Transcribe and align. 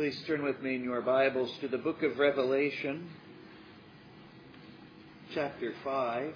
Please 0.00 0.18
turn 0.26 0.42
with 0.42 0.62
me 0.62 0.76
in 0.76 0.82
your 0.82 1.02
Bibles 1.02 1.54
to 1.60 1.68
the 1.68 1.76
book 1.76 2.02
of 2.02 2.18
Revelation, 2.18 3.06
chapter 5.34 5.74
5. 5.84 6.32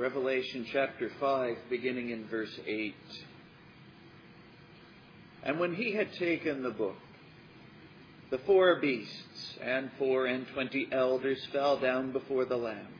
Revelation 0.00 0.64
chapter 0.72 1.10
5, 1.20 1.58
beginning 1.68 2.08
in 2.08 2.26
verse 2.26 2.58
8. 2.66 2.94
And 5.42 5.60
when 5.60 5.74
he 5.74 5.92
had 5.92 6.14
taken 6.14 6.62
the 6.62 6.70
book, 6.70 6.96
the 8.30 8.38
four 8.38 8.76
beasts 8.76 9.58
and 9.60 9.90
four 9.98 10.24
and 10.24 10.48
twenty 10.54 10.88
elders 10.90 11.46
fell 11.52 11.78
down 11.78 12.12
before 12.12 12.46
the 12.46 12.56
Lamb, 12.56 12.94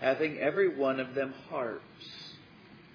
having 0.00 0.38
every 0.38 0.68
one 0.68 0.98
of 0.98 1.14
them 1.14 1.32
harps 1.48 2.34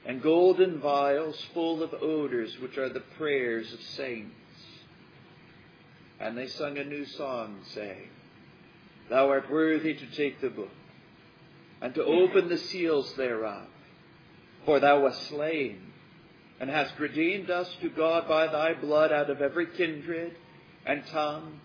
and 0.06 0.22
golden 0.22 0.82
vials 0.82 1.42
full 1.54 1.84
of 1.84 1.94
odors, 2.02 2.60
which 2.60 2.78
are 2.78 2.90
the 2.90 3.00
prayers 3.00 3.72
of 3.72 3.80
saints. 3.80 4.36
And 6.20 6.38
they 6.38 6.48
sung 6.48 6.78
a 6.78 6.84
new 6.84 7.06
song, 7.06 7.62
saying, 7.64 8.10
Thou 9.10 9.30
art 9.30 9.50
worthy 9.50 9.94
to 9.94 10.06
take 10.18 10.42
the 10.42 10.50
book 10.50 10.70
and 11.84 11.94
to 11.96 12.04
open 12.04 12.48
the 12.48 12.58
seals 12.58 13.14
thereof. 13.16 13.68
For 14.66 14.80
thou 14.80 15.02
wast 15.02 15.28
slain, 15.28 15.82
and 16.62 16.70
hast 16.70 16.98
redeemed 16.98 17.50
us 17.50 17.70
to 17.82 17.90
God 17.90 18.26
by 18.26 18.48
thy 18.48 18.74
blood 18.74 19.12
out 19.12 19.30
of 19.30 19.42
every 19.42 19.68
kindred, 19.68 20.38
and 20.86 21.06
tongue, 21.08 21.60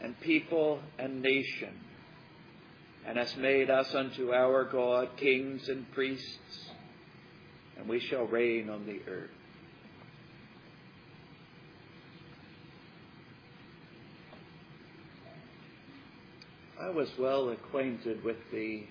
and 0.00 0.18
people, 0.20 0.78
and 0.96 1.20
nation, 1.20 1.74
and 3.04 3.18
hast 3.18 3.36
made 3.36 3.68
us 3.68 3.92
unto 3.96 4.32
our 4.32 4.62
God 4.62 5.08
kings 5.16 5.68
and 5.68 5.90
priests, 5.90 6.70
and 7.76 7.88
we 7.88 7.98
shall 7.98 8.26
reign 8.26 8.70
on 8.70 8.86
the 8.86 9.00
earth. 9.10 9.30
I 16.80 16.90
was 16.90 17.10
well 17.18 17.48
acquainted 17.48 18.22
with 18.22 18.36
the 18.52 18.84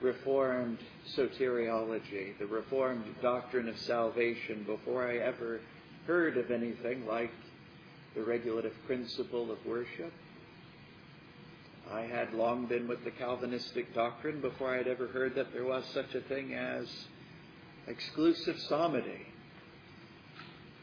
Reformed 0.00 0.78
soteriology, 1.16 2.38
the 2.38 2.46
Reformed 2.46 3.04
doctrine 3.20 3.68
of 3.68 3.78
salvation, 3.78 4.62
before 4.64 5.08
I 5.08 5.16
ever 5.16 5.60
heard 6.06 6.36
of 6.36 6.50
anything 6.50 7.04
like 7.06 7.32
the 8.14 8.22
regulative 8.22 8.74
principle 8.86 9.50
of 9.50 9.58
worship. 9.66 10.12
I 11.90 12.02
had 12.02 12.32
long 12.32 12.66
been 12.66 12.86
with 12.86 13.02
the 13.04 13.10
Calvinistic 13.10 13.94
doctrine 13.94 14.40
before 14.40 14.74
I 14.74 14.78
had 14.78 14.88
ever 14.88 15.08
heard 15.08 15.34
that 15.34 15.52
there 15.52 15.64
was 15.64 15.84
such 15.86 16.14
a 16.14 16.20
thing 16.20 16.54
as 16.54 16.86
exclusive 17.86 18.58
psalmody. 18.60 19.26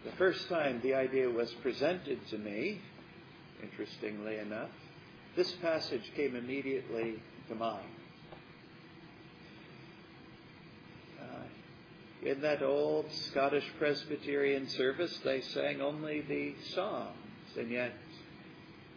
The 0.03 0.11
first 0.13 0.49
time 0.49 0.81
the 0.81 0.93
idea 0.93 1.30
was 1.30 1.52
presented 1.61 2.27
to 2.30 2.38
me, 2.38 2.81
interestingly 3.63 4.38
enough, 4.38 4.71
this 5.36 5.52
passage 5.53 6.11
came 6.16 6.36
immediately 6.36 7.21
to 7.49 7.55
mind. 7.55 7.86
In 12.25 12.41
that 12.41 12.63
old 12.63 13.05
Scottish 13.30 13.65
Presbyterian 13.77 14.67
service, 14.69 15.19
they 15.23 15.41
sang 15.41 15.80
only 15.80 16.21
the 16.21 16.55
Psalms, 16.73 17.15
and 17.55 17.69
yet 17.69 17.93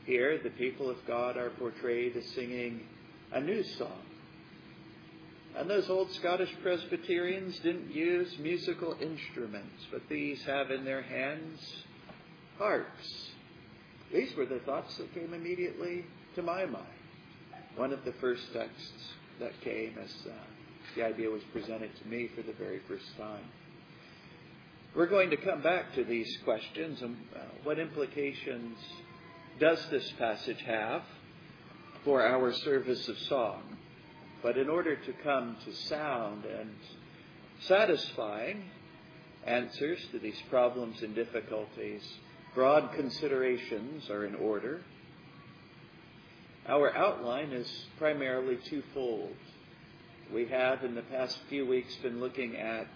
here 0.07 0.41
the 0.43 0.51
people 0.51 0.89
of 0.89 0.97
God 1.07 1.37
are 1.37 1.51
portrayed 1.51 2.17
as 2.17 2.25
singing 2.35 2.87
a 3.31 3.41
new 3.41 3.63
song. 3.63 4.01
And 5.55 5.69
those 5.69 5.91
old 5.91 6.11
Scottish 6.13 6.55
Presbyterians 6.63 7.59
didn't 7.59 7.93
use 7.93 8.35
musical 8.39 8.97
instruments, 8.99 9.87
but 9.93 10.09
these 10.09 10.43
have 10.45 10.71
in 10.71 10.87
their 10.87 11.03
hands 11.03 11.61
harps. 12.57 13.31
These 14.11 14.35
were 14.37 14.47
the 14.47 14.61
thoughts 14.61 14.97
that 14.97 15.13
came 15.13 15.35
immediately 15.35 16.07
to 16.35 16.43
my 16.43 16.65
mind. 16.65 16.87
One 17.77 17.93
of 17.93 18.07
the 18.07 18.13
first 18.21 18.51
texts 18.55 19.13
that 19.39 19.61
came 19.61 19.99
as 20.03 20.11
uh, 20.27 20.31
the 20.99 21.05
idea 21.05 21.31
was 21.31 21.45
presented 21.53 21.91
to 21.97 22.09
me 22.09 22.29
for 22.35 22.43
the 22.43 22.53
very 22.55 22.81
first 22.89 23.17
time. 23.17 23.45
We're 24.97 25.07
going 25.07 25.31
to 25.31 25.37
come 25.37 25.63
back 25.63 25.95
to 25.95 26.03
these 26.03 26.39
questions 26.45 27.01
and 27.03 27.17
uh, 27.37 27.39
what 27.63 27.79
implications 27.79 28.77
does 29.61 29.79
this 29.93 30.11
passage 30.19 30.61
have 30.67 31.03
for 32.05 32.27
our 32.27 32.53
service 32.53 33.07
of 33.07 33.17
song? 33.17 33.63
But 34.43 34.59
in 34.59 34.69
order 34.69 34.97
to 34.97 35.13
come 35.23 35.57
to 35.65 35.73
sound 35.73 36.45
and 36.45 36.75
satisfying 37.61 38.65
answers 39.47 40.01
to 40.11 40.19
these 40.19 40.41
problems 40.51 41.01
and 41.03 41.15
difficulties, 41.15 42.03
broad 42.57 42.93
considerations 42.95 44.11
are 44.11 44.27
in 44.27 44.35
order. 44.35 44.81
Our 46.67 46.97
outline 46.97 47.53
is 47.53 47.71
primarily 47.99 48.59
twofold 48.69 49.37
we 50.33 50.47
have 50.47 50.85
in 50.85 50.95
the 50.95 51.03
past 51.03 51.39
few 51.49 51.67
weeks 51.67 51.95
been 51.97 52.21
looking 52.21 52.57
at 52.57 52.87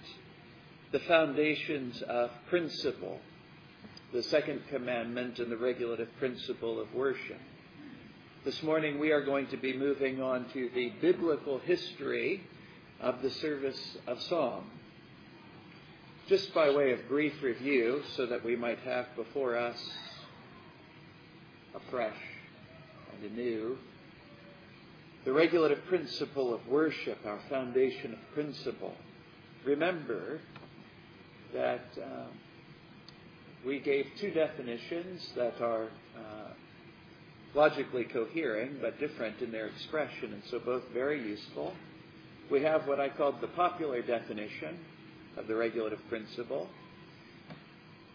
the 0.90 0.98
foundations 1.00 2.02
of 2.02 2.30
principle, 2.48 3.20
the 4.12 4.22
second 4.22 4.60
commandment 4.68 5.38
and 5.38 5.50
the 5.50 5.56
regulative 5.56 6.08
principle 6.18 6.78
of 6.78 6.92
worship. 6.94 7.40
This 8.44 8.62
morning 8.62 8.98
we 8.98 9.12
are 9.12 9.24
going 9.24 9.46
to 9.46 9.56
be 9.56 9.72
moving 9.76 10.20
on 10.20 10.46
to 10.52 10.68
the 10.74 10.90
biblical 11.00 11.58
history 11.58 12.42
of 13.00 13.22
the 13.22 13.30
service 13.30 13.96
of 14.06 14.20
song. 14.22 14.66
Just 16.28 16.52
by 16.52 16.70
way 16.70 16.92
of 16.92 17.08
brief 17.08 17.42
review, 17.42 18.02
so 18.14 18.26
that 18.26 18.44
we 18.44 18.56
might 18.56 18.78
have 18.80 19.06
before 19.16 19.56
us 19.56 19.78
afresh 21.74 22.16
and 23.14 23.32
anew 23.32 23.78
the 25.24 25.32
regulative 25.32 25.84
principle 25.86 26.52
of 26.52 26.66
worship, 26.66 27.18
our 27.24 27.38
foundation 27.48 28.12
of 28.14 28.18
principle. 28.34 28.94
Remember 29.64 30.40
that 31.54 31.84
uh, 31.96 32.26
we 33.64 33.78
gave 33.78 34.06
two 34.18 34.30
definitions 34.30 35.32
that 35.36 35.60
are 35.60 35.84
uh, 36.16 36.52
logically 37.54 38.04
cohering 38.04 38.78
but 38.80 38.98
different 38.98 39.40
in 39.40 39.52
their 39.52 39.66
expression, 39.66 40.32
and 40.32 40.42
so 40.50 40.58
both 40.58 40.82
very 40.92 41.22
useful. 41.22 41.72
We 42.50 42.62
have 42.62 42.86
what 42.88 42.98
I 42.98 43.08
called 43.08 43.40
the 43.40 43.48
popular 43.48 44.02
definition 44.02 44.78
of 45.36 45.46
the 45.46 45.54
regulative 45.54 46.00
principle. 46.08 46.68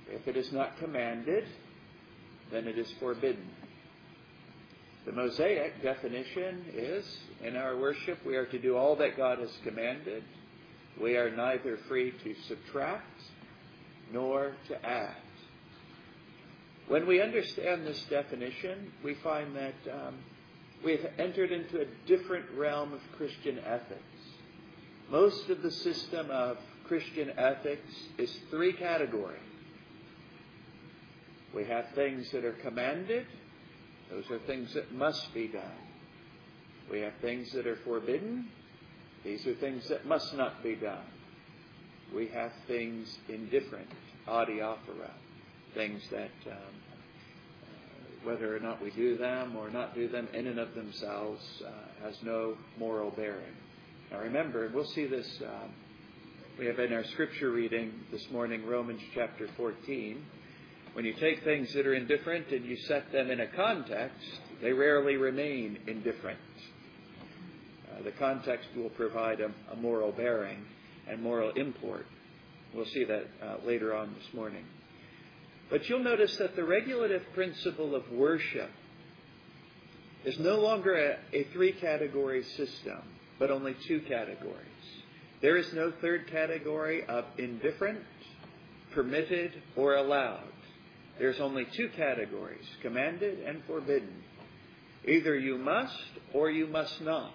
If 0.10 0.28
it 0.28 0.36
is 0.36 0.52
not 0.52 0.78
commanded, 0.80 1.46
then 2.52 2.68
it 2.68 2.78
is 2.78 2.92
forbidden. 3.00 3.48
The 5.08 5.14
Mosaic 5.14 5.82
definition 5.82 6.66
is 6.76 7.06
in 7.42 7.56
our 7.56 7.78
worship, 7.78 8.20
we 8.26 8.36
are 8.36 8.46
to 8.48 8.60
do 8.60 8.76
all 8.76 8.98
that 8.98 9.16
God 9.16 9.40
has 9.40 9.50
commanded. 9.64 10.22
We 11.02 11.16
are 11.16 11.34
neither 11.34 11.78
free 11.88 12.12
to 12.26 12.36
subtract 12.50 13.22
nor 14.12 14.52
to 14.68 14.86
add. 14.86 15.16
When 16.90 17.08
we 17.08 17.22
understand 17.22 17.88
this 17.88 18.04
definition, 18.10 18.92
we 19.02 19.14
find 19.24 19.56
that 19.56 19.76
um, 19.90 20.16
we've 20.84 21.06
entered 21.18 21.54
into 21.54 21.80
a 21.80 21.86
different 22.06 22.48
realm 22.58 22.92
of 22.92 23.00
Christian 23.16 23.60
ethics. 23.60 24.02
Most 25.10 25.50
of 25.50 25.62
the 25.62 25.72
system 25.72 26.30
of 26.30 26.58
Christian 26.86 27.32
ethics 27.38 27.94
is 28.18 28.38
three 28.50 28.74
categories. 28.74 29.40
We 31.56 31.64
have 31.64 31.86
things 31.96 32.30
that 32.32 32.44
are 32.44 32.58
commanded, 32.62 33.26
those 34.10 34.30
are 34.32 34.40
things 34.40 34.74
that 34.74 34.94
must 34.94 35.34
be 35.34 35.48
done. 35.48 35.64
We 36.90 37.02
have 37.02 37.14
things 37.22 37.52
that 37.54 37.68
are 37.68 37.78
forbidden. 37.78 38.48
These 39.24 39.46
are 39.46 39.56
things 39.56 39.88
that 39.90 40.06
must 40.06 40.34
not 40.36 40.64
be 40.64 40.76
done. 40.76 41.04
We 42.16 42.28
have 42.28 42.52
things 42.68 43.18
indifferent, 43.28 43.90
adiaphora, 44.28 45.12
things 45.74 46.02
that, 46.12 46.32
um, 46.46 46.54
uh, 46.54 48.26
whether 48.26 48.56
or 48.56 48.62
not 48.62 48.82
we 48.82 48.92
do 48.92 49.18
them 49.18 49.58
or 49.58 49.70
not 49.70 49.94
do 49.94 50.08
them 50.08 50.30
in 50.34 50.48
and 50.48 50.60
of 50.60 50.74
themselves, 50.74 51.44
uh, 51.66 52.06
has 52.06 52.16
no 52.24 52.56
moral 52.80 53.12
bearing. 53.12 53.56
Now 54.12 54.20
remember, 54.20 54.72
we'll 54.74 54.86
see 54.86 55.06
this. 55.06 55.28
Um, 55.42 55.72
we 56.58 56.66
have 56.66 56.80
in 56.80 56.94
our 56.94 57.04
scripture 57.04 57.52
reading 57.52 57.92
this 58.12 58.32
morning, 58.32 58.66
Romans 58.66 59.02
chapter 59.14 59.50
14. 59.58 60.26
When 60.94 61.06
you 61.06 61.14
take 61.14 61.44
things 61.44 61.74
that 61.74 61.86
are 61.86 61.94
indifferent 61.94 62.48
and 62.50 62.66
you 62.66 62.76
set 62.88 63.12
them 63.12 63.30
in 63.30 63.40
a 63.40 63.48
context, 63.48 64.26
They 64.62 64.74
rarely 64.74 65.18
remain 65.18 65.78
indifferent. 65.88 66.40
Uh, 67.92 68.04
the 68.04 68.12
context 68.12 68.68
will 68.76 68.90
provide 68.90 69.40
a, 69.40 69.52
a, 69.72 69.76
moral 69.76 70.12
bearing 70.12 70.66
and 71.08 71.22
moral 71.22 71.52
import. 71.52 72.06
We'll 72.74 72.86
see 72.86 73.04
that 73.04 73.28
uh, 73.42 73.56
later 73.66 73.96
on 73.96 74.14
this 74.16 74.34
morning. 74.34 74.66
But 75.70 75.88
you'll 75.88 76.04
notice 76.04 76.36
that 76.38 76.56
the 76.56 76.64
regulative 76.64 77.24
principle 77.34 77.96
of 77.96 78.10
worship 78.12 78.70
is 80.26 80.40
no 80.40 80.60
longer 80.60 80.96
a, 80.96 81.38
a 81.38 81.44
three 81.54 81.74
category 81.74 82.44
system, 82.44 83.00
but 83.38 83.52
only 83.52 83.76
two 83.88 84.02
categories. 84.02 84.56
There 85.42 85.58
is 85.58 85.72
no 85.74 85.94
third 86.02 86.28
category 86.32 87.06
of 87.06 87.26
indifferent, 87.38 88.00
permitted, 88.92 89.52
or 89.76 89.96
allowed. 89.96 90.42
There's 91.20 91.40
only 91.40 91.66
two 91.76 91.90
categories 91.96 92.66
commanded 92.82 93.40
and 93.40 93.64
forbidden. 93.66 94.24
Either 95.06 95.38
you 95.38 95.58
must 95.58 95.98
or 96.34 96.52
you 96.52 96.68
must 96.68 97.02
not. 97.02 97.34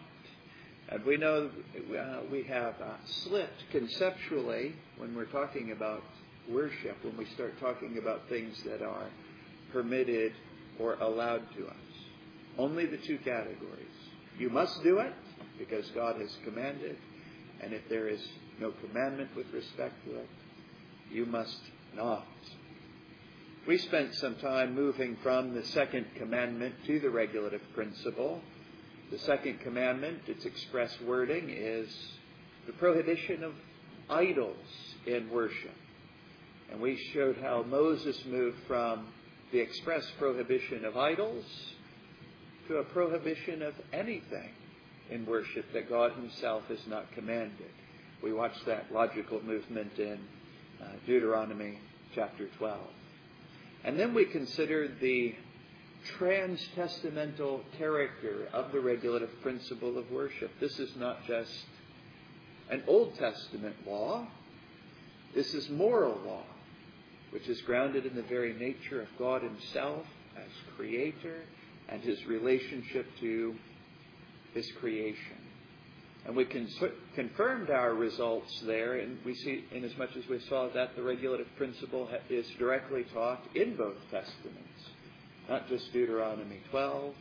And 0.89 1.05
we 1.05 1.17
know 1.17 1.51
uh, 1.99 2.21
we 2.31 2.43
have 2.45 2.75
uh, 2.81 2.95
slipped 3.25 3.65
conceptually 3.71 4.75
when 4.99 5.17
we're 5.17 5.25
talking 5.27 5.73
about 5.73 6.03
worship, 6.51 6.97
when 7.03 7.17
we 7.17 7.25
start 7.35 7.59
talking 7.61 7.99
about 7.99 8.29
things 8.29 8.63
that 8.65 8.83
are 8.83 9.09
permitted 9.73 10.33
or 10.79 10.95
allowed 10.95 11.43
to 11.57 11.67
us. 11.67 11.77
Only 12.59 12.87
the 12.87 12.99
two 12.99 13.19
categories. 13.19 13.87
You 14.39 14.51
must 14.51 14.83
do 14.83 14.99
it 14.99 15.15
because 15.59 15.89
God 15.95 16.21
has 16.21 16.37
commanded, 16.45 16.97
and 17.63 17.73
if 17.73 17.89
there 17.89 18.09
is 18.09 18.21
no 18.61 18.73
commandment 18.87 19.31
with 19.37 19.47
respect 19.53 19.95
to 20.07 20.19
it, 20.19 20.29
you 21.11 21.27
must 21.27 21.61
not. 21.95 22.27
We 23.65 23.79
spent 23.79 24.13
some 24.17 24.35
time 24.37 24.75
moving 24.75 25.17
from 25.23 25.55
the 25.55 25.65
second 25.67 26.07
commandment 26.17 26.75
to 26.87 26.99
the 26.99 27.11
regulative 27.11 27.63
principle. 27.75 28.41
The 29.13 29.19
second 29.21 29.61
commandment, 29.61 30.23
its 30.27 30.45
express 30.45 30.93
wording, 31.01 31.49
is 31.49 31.89
the 32.67 32.73
prohibition 32.73 33.45
of 33.45 33.53
idols 34.11 34.57
in 35.07 35.31
worship. 35.31 35.77
And 36.73 36.81
we 36.81 36.97
showed 37.15 37.37
how 37.37 37.63
Moses 37.63 38.21
moved 38.27 38.59
from 38.67 39.07
the 39.53 39.61
express 39.61 40.11
prohibition 40.19 40.85
of 40.85 40.97
idols 40.97 41.45
to 42.67 42.79
a 42.79 42.85
prohibition 42.85 43.63
of 43.63 43.75
anything 43.93 44.51
in 45.09 45.25
worship 45.25 45.73
that 45.73 45.89
God 45.89 46.13
Himself 46.15 46.65
has 46.67 46.85
not 46.89 47.13
commanded. 47.13 47.71
We 48.25 48.33
watched 48.33 48.67
that 48.67 48.93
logical 48.93 49.41
movement 49.41 50.01
in 50.01 50.19
uh, 50.83 50.87
Deuteronomy 51.07 51.79
chapter 52.13 52.49
12. 52.59 52.81
And 53.85 53.99
then 53.99 54.15
we 54.15 54.25
consider 54.27 54.89
the 55.01 55.35
trans-testamental 56.19 57.61
character 57.79 58.49
of 58.53 58.73
the 58.73 58.81
regulative 58.81 59.31
principle 59.43 59.99
of 59.99 60.11
worship. 60.11 60.51
This 60.61 60.79
is 60.79 60.97
not 60.97 61.27
just 61.27 61.65
an 62.71 62.83
Old 62.87 63.17
Testament 63.17 63.77
law. 63.87 64.27
This 65.35 65.55
is 65.55 65.69
moral 65.69 66.19
law, 66.25 66.45
which 67.31 67.49
is 67.49 67.61
grounded 67.63 68.07
in 68.07 68.15
the 68.15 68.23
very 68.23 68.53
nature 68.55 69.01
of 69.01 69.09
God 69.19 69.43
Himself 69.43 70.07
as 70.37 70.51
Creator 70.77 71.43
and 71.89 72.03
His 72.03 72.25
relationship 72.27 73.07
to 73.21 73.55
His 74.55 74.71
creation. 74.81 75.42
And 76.25 76.37
we 76.37 76.45
confirmed 77.17 77.71
our 77.71 77.95
results 77.95 78.63
there, 78.65 79.01
and 79.01 79.19
we 79.25 79.35
see, 79.35 79.65
in 79.73 79.83
as 79.83 79.97
much 79.99 80.11
as 80.17 80.27
we 80.29 80.39
saw 80.49 80.69
that 80.73 80.95
the 80.95 81.03
regulative 81.03 81.49
principle 81.57 82.09
is 82.31 82.47
directly 82.59 83.05
taught 83.13 83.43
in 83.57 83.77
both 83.77 83.97
Testaments, 84.11 84.69
not 85.49 85.69
just 85.69 85.93
Deuteronomy 85.93 86.61
12, 86.71 87.15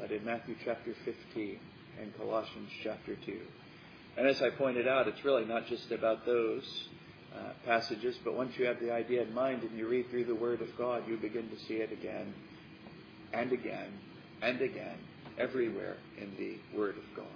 but 0.00 0.10
in 0.10 0.24
Matthew 0.24 0.56
chapter 0.64 0.94
15 1.04 1.60
and 2.00 2.16
Colossians 2.16 2.70
chapter 2.82 3.14
2. 3.24 3.38
And 4.16 4.26
as 4.26 4.42
I 4.42 4.50
pointed 4.50 4.88
out, 4.88 5.06
it's 5.06 5.24
really 5.24 5.44
not 5.44 5.68
just 5.68 5.92
about 5.92 6.26
those 6.26 6.64
uh, 7.36 7.52
passages, 7.64 8.16
but 8.24 8.34
once 8.34 8.52
you 8.58 8.66
have 8.66 8.80
the 8.80 8.92
idea 8.92 9.22
in 9.22 9.32
mind 9.32 9.62
and 9.62 9.78
you 9.78 9.86
read 9.86 10.10
through 10.10 10.24
the 10.24 10.34
Word 10.34 10.60
of 10.60 10.76
God, 10.76 11.04
you 11.06 11.16
begin 11.18 11.48
to 11.50 11.58
see 11.68 11.74
it 11.74 11.92
again 11.92 12.34
and 13.32 13.52
again 13.52 13.92
and 14.42 14.60
again 14.60 14.98
everywhere 15.42 15.96
in 16.18 16.32
the 16.38 16.76
Word 16.76 16.96
of 16.96 17.16
God. 17.16 17.26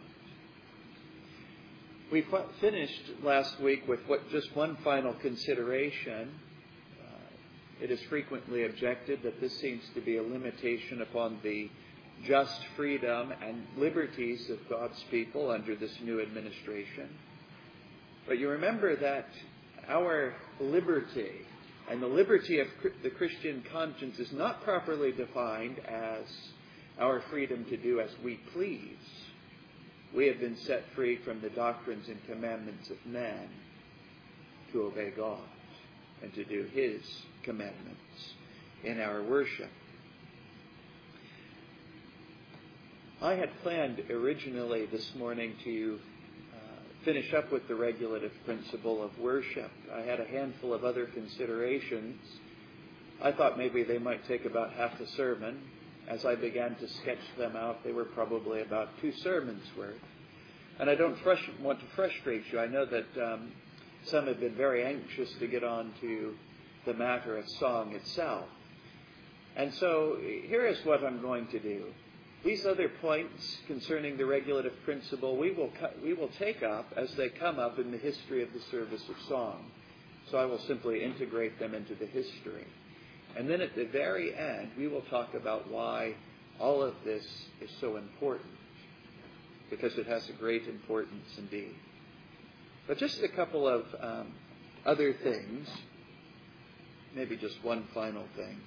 We 2.13 2.25
finished 2.61 3.03
last 3.25 3.59
week 3.61 3.89
with 3.89 3.99
what 4.07 4.31
just 4.31 4.55
one 4.55 4.77
final 4.85 5.13
consideration. 5.15 6.31
Uh, 7.03 7.83
it 7.83 7.91
is 7.91 8.01
frequently 8.09 8.65
objected 8.65 9.25
that 9.25 9.41
this 9.41 9.59
seems 9.59 9.83
to 9.95 10.01
be 10.01 10.19
a 10.19 10.23
limitation 10.23 11.03
upon 11.03 11.41
the 11.43 11.69
just 12.25 12.65
freedom 12.77 13.33
and 13.43 13.67
liberties 13.77 14.49
of 14.51 14.59
God's 14.71 15.03
people 15.11 15.51
under 15.51 15.75
this 15.75 15.93
new 16.01 16.23
administration. 16.23 17.09
But 18.29 18.39
you 18.39 18.51
remember 18.51 18.95
that 18.97 19.27
our 19.89 20.35
liberty 20.61 21.33
and 21.91 22.01
the 22.01 22.07
liberty 22.07 22.61
of 22.61 22.69
the 23.03 23.11
Christian 23.11 23.65
conscience 23.73 24.21
is 24.21 24.33
not 24.33 24.63
properly 24.63 25.11
defined 25.11 25.81
as 25.81 26.25
our 26.99 27.23
freedom 27.31 27.65
to 27.67 27.77
do 27.77 28.01
as 28.01 28.11
we 28.25 28.41
please. 28.53 28.97
We 30.15 30.27
have 30.29 30.41
been 30.41 30.57
set 30.57 30.85
free 30.95 31.19
from 31.25 31.41
the 31.41 31.51
doctrines 31.51 32.09
and 32.09 32.25
commandments 32.27 32.91
of 32.91 32.97
man 33.05 33.49
to 34.73 34.85
obey 34.85 35.11
God 35.17 35.41
and 36.23 36.33
to 36.35 36.45
do 36.45 36.67
His 36.73 37.03
commandments 37.43 38.01
in 38.85 39.01
our 39.01 39.23
worship. 39.23 39.71
I 43.21 43.33
had 43.33 43.51
planned 43.63 43.99
originally 44.11 44.87
this 44.87 45.15
morning 45.17 45.55
to 45.65 45.99
uh, 46.55 47.05
finish 47.05 47.33
up 47.33 47.51
with 47.51 47.67
the 47.67 47.75
regulative 47.75 48.33
principle 48.45 49.03
of 49.03 49.19
worship. 49.19 49.71
I 49.95 50.01
had 50.03 50.21
a 50.21 50.27
handful 50.27 50.75
of 50.75 50.85
other 50.85 51.07
considerations. 51.07 52.21
I 53.23 53.33
thought 53.33 53.57
maybe 53.57 53.85
they 53.85 53.99
might 53.99 54.27
take 54.29 54.45
about 54.45 54.75
half 54.75 54.99
the 54.99 55.07
sermon, 55.17 55.63
as 56.09 56.25
I 56.25 56.35
began 56.35 56.75
to 56.77 56.89
sketch 56.89 57.19
them 57.37 57.57
out, 57.57 57.83
they 57.85 57.93
were 57.93 58.05
probably 58.05 58.63
about 58.63 58.89
two 59.01 59.13
sermons 59.13 59.65
worth. 59.77 59.95
And 60.79 60.91
I 60.91 60.95
don't 60.95 61.17
want 61.63 61.81
to 61.81 61.87
frustrate 61.95 62.45
you. 62.53 62.61
I 62.61 62.67
know 62.67 62.85
that 62.85 63.07
um, 63.23 63.53
some 64.05 64.27
have 64.27 64.41
been 64.41 64.55
very 64.55 64.85
anxious 64.85 65.33
to 65.41 65.47
get 65.47 65.65
on 65.65 65.93
to 66.01 66.35
the 66.85 66.95
matter 66.95 67.37
of 67.37 67.49
song 67.59 67.95
itself. 67.95 68.45
And 69.57 69.73
so 69.75 70.19
here 70.21 70.67
is 70.67 70.79
what 70.85 71.03
I'm 71.03 71.23
going 71.23 71.47
to 71.49 71.59
do. 71.59 71.87
These 72.45 72.67
other 72.67 72.89
points 73.01 73.57
concerning 73.67 74.17
the 74.17 74.27
regulative 74.27 74.75
principle 74.85 75.37
we 75.37 75.51
will, 75.51 75.71
we 76.05 76.13
will 76.13 76.31
take 76.39 76.63
up 76.63 76.93
as 76.97 77.13
they 77.15 77.31
come 77.31 77.59
up 77.59 77.79
in 77.79 77.91
the 77.91 77.99
history 77.99 78.43
of 78.43 78.53
the 78.53 78.61
service 78.71 79.03
of 79.09 79.17
song. 79.29 79.65
So 80.31 80.39
I 80.39 80.45
will 80.45 80.61
simply 80.61 81.03
integrate 81.03 81.59
them 81.59 81.75
into 81.75 81.95
the 81.95 82.07
history. 82.07 82.67
And 83.37 83.49
then 83.51 83.61
at 83.61 83.75
the 83.77 83.85
very 83.85 84.35
end, 84.35 84.71
we 84.79 84.89
will 84.89 85.03
talk 85.03 85.35
about 85.35 85.71
why 85.71 86.15
all 86.59 86.83
of 86.83 86.95
this 87.05 87.25
is 87.61 87.71
so 87.81 87.97
important, 87.97 88.51
because 89.69 89.97
it 89.99 90.07
has 90.07 90.29
a 90.31 90.33
great 90.33 90.67
importance 90.67 91.29
indeed. 91.37 91.75
But 92.87 92.99
just 92.99 93.23
a 93.23 93.29
couple 93.29 93.69
of 93.69 93.85
um, 94.01 94.33
other 94.87 95.13
things, 95.13 95.69
maybe 97.15 97.37
just 97.37 97.63
one 97.63 97.87
final 97.93 98.25
thing. 98.37 98.59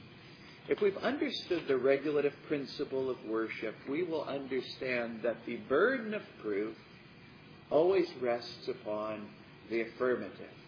If 0.68 0.82
we've 0.82 0.98
understood 0.98 1.64
the 1.68 1.78
regulative 1.78 2.36
principle 2.48 3.10
of 3.10 3.18
worship, 3.28 3.74
we 3.90 4.04
will 4.04 4.24
understand 4.26 5.22
that 5.24 5.38
the 5.48 5.56
burden 5.68 6.14
of 6.14 6.22
proof 6.44 6.76
always 7.72 8.08
rests 8.22 8.68
upon 8.68 9.28
the 9.72 9.82
affirmative. 9.82 10.59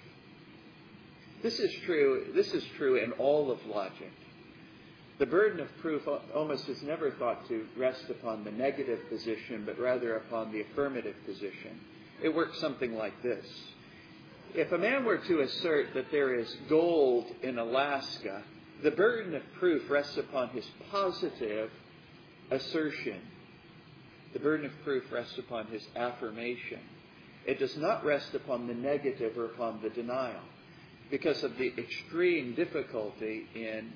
This 1.41 1.59
is 1.59 1.73
true. 1.85 2.27
This 2.35 2.53
is 2.53 2.63
true 2.77 2.97
in 2.97 3.13
all 3.13 3.51
of 3.51 3.65
logic. 3.65 4.11
The 5.17 5.25
burden 5.25 5.59
of 5.59 5.75
proof 5.79 6.07
almost 6.35 6.69
is 6.69 6.81
never 6.83 7.11
thought 7.11 7.47
to 7.47 7.65
rest 7.77 8.09
upon 8.09 8.43
the 8.43 8.51
negative 8.51 8.99
position, 9.09 9.63
but 9.65 9.79
rather 9.79 10.15
upon 10.15 10.51
the 10.51 10.61
affirmative 10.61 11.15
position. 11.25 11.79
It 12.23 12.33
works 12.33 12.59
something 12.59 12.95
like 12.95 13.21
this. 13.23 13.45
If 14.53 14.71
a 14.71 14.77
man 14.77 15.05
were 15.05 15.17
to 15.17 15.41
assert 15.41 15.93
that 15.93 16.11
there 16.11 16.33
is 16.35 16.55
gold 16.69 17.25
in 17.41 17.57
Alaska, 17.57 18.43
the 18.83 18.91
burden 18.91 19.35
of 19.35 19.41
proof 19.59 19.89
rests 19.89 20.17
upon 20.17 20.49
his 20.49 20.65
positive 20.91 21.71
assertion. 22.49 23.21
The 24.33 24.39
burden 24.39 24.65
of 24.65 24.71
proof 24.83 25.11
rests 25.11 25.37
upon 25.37 25.67
his 25.67 25.87
affirmation. 25.95 26.79
It 27.45 27.59
does 27.59 27.77
not 27.77 28.05
rest 28.05 28.35
upon 28.35 28.67
the 28.67 28.73
negative 28.73 29.37
or 29.37 29.45
upon 29.45 29.81
the 29.81 29.89
denial 29.89 30.41
because 31.11 31.43
of 31.43 31.57
the 31.57 31.73
extreme 31.77 32.55
difficulty 32.55 33.45
in 33.53 33.91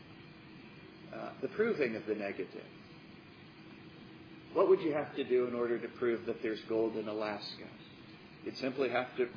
uh, 1.13 1.29
the 1.41 1.47
proving 1.47 1.95
of 1.95 2.05
the 2.05 2.13
negative. 2.13 2.65
What 4.53 4.69
would 4.69 4.81
you 4.81 4.93
have 4.93 5.15
to 5.15 5.23
do 5.23 5.47
in 5.47 5.55
order 5.55 5.79
to 5.79 5.87
prove 5.87 6.25
that 6.25 6.43
there's 6.43 6.61
gold 6.67 6.97
in 6.97 7.07
Alaska? 7.07 7.67
You'd 8.43 8.57
simply 8.57 8.89
have 8.89 9.07
to 9.17 9.27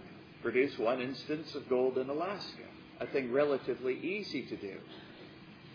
produce 0.42 0.76
one 0.78 1.00
instance 1.00 1.54
of 1.54 1.68
gold 1.68 1.98
in 1.98 2.08
Alaska, 2.10 2.66
a 3.00 3.06
thing 3.06 3.32
relatively 3.32 3.94
easy 3.94 4.42
to 4.46 4.56
do. 4.56 4.76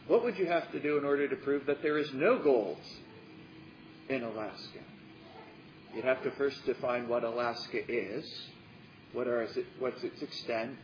What 0.07 0.23
would 0.23 0.37
you 0.37 0.45
have 0.45 0.71
to 0.73 0.79
do 0.81 0.97
in 0.97 1.05
order 1.05 1.27
to 1.29 1.35
prove 1.37 1.65
that 1.65 1.81
there 1.81 1.97
is 1.97 2.13
no 2.13 2.37
gold 2.37 2.79
in 4.09 4.23
Alaska? 4.23 4.79
You'd 5.95 6.05
have 6.05 6.23
to 6.23 6.31
first 6.31 6.65
define 6.65 7.07
what 7.07 7.23
Alaska 7.23 7.79
is. 7.87 8.25
What 9.13 9.27
are, 9.27 9.47
what's 9.79 10.03
its 10.03 10.21
extent? 10.21 10.77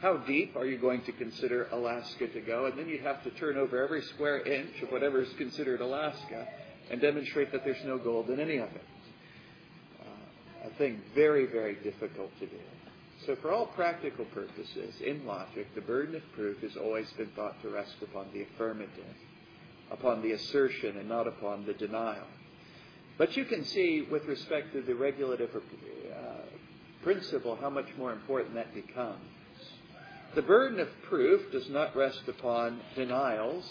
How 0.00 0.16
deep 0.16 0.56
are 0.56 0.64
you 0.64 0.78
going 0.78 1.02
to 1.02 1.12
consider 1.12 1.68
Alaska 1.72 2.26
to 2.28 2.40
go? 2.40 2.64
And 2.64 2.78
then 2.78 2.88
you'd 2.88 3.02
have 3.02 3.22
to 3.24 3.30
turn 3.30 3.58
over 3.58 3.84
every 3.84 4.00
square 4.02 4.40
inch 4.40 4.80
of 4.82 4.90
whatever 4.90 5.20
is 5.20 5.28
considered 5.36 5.82
Alaska 5.82 6.48
and 6.90 7.02
demonstrate 7.02 7.52
that 7.52 7.64
there's 7.64 7.84
no 7.84 7.98
gold 7.98 8.30
in 8.30 8.40
any 8.40 8.56
of 8.56 8.70
it. 8.70 8.84
Uh, 10.00 10.68
a 10.68 10.70
thing 10.78 11.02
very, 11.14 11.44
very 11.44 11.74
difficult 11.74 12.30
to 12.40 12.46
do. 12.46 12.56
So, 13.26 13.36
for 13.36 13.52
all 13.52 13.66
practical 13.66 14.24
purposes, 14.24 14.94
in 15.04 15.26
logic, 15.26 15.74
the 15.74 15.82
burden 15.82 16.14
of 16.14 16.22
proof 16.34 16.62
has 16.62 16.76
always 16.78 17.10
been 17.12 17.28
thought 17.36 17.60
to 17.60 17.68
rest 17.68 17.96
upon 18.00 18.28
the 18.32 18.42
affirmative, 18.42 19.14
upon 19.90 20.22
the 20.22 20.32
assertion, 20.32 20.96
and 20.96 21.10
not 21.10 21.26
upon 21.26 21.66
the 21.66 21.74
denial. 21.74 22.26
But 23.18 23.36
you 23.36 23.44
can 23.44 23.66
see, 23.66 24.06
with 24.10 24.24
respect 24.24 24.72
to 24.72 24.80
the 24.80 24.94
regulative 24.94 25.50
uh, 25.54 26.20
principle, 27.02 27.58
how 27.60 27.68
much 27.68 27.88
more 27.98 28.14
important 28.14 28.54
that 28.54 28.72
becomes. 28.72 29.20
The 30.34 30.42
burden 30.42 30.78
of 30.78 30.88
proof 31.08 31.50
does 31.50 31.68
not 31.70 31.96
rest 31.96 32.22
upon 32.28 32.80
denials 32.94 33.64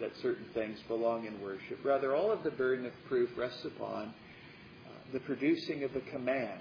that 0.00 0.12
certain 0.22 0.46
things 0.54 0.78
belong 0.86 1.26
in 1.26 1.40
worship. 1.40 1.84
Rather, 1.84 2.14
all 2.14 2.30
of 2.30 2.44
the 2.44 2.52
burden 2.52 2.86
of 2.86 2.92
proof 3.08 3.30
rests 3.36 3.64
upon 3.64 4.04
uh, 4.04 4.90
the 5.12 5.18
producing 5.20 5.82
of 5.82 5.94
a 5.96 6.00
command 6.12 6.60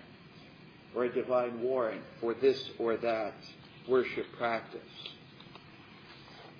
or 0.95 1.05
a 1.05 1.13
divine 1.13 1.61
warrant 1.61 2.01
for 2.19 2.33
this 2.33 2.63
or 2.79 2.97
that 2.97 3.35
worship 3.87 4.25
practice. 4.37 4.81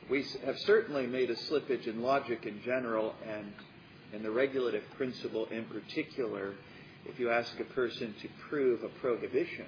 We 0.10 0.24
have 0.46 0.60
certainly 0.60 1.08
made 1.08 1.32
a 1.32 1.36
slippage 1.36 1.88
in 1.88 2.02
logic 2.02 2.46
in 2.46 2.62
general 2.64 3.16
and 3.28 3.54
in 4.14 4.22
the 4.22 4.32
regulative 4.32 4.84
principle 4.98 5.48
in 5.48 5.66
particular 5.66 6.54
if 7.06 7.20
you 7.20 7.32
ask 7.32 7.60
a 7.60 7.74
person 7.74 8.14
to 8.22 8.30
prove 8.50 8.84
a 8.84 8.90
prohibition. 9.00 9.66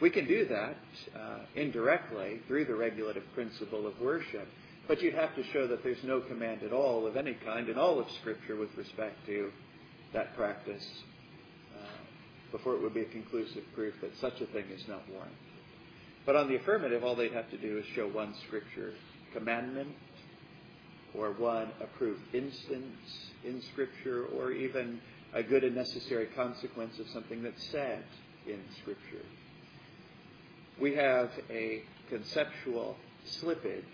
We 0.00 0.10
can 0.10 0.26
do 0.26 0.46
that 0.46 0.76
uh, 1.14 1.38
indirectly 1.54 2.40
through 2.48 2.64
the 2.64 2.74
regulative 2.74 3.24
principle 3.34 3.86
of 3.86 4.00
worship, 4.00 4.48
but 4.88 5.02
you'd 5.02 5.14
have 5.14 5.34
to 5.36 5.44
show 5.52 5.66
that 5.66 5.82
there's 5.82 6.02
no 6.04 6.20
command 6.20 6.62
at 6.62 6.72
all 6.72 7.06
of 7.06 7.16
any 7.16 7.34
kind 7.44 7.68
in 7.68 7.78
all 7.78 7.98
of 8.00 8.06
Scripture 8.20 8.56
with 8.56 8.74
respect 8.76 9.26
to 9.26 9.50
that 10.12 10.34
practice 10.36 10.86
before 12.52 12.74
it 12.74 12.82
would 12.82 12.94
be 12.94 13.02
a 13.02 13.06
conclusive 13.06 13.62
proof 13.74 13.94
that 14.00 14.16
such 14.20 14.40
a 14.40 14.46
thing 14.46 14.64
is 14.74 14.86
not 14.88 15.02
warranted. 15.10 15.36
But 16.26 16.36
on 16.36 16.48
the 16.48 16.56
affirmative, 16.56 17.04
all 17.04 17.14
they'd 17.14 17.32
have 17.32 17.50
to 17.50 17.58
do 17.58 17.78
is 17.78 17.84
show 17.94 18.08
one 18.08 18.34
scripture 18.46 18.92
commandment 19.32 19.88
or 21.14 21.32
one 21.32 21.70
approved 21.80 22.22
instance 22.34 23.30
in 23.44 23.62
scripture 23.72 24.26
or 24.36 24.52
even 24.52 25.00
a 25.32 25.42
good 25.42 25.64
and 25.64 25.74
necessary 25.74 26.26
consequence 26.34 26.98
of 26.98 27.06
something 27.08 27.42
that's 27.42 27.64
said 27.70 28.04
in 28.46 28.60
scripture. 28.80 29.24
We 30.80 30.94
have 30.94 31.30
a 31.50 31.82
conceptual 32.08 32.96
slippage 33.26 33.84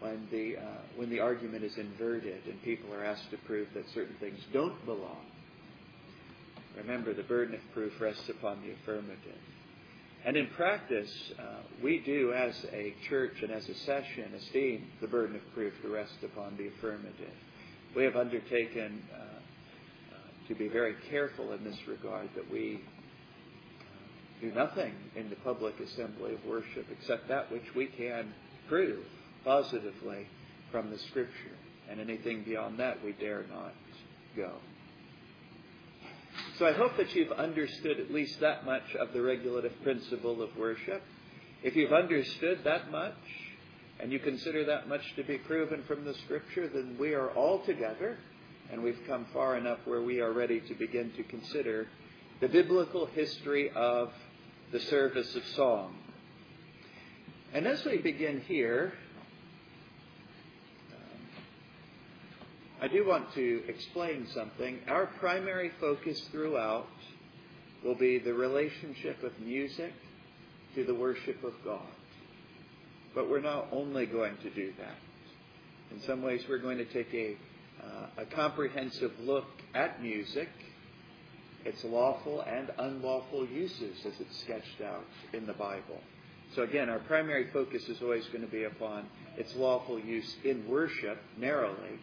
when 0.00 0.26
the, 0.30 0.58
uh, 0.58 0.62
when 0.96 1.10
the 1.10 1.20
argument 1.20 1.64
is 1.64 1.78
inverted 1.78 2.46
and 2.46 2.60
people 2.62 2.92
are 2.94 3.04
asked 3.04 3.30
to 3.30 3.36
prove 3.38 3.68
that 3.74 3.88
certain 3.90 4.16
things 4.20 4.38
don't 4.52 4.84
belong 4.84 5.24
Remember, 6.76 7.12
the 7.12 7.22
burden 7.22 7.54
of 7.54 7.60
proof 7.74 8.00
rests 8.00 8.28
upon 8.28 8.62
the 8.62 8.72
affirmative. 8.72 9.38
And 10.24 10.36
in 10.36 10.46
practice, 10.48 11.12
uh, 11.38 11.42
we 11.82 11.98
do, 11.98 12.32
as 12.32 12.54
a 12.72 12.94
church 13.08 13.42
and 13.42 13.50
as 13.50 13.68
a 13.68 13.74
session, 13.74 14.32
esteem 14.34 14.86
the 15.00 15.08
burden 15.08 15.36
of 15.36 15.42
proof 15.52 15.72
to 15.82 15.88
rest 15.88 16.14
upon 16.22 16.56
the 16.56 16.68
affirmative. 16.68 17.34
We 17.94 18.04
have 18.04 18.16
undertaken 18.16 19.02
uh, 19.12 19.16
uh, 19.16 20.48
to 20.48 20.54
be 20.54 20.68
very 20.68 20.94
careful 21.10 21.52
in 21.52 21.64
this 21.64 21.76
regard 21.86 22.28
that 22.36 22.50
we 22.50 22.80
do 24.42 24.50
nothing 24.52 24.92
in 25.14 25.30
the 25.30 25.36
public 25.36 25.78
assembly 25.78 26.34
of 26.34 26.44
worship 26.44 26.84
except 26.90 27.28
that 27.28 27.50
which 27.52 27.74
we 27.76 27.86
can 27.86 28.34
prove 28.68 29.04
positively 29.44 30.26
from 30.72 30.90
the 30.90 30.98
Scripture. 30.98 31.56
And 31.88 32.00
anything 32.00 32.42
beyond 32.42 32.78
that, 32.80 33.04
we 33.04 33.12
dare 33.12 33.44
not 33.48 33.72
go. 34.36 34.52
So 36.58 36.66
I 36.66 36.72
hope 36.72 36.96
that 36.96 37.14
you've 37.14 37.32
understood 37.32 38.00
at 38.00 38.12
least 38.12 38.40
that 38.40 38.64
much 38.64 38.94
of 38.98 39.12
the 39.12 39.22
regulative 39.22 39.80
principle 39.82 40.42
of 40.42 40.56
worship. 40.56 41.02
If 41.62 41.76
you've 41.76 41.92
understood 41.92 42.60
that 42.64 42.90
much, 42.90 43.14
and 44.00 44.10
you 44.10 44.18
consider 44.18 44.64
that 44.64 44.88
much 44.88 45.02
to 45.14 45.22
be 45.22 45.38
proven 45.38 45.84
from 45.86 46.04
the 46.04 46.14
Scripture, 46.24 46.68
then 46.68 46.96
we 46.98 47.14
are 47.14 47.30
all 47.30 47.60
together, 47.64 48.18
and 48.72 48.82
we've 48.82 48.98
come 49.06 49.26
far 49.32 49.56
enough 49.56 49.78
where 49.84 50.02
we 50.02 50.20
are 50.20 50.32
ready 50.32 50.60
to 50.60 50.74
begin 50.74 51.12
to 51.16 51.22
consider 51.22 51.86
the 52.40 52.48
biblical 52.48 53.06
history 53.06 53.70
of 53.76 54.12
the 54.72 54.80
service 54.80 55.36
of 55.36 55.44
song. 55.54 55.94
And 57.52 57.66
as 57.66 57.84
we 57.84 57.98
begin 57.98 58.40
here, 58.40 58.94
I 62.80 62.88
do 62.88 63.06
want 63.06 63.32
to 63.34 63.62
explain 63.68 64.26
something. 64.34 64.80
Our 64.88 65.06
primary 65.06 65.70
focus 65.78 66.20
throughout 66.32 66.88
will 67.84 67.94
be 67.94 68.18
the 68.18 68.32
relationship 68.32 69.22
of 69.22 69.38
music 69.38 69.92
to 70.74 70.84
the 70.84 70.94
worship 70.94 71.44
of 71.44 71.52
God. 71.64 71.86
But 73.14 73.28
we're 73.28 73.40
not 73.40 73.68
only 73.72 74.06
going 74.06 74.38
to 74.38 74.50
do 74.50 74.72
that. 74.78 74.96
In 75.94 76.00
some 76.06 76.22
ways, 76.22 76.42
we're 76.48 76.58
going 76.58 76.78
to 76.78 76.86
take 76.86 77.12
a, 77.12 77.36
uh, 77.84 78.22
a 78.22 78.24
comprehensive 78.24 79.12
look 79.20 79.46
at 79.74 80.02
music, 80.02 80.48
its 81.64 81.84
lawful 81.84 82.42
and 82.42 82.70
unlawful 82.78 83.46
uses 83.46 83.96
as 84.04 84.12
it's 84.20 84.40
sketched 84.40 84.80
out 84.84 85.04
in 85.32 85.46
the 85.46 85.52
Bible. 85.52 86.00
So 86.54 86.62
again, 86.62 86.88
our 86.90 86.98
primary 87.00 87.48
focus 87.52 87.88
is 87.88 88.02
always 88.02 88.26
going 88.26 88.44
to 88.44 88.50
be 88.50 88.64
upon 88.64 89.06
its 89.36 89.54
lawful 89.56 89.98
use 89.98 90.36
in 90.44 90.66
worship 90.68 91.18
narrowly, 91.38 91.98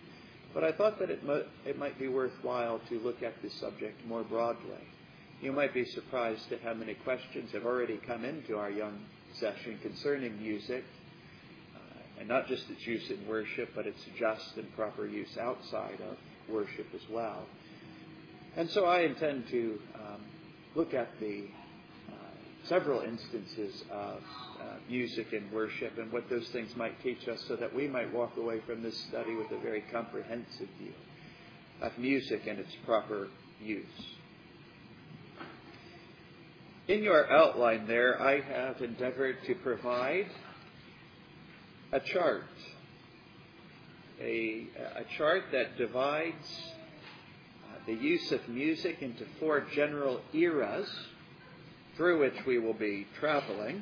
but 0.53 0.63
I 0.63 0.71
thought 0.71 0.97
that 0.99 1.11
it, 1.11 1.23
mo- 1.23 1.45
it 1.65 1.77
might 1.77 1.99
be 1.99 2.07
worthwhile 2.07 2.79
to 2.89 2.99
look 2.99 3.21
at 3.21 3.39
this 3.43 3.53
subject 3.53 4.05
more 4.07 4.23
broadly. 4.23 4.87
You 5.41 5.51
might 5.51 5.73
be 5.73 5.85
surprised 5.85 6.51
at 6.51 6.61
how 6.61 6.73
many 6.73 6.95
questions 6.95 7.51
have 7.51 7.65
already 7.65 7.99
come 8.07 8.25
into 8.25 8.57
our 8.57 8.71
young 8.71 8.99
session 9.39 9.77
concerning 9.81 10.41
music, 10.41 10.83
uh, 11.75 12.19
and 12.19 12.27
not 12.27 12.47
just 12.47 12.69
its 12.69 12.85
use 12.87 13.09
in 13.09 13.25
worship, 13.27 13.69
but 13.75 13.85
its 13.85 13.99
just 14.17 14.57
and 14.57 14.75
proper 14.75 15.05
use 15.05 15.37
outside 15.37 15.99
of 16.09 16.17
worship 16.53 16.87
as 16.95 17.07
well. 17.09 17.45
And 18.55 18.69
so 18.69 18.85
I 18.85 19.01
intend 19.01 19.47
to 19.49 19.79
um, 19.95 20.21
look 20.75 20.93
at 20.93 21.07
the 21.19 21.45
uh, 22.09 22.13
several 22.65 23.01
instances 23.01 23.83
of 23.91 24.17
uh, 24.59 24.63
music 24.89 25.33
and 25.33 25.51
worship 25.51 25.97
and 25.97 26.11
what 26.11 26.29
those 26.29 26.47
things 26.49 26.75
might 26.75 27.01
teach 27.03 27.27
us 27.27 27.43
so 27.47 27.55
that 27.55 27.73
we 27.73 27.87
might 27.87 28.11
walk 28.13 28.37
away 28.37 28.59
from 28.65 28.81
this 28.81 28.97
study 29.09 29.35
with 29.35 29.51
a 29.51 29.59
very 29.59 29.83
comprehensive 29.91 30.67
view 30.79 30.93
of 31.81 31.97
music 31.97 32.47
and 32.47 32.59
its 32.59 32.75
proper 32.85 33.27
use. 33.61 33.85
In 36.87 37.03
your 37.03 37.31
outline 37.31 37.87
there, 37.87 38.19
I 38.19 38.41
have 38.41 38.81
endeavored 38.81 39.37
to 39.45 39.53
provide 39.55 40.25
a 41.91 41.99
chart, 41.99 42.43
a, 44.19 44.67
a 44.95 45.03
chart 45.15 45.43
that 45.51 45.77
divides 45.77 46.68
the 47.89 47.95
use 47.95 48.31
of 48.31 48.47
music 48.47 49.01
into 49.01 49.25
four 49.39 49.65
general 49.73 50.21
eras 50.31 50.87
through 51.97 52.19
which 52.19 52.45
we 52.45 52.59
will 52.59 52.75
be 52.75 53.07
traveling. 53.19 53.81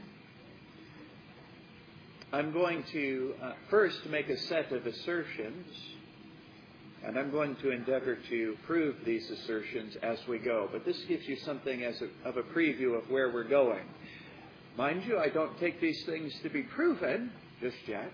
I'm 2.32 2.54
going 2.54 2.86
to 2.94 3.34
uh, 3.44 3.52
first 3.70 4.06
make 4.06 4.30
a 4.30 4.38
set 4.38 4.72
of 4.72 4.88
assertions, 4.88 5.68
and 7.04 7.20
I'm 7.20 7.32
going 7.32 7.58
to 7.58 7.72
endeavor 7.72 8.18
to 8.30 8.56
prove 8.66 8.96
these 9.04 9.30
assertions 9.30 9.98
as 10.02 10.20
we 10.26 10.40
go. 10.40 10.70
But 10.72 10.86
this 10.86 11.04
gives 11.10 11.28
you 11.28 11.36
something 11.40 11.84
as 11.84 12.02
a, 12.02 12.30
of 12.30 12.38
a 12.38 12.44
preview 12.44 12.98
of 12.98 13.10
where 13.10 13.30
we're 13.34 13.44
going. 13.44 13.84
Mind 14.78 15.04
you, 15.06 15.20
I 15.20 15.28
don't 15.28 15.60
take 15.60 15.82
these 15.82 16.02
things 16.06 16.34
to 16.44 16.50
be 16.50 16.64
proven 16.64 17.30
just 17.60 17.76
yet. 17.88 18.14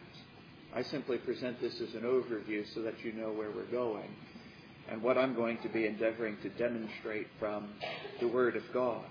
I 0.75 0.81
simply 0.81 1.19
present 1.19 1.61
this 1.61 1.79
as 1.79 1.93
an 1.93 2.01
overview 2.01 2.65
so 2.73 2.81
that 2.81 3.05
you 3.05 3.11
know 3.11 3.31
where 3.31 3.51
we're 3.51 3.69
going 3.71 4.09
and 4.93 5.01
what 5.01 5.17
I'm 5.17 5.33
going 5.33 5.57
to 5.63 5.69
be 5.69 5.87
endeavoring 5.87 6.37
to 6.43 6.49
demonstrate 6.49 7.25
from 7.39 7.67
the 8.19 8.27
Word 8.27 8.55
of 8.55 8.61
God. 8.71 9.03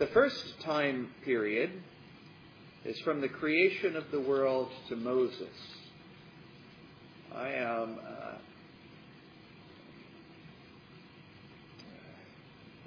The 0.00 0.08
first 0.08 0.60
time 0.62 1.10
period 1.24 1.70
is 2.84 2.98
from 3.00 3.20
the 3.20 3.28
creation 3.28 3.94
of 3.94 4.10
the 4.10 4.20
world 4.20 4.68
to 4.88 4.96
Moses. 4.96 5.54
I 7.32 7.50
am. 7.50 7.98
Uh, 8.04 8.38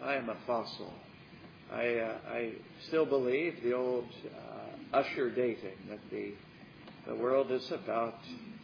I 0.03 0.15
am 0.15 0.27
a 0.27 0.35
fossil. 0.45 0.93
I, 1.71 1.95
uh, 1.95 2.17
I 2.27 2.51
still 2.87 3.05
believe 3.05 3.63
the 3.63 3.73
old 3.73 4.09
uh, 4.25 4.97
Ussher 4.97 5.29
dating, 5.29 5.77
that 5.89 5.99
the, 6.09 6.33
the 7.07 7.15
world 7.15 7.49
is 7.49 7.71
about 7.71 8.15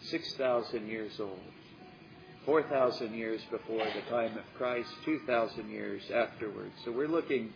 6,000 0.09 0.87
years 0.87 1.13
old. 1.21 1.39
4,000 2.47 3.13
years 3.13 3.41
before 3.51 3.85
the 3.93 4.09
time 4.09 4.37
of 4.37 4.45
Christ, 4.57 4.87
2,000 5.03 5.69
years 5.69 6.01
afterwards. 6.15 6.71
So 6.85 6.93
we're 6.93 7.09
looking 7.09 7.51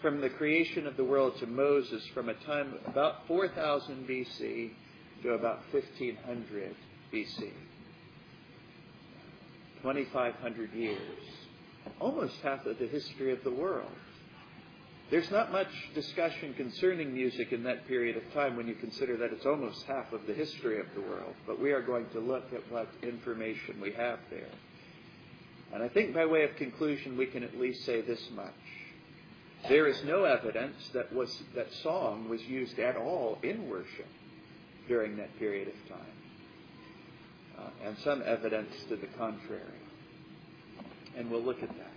from 0.00 0.20
the 0.20 0.30
creation 0.30 0.86
of 0.86 0.96
the 0.96 1.02
world 1.02 1.36
to 1.40 1.46
Moses 1.48 2.06
from 2.14 2.28
a 2.28 2.34
time 2.34 2.74
about 2.86 3.26
4000 3.26 4.06
BC 4.06 4.70
to 5.24 5.30
about 5.30 5.62
1500 5.72 6.76
BC. 7.12 7.50
2,500 9.82 10.72
years. 10.74 11.00
Almost 12.00 12.34
half 12.44 12.64
of 12.66 12.78
the 12.78 12.86
history 12.86 13.32
of 13.32 13.42
the 13.42 13.50
world. 13.50 13.90
There's 15.08 15.30
not 15.30 15.52
much 15.52 15.68
discussion 15.94 16.52
concerning 16.54 17.14
music 17.14 17.52
in 17.52 17.62
that 17.62 17.86
period 17.86 18.16
of 18.16 18.32
time 18.34 18.56
when 18.56 18.66
you 18.66 18.74
consider 18.74 19.16
that 19.18 19.32
it's 19.32 19.46
almost 19.46 19.84
half 19.84 20.12
of 20.12 20.26
the 20.26 20.34
history 20.34 20.80
of 20.80 20.86
the 20.94 21.00
world. 21.00 21.34
But 21.46 21.60
we 21.60 21.70
are 21.70 21.82
going 21.82 22.08
to 22.10 22.18
look 22.18 22.52
at 22.52 22.70
what 22.72 22.88
information 23.04 23.80
we 23.80 23.92
have 23.92 24.18
there. 24.30 24.48
And 25.72 25.82
I 25.82 25.88
think 25.88 26.12
by 26.12 26.26
way 26.26 26.42
of 26.42 26.56
conclusion, 26.56 27.16
we 27.16 27.26
can 27.26 27.44
at 27.44 27.56
least 27.56 27.84
say 27.84 28.00
this 28.00 28.20
much. 28.34 28.52
There 29.68 29.86
is 29.86 30.02
no 30.04 30.24
evidence 30.24 30.76
that, 30.92 31.12
was, 31.12 31.42
that 31.54 31.72
song 31.82 32.28
was 32.28 32.42
used 32.42 32.78
at 32.80 32.96
all 32.96 33.38
in 33.42 33.68
worship 33.68 34.08
during 34.88 35.16
that 35.18 35.36
period 35.38 35.68
of 35.68 35.88
time. 35.88 36.06
Uh, 37.58 37.86
and 37.88 37.96
some 37.98 38.22
evidence 38.24 38.72
to 38.88 38.96
the 38.96 39.06
contrary. 39.18 39.62
And 41.16 41.30
we'll 41.30 41.42
look 41.42 41.62
at 41.62 41.68
that. 41.68 41.95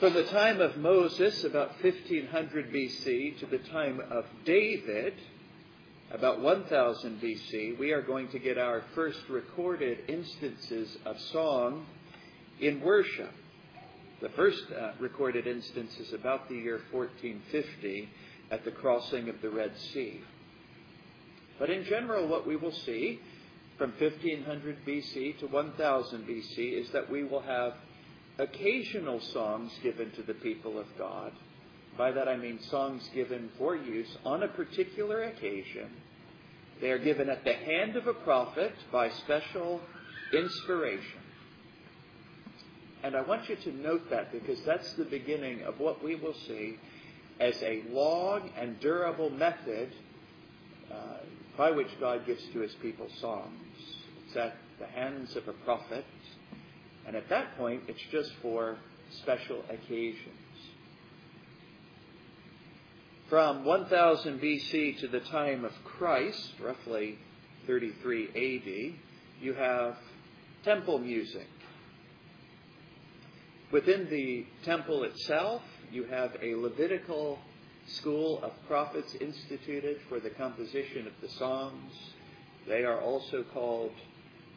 From 0.00 0.12
the 0.12 0.24
time 0.24 0.60
of 0.60 0.76
Moses, 0.76 1.44
about 1.44 1.80
1500 1.80 2.72
BC, 2.72 3.38
to 3.38 3.46
the 3.46 3.58
time 3.58 4.02
of 4.10 4.24
David, 4.44 5.14
about 6.10 6.40
1000 6.40 7.20
BC, 7.20 7.78
we 7.78 7.92
are 7.92 8.02
going 8.02 8.26
to 8.30 8.40
get 8.40 8.58
our 8.58 8.82
first 8.96 9.20
recorded 9.28 9.98
instances 10.08 10.98
of 11.06 11.16
song 11.20 11.86
in 12.60 12.80
worship. 12.80 13.30
The 14.20 14.30
first 14.30 14.64
uh, 14.72 14.92
recorded 14.98 15.46
instance 15.46 15.96
is 16.00 16.12
about 16.12 16.48
the 16.48 16.56
year 16.56 16.80
1450 16.90 18.08
at 18.50 18.64
the 18.64 18.72
crossing 18.72 19.28
of 19.28 19.40
the 19.42 19.50
Red 19.50 19.78
Sea. 19.92 20.20
But 21.60 21.70
in 21.70 21.84
general, 21.84 22.26
what 22.26 22.48
we 22.48 22.56
will 22.56 22.72
see 22.72 23.20
from 23.78 23.92
1500 24.00 24.84
BC 24.84 25.38
to 25.38 25.46
1000 25.46 26.26
BC 26.26 26.80
is 26.80 26.90
that 26.90 27.08
we 27.08 27.22
will 27.22 27.42
have 27.42 27.74
occasional 28.38 29.20
songs 29.20 29.72
given 29.82 30.10
to 30.12 30.22
the 30.22 30.34
people 30.34 30.78
of 30.78 30.86
God. 30.98 31.32
By 31.96 32.10
that 32.12 32.28
I 32.28 32.36
mean 32.36 32.60
songs 32.70 33.08
given 33.14 33.50
for 33.56 33.76
use 33.76 34.16
on 34.24 34.42
a 34.42 34.48
particular 34.48 35.24
occasion. 35.24 35.90
They 36.80 36.90
are 36.90 36.98
given 36.98 37.28
at 37.28 37.44
the 37.44 37.52
hand 37.52 37.96
of 37.96 38.08
a 38.08 38.14
prophet 38.14 38.74
by 38.90 39.10
special 39.10 39.80
inspiration. 40.32 41.20
And 43.04 43.14
I 43.14 43.20
want 43.22 43.48
you 43.48 43.56
to 43.56 43.72
note 43.72 44.10
that 44.10 44.32
because 44.32 44.60
that's 44.64 44.92
the 44.94 45.04
beginning 45.04 45.62
of 45.62 45.78
what 45.78 46.02
we 46.02 46.16
will 46.16 46.34
see 46.48 46.78
as 47.38 47.62
a 47.62 47.82
long 47.90 48.50
and 48.58 48.80
durable 48.80 49.30
method 49.30 49.92
uh, 50.90 51.18
by 51.56 51.70
which 51.70 51.88
God 52.00 52.26
gives 52.26 52.42
to 52.52 52.60
his 52.60 52.74
people 52.76 53.06
songs. 53.20 53.52
It's 54.26 54.36
at 54.36 54.56
the 54.80 54.86
hands 54.86 55.36
of 55.36 55.46
a 55.46 55.52
prophet 55.52 56.04
and 57.06 57.16
at 57.16 57.28
that 57.28 57.56
point, 57.56 57.82
it's 57.88 58.02
just 58.10 58.32
for 58.42 58.76
special 59.22 59.62
occasions. 59.70 60.34
From 63.28 63.64
1000 63.64 64.40
BC 64.40 65.00
to 65.00 65.08
the 65.08 65.20
time 65.20 65.64
of 65.64 65.72
Christ, 65.84 66.52
roughly 66.62 67.18
33 67.66 68.28
AD, 68.28 69.42
you 69.42 69.54
have 69.54 69.96
temple 70.64 70.98
music. 70.98 71.48
Within 73.72 74.08
the 74.10 74.46
temple 74.64 75.04
itself, 75.04 75.62
you 75.90 76.04
have 76.04 76.36
a 76.42 76.54
Levitical 76.54 77.38
school 77.86 78.40
of 78.42 78.52
prophets 78.68 79.14
instituted 79.20 79.98
for 80.08 80.20
the 80.20 80.30
composition 80.30 81.06
of 81.06 81.12
the 81.20 81.28
songs. 81.28 81.92
They 82.68 82.84
are 82.84 83.00
also 83.00 83.44
called 83.52 83.92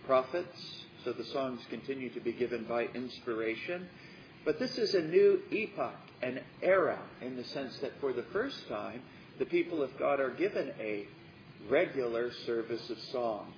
prophets 0.06 0.84
so 1.03 1.13
the 1.13 1.25
songs 1.25 1.62
continue 1.69 2.10
to 2.10 2.19
be 2.19 2.31
given 2.31 2.65
by 2.65 2.86
inspiration. 2.93 3.88
But 4.45 4.60
this 4.60 4.77
is 4.77 4.93
a 4.93 5.01
new 5.01 5.41
epoch, 5.51 5.99
an 6.21 6.39
era, 6.62 6.99
in 7.21 7.36
the 7.36 7.43
sense 7.43 7.77
that 7.79 7.99
for 7.99 8.13
the 8.13 8.25
first 8.33 8.67
time, 8.67 9.01
the 9.39 9.45
people 9.45 9.83
of 9.83 9.97
God 9.99 10.19
are 10.19 10.31
given 10.31 10.71
a 10.79 11.05
regular 11.69 12.31
service 12.45 12.89
of 12.89 12.97
song. 13.12 13.53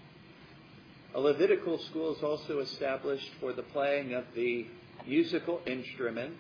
A 1.15 1.19
Levitical 1.19 1.80
school 1.80 2.15
is 2.15 2.23
also 2.23 2.60
established 2.60 3.30
for 3.39 3.54
the 3.54 3.63
playing 3.63 4.13
of 4.13 4.25
the 4.36 4.67
musical 5.08 5.62
instruments, 5.65 6.38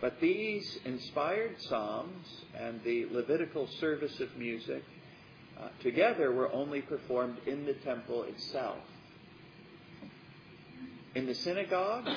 but 0.00 0.20
these 0.20 0.78
inspired 0.84 1.60
psalms 1.62 2.26
and 2.58 2.82
the 2.84 3.06
Levitical 3.06 3.68
service 3.80 4.18
of 4.20 4.36
music 4.36 4.82
uh, 5.58 5.68
together 5.82 6.32
were 6.32 6.52
only 6.52 6.82
performed 6.82 7.38
in 7.46 7.64
the 7.64 7.74
temple 7.74 8.24
itself 8.24 8.78
in 11.14 11.26
the 11.26 11.34
synagogues, 11.34 12.10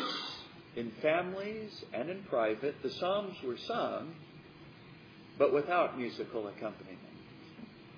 in 0.76 0.92
families, 1.02 1.84
and 1.94 2.10
in 2.10 2.24
private, 2.24 2.76
the 2.82 2.92
Psalms 2.92 3.36
were 3.44 3.58
sung, 3.58 4.14
but 5.38 5.54
without 5.54 5.98
musical 5.98 6.48
accompaniment. 6.48 7.00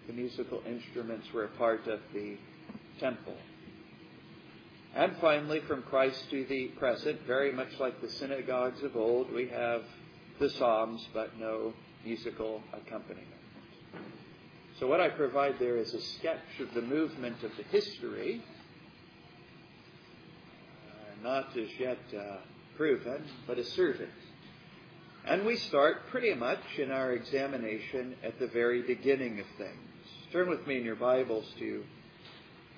The 0.08 0.14
musical 0.14 0.62
instruments 0.66 1.28
were 1.34 1.44
a 1.44 1.50
part 1.50 1.88
of 1.88 2.00
the 2.14 2.38
temple. 3.00 3.36
And 4.96 5.16
finally, 5.22 5.60
from 5.68 5.84
Christ 5.84 6.30
to 6.32 6.46
the 6.46 6.70
present, 6.80 7.22
very 7.28 7.52
much 7.52 7.80
like 7.80 8.02
the 8.02 8.10
synagogues 8.10 8.82
of 8.84 8.96
old, 8.96 9.32
we 9.32 9.48
have 9.50 9.84
the 10.40 10.50
Psalms, 10.50 11.06
but 11.14 11.38
no 11.38 11.74
musical 12.04 12.64
accompaniment. 12.74 13.28
So, 14.80 14.88
what 14.88 15.02
I 15.02 15.10
provide 15.10 15.56
there 15.60 15.78
is 15.78 15.94
a 15.94 16.02
sketch 16.02 16.60
of 16.60 16.74
the 16.74 16.82
movement 16.82 17.44
of 17.44 17.52
the 17.58 17.64
history 17.64 18.44
not 21.24 21.56
as 21.58 21.68
yet 21.80 22.00
uh, 22.18 22.38
proven, 22.76 23.24
but 23.46 23.58
asserted. 23.58 24.10
And 25.26 25.46
we 25.46 25.58
start 25.58 26.08
pretty 26.10 26.34
much 26.34 26.62
in 26.78 26.92
our 26.92 27.12
examination 27.12 28.16
at 28.24 28.40
the 28.40 28.48
very 28.48 28.82
beginning 28.82 29.40
of 29.40 29.46
things. 29.58 29.78
Turn 30.32 30.50
with 30.50 30.66
me 30.68 30.78
in 30.78 30.86
your 30.86 30.96
Bibles 30.96 31.46
to 31.60 31.84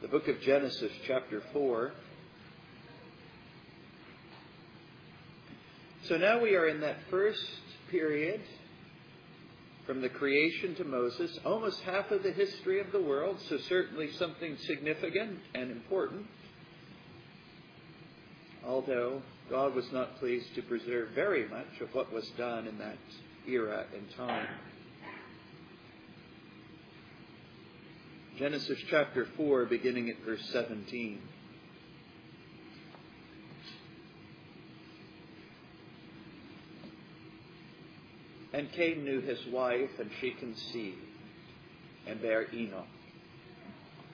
the 0.02 0.08
book 0.08 0.28
of 0.28 0.42
Genesis, 0.42 0.92
chapter 1.06 1.44
4. 1.54 1.92
So 6.08 6.18
now 6.18 6.42
we 6.42 6.56
are 6.56 6.68
in 6.68 6.82
that 6.82 6.98
first 7.12 7.44
period 7.92 8.42
from 9.86 10.02
the 10.02 10.10
creation 10.10 10.76
to 10.76 10.84
Moses, 10.84 11.38
almost 11.46 11.82
half 11.82 12.10
of 12.12 12.24
the 12.24 12.32
history 12.32 12.80
of 12.80 12.92
the 12.92 13.02
world, 13.02 13.38
so 13.48 13.58
certainly 13.68 14.12
something 14.14 14.58
significant 14.66 15.40
and 15.54 15.72
important 15.72 16.26
although 18.70 19.22
God 19.50 19.74
was 19.74 19.92
not 19.92 20.20
pleased 20.20 20.54
to 20.54 20.62
preserve 20.62 21.10
very 21.16 21.48
much 21.50 21.82
of 21.82 21.94
what 21.96 22.14
was 22.14 22.30
done 22.38 22.68
in 22.68 22.78
that 22.78 22.98
era 23.48 23.86
and 23.96 24.06
time. 24.16 24.48
Genesis 28.38 28.78
chapter 28.90 29.28
4, 29.36 29.66
beginning 29.66 30.10
at 30.10 30.24
verse 30.24 30.48
17. 30.54 31.20
And 38.54 38.72
Cain 38.72 39.04
knew 39.04 39.20
his 39.22 39.40
wife, 39.48 39.90
and 40.00 40.10
she 40.22 40.32
conceived, 40.32 40.98
and 42.08 42.22
bare 42.22 42.48
Enoch. 42.54 42.86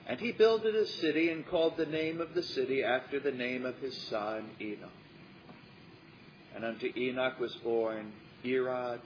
And 0.08 0.20
he 0.20 0.30
builded 0.30 0.76
a 0.76 0.86
city 0.86 1.30
and 1.30 1.44
called 1.46 1.76
the 1.76 1.86
name 1.86 2.20
of 2.20 2.32
the 2.32 2.42
city 2.42 2.84
after 2.84 3.18
the 3.18 3.32
name 3.32 3.66
of 3.66 3.76
his 3.78 3.96
son 4.08 4.50
Enoch. 4.60 4.90
And 6.54 6.64
unto 6.64 6.92
Enoch 6.96 7.40
was 7.40 7.54
born 7.56 8.12
Irad, 8.44 9.00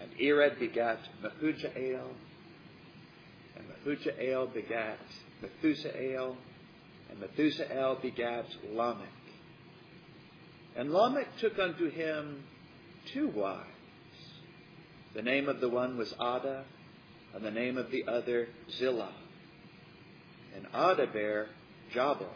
and 0.00 0.10
Irad 0.20 0.58
begat 0.58 0.98
Mehujael, 1.22 2.08
and 3.56 3.64
Mehujael 3.86 4.52
begat 4.52 4.98
Methusael, 5.40 6.36
and 7.08 7.20
Methusael 7.20 8.02
begat 8.02 8.46
Lamech. 8.72 9.06
And 10.74 10.92
Lamech 10.92 11.28
took 11.38 11.60
unto 11.60 11.88
him 11.88 12.42
two 13.14 13.28
wives. 13.28 13.62
The 15.14 15.22
name 15.22 15.48
of 15.48 15.60
the 15.60 15.68
one 15.68 15.96
was 15.96 16.12
Adah, 16.18 16.64
and 17.34 17.44
the 17.44 17.52
name 17.52 17.78
of 17.78 17.90
the 17.92 18.04
other 18.08 18.48
Zillah 18.78 19.12
and 20.56 21.12
bare 21.12 21.48
Jabal. 21.92 22.32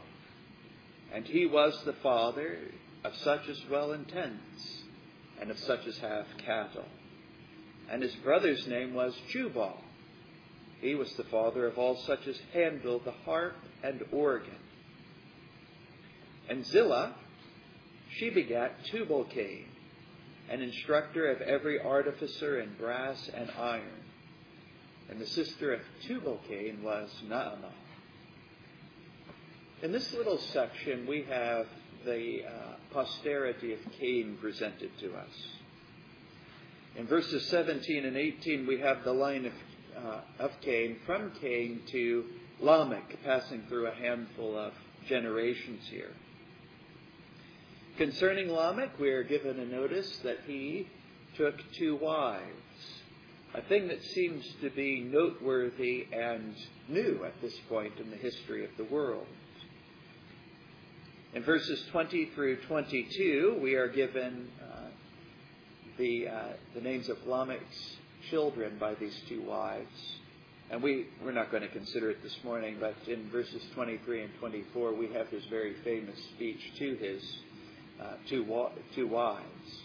And 1.12 1.26
he 1.26 1.46
was 1.46 1.82
the 1.84 1.94
father 1.94 2.58
of 3.02 3.16
such 3.16 3.48
as 3.48 3.58
dwell 3.60 3.92
in 3.92 4.04
tents, 4.04 4.82
and 5.40 5.50
of 5.50 5.58
such 5.58 5.86
as 5.86 5.96
have 5.98 6.26
cattle. 6.44 6.84
and 7.90 8.02
his 8.02 8.14
brother's 8.16 8.66
name 8.68 8.94
was 8.94 9.14
Jubal. 9.30 9.76
He 10.80 10.94
was 10.94 11.12
the 11.14 11.24
father 11.24 11.66
of 11.66 11.76
all 11.76 11.96
such 12.06 12.26
as 12.26 12.38
handle 12.52 13.00
the 13.00 13.10
harp 13.24 13.56
and 13.82 14.02
organ. 14.12 14.56
And 16.48 16.64
Zillah, 16.64 17.14
she 18.16 18.30
begat 18.30 18.84
Tubal-Cain, 18.86 19.66
an 20.48 20.62
instructor 20.62 21.30
of 21.30 21.40
every 21.40 21.80
artificer 21.80 22.60
in 22.60 22.74
brass 22.74 23.28
and 23.34 23.50
iron. 23.58 24.04
And 25.10 25.20
the 25.20 25.26
sister 25.26 25.72
of 25.74 25.80
Tubal-Cain 26.06 26.82
was 26.82 27.10
Naamah. 27.26 27.72
In 29.82 29.92
this 29.92 30.12
little 30.12 30.36
section, 30.36 31.06
we 31.06 31.22
have 31.22 31.66
the 32.04 32.40
uh, 32.44 32.50
posterity 32.92 33.72
of 33.72 33.78
Cain 33.98 34.36
presented 34.38 34.90
to 34.98 35.14
us. 35.14 35.30
In 36.96 37.06
verses 37.06 37.46
17 37.46 38.04
and 38.04 38.14
18, 38.14 38.66
we 38.66 38.78
have 38.80 39.04
the 39.04 39.12
line 39.14 39.46
of, 39.46 39.52
uh, 39.96 40.20
of 40.38 40.50
Cain, 40.60 40.98
from 41.06 41.32
Cain 41.40 41.80
to 41.92 42.26
Lamech, 42.60 43.16
passing 43.24 43.62
through 43.70 43.86
a 43.86 43.94
handful 43.94 44.54
of 44.58 44.74
generations 45.08 45.86
here. 45.90 46.12
Concerning 47.96 48.50
Lamech, 48.50 48.98
we 49.00 49.08
are 49.08 49.24
given 49.24 49.58
a 49.58 49.64
notice 49.64 50.14
that 50.24 50.40
he 50.46 50.88
took 51.38 51.54
two 51.78 51.96
wives, 51.96 52.42
a 53.54 53.62
thing 53.62 53.88
that 53.88 54.02
seems 54.02 54.44
to 54.60 54.68
be 54.68 55.00
noteworthy 55.00 56.06
and 56.12 56.54
new 56.86 57.24
at 57.24 57.40
this 57.40 57.58
point 57.70 57.94
in 57.98 58.10
the 58.10 58.16
history 58.16 58.62
of 58.62 58.70
the 58.76 58.84
world. 58.84 59.26
In 61.32 61.44
verses 61.44 61.80
20 61.92 62.30
through 62.34 62.56
22, 62.66 63.60
we 63.62 63.76
are 63.76 63.86
given 63.86 64.48
uh, 64.60 64.88
the, 65.96 66.26
uh, 66.26 66.42
the 66.74 66.80
names 66.80 67.08
of 67.08 67.18
Lamech's 67.24 67.96
children 68.30 68.78
by 68.80 68.94
these 68.94 69.16
two 69.28 69.40
wives. 69.42 70.16
And 70.72 70.82
we, 70.82 71.06
we're 71.24 71.30
not 71.30 71.52
going 71.52 71.62
to 71.62 71.68
consider 71.68 72.10
it 72.10 72.20
this 72.24 72.36
morning, 72.42 72.78
but 72.80 72.96
in 73.06 73.30
verses 73.30 73.62
23 73.74 74.22
and 74.24 74.30
24, 74.40 74.92
we 74.94 75.12
have 75.12 75.28
his 75.28 75.44
very 75.44 75.74
famous 75.84 76.18
speech 76.34 76.58
to 76.78 76.96
his 76.96 77.22
uh, 78.02 78.14
two, 78.28 78.42
wa- 78.42 78.72
two 78.96 79.06
wives. 79.06 79.82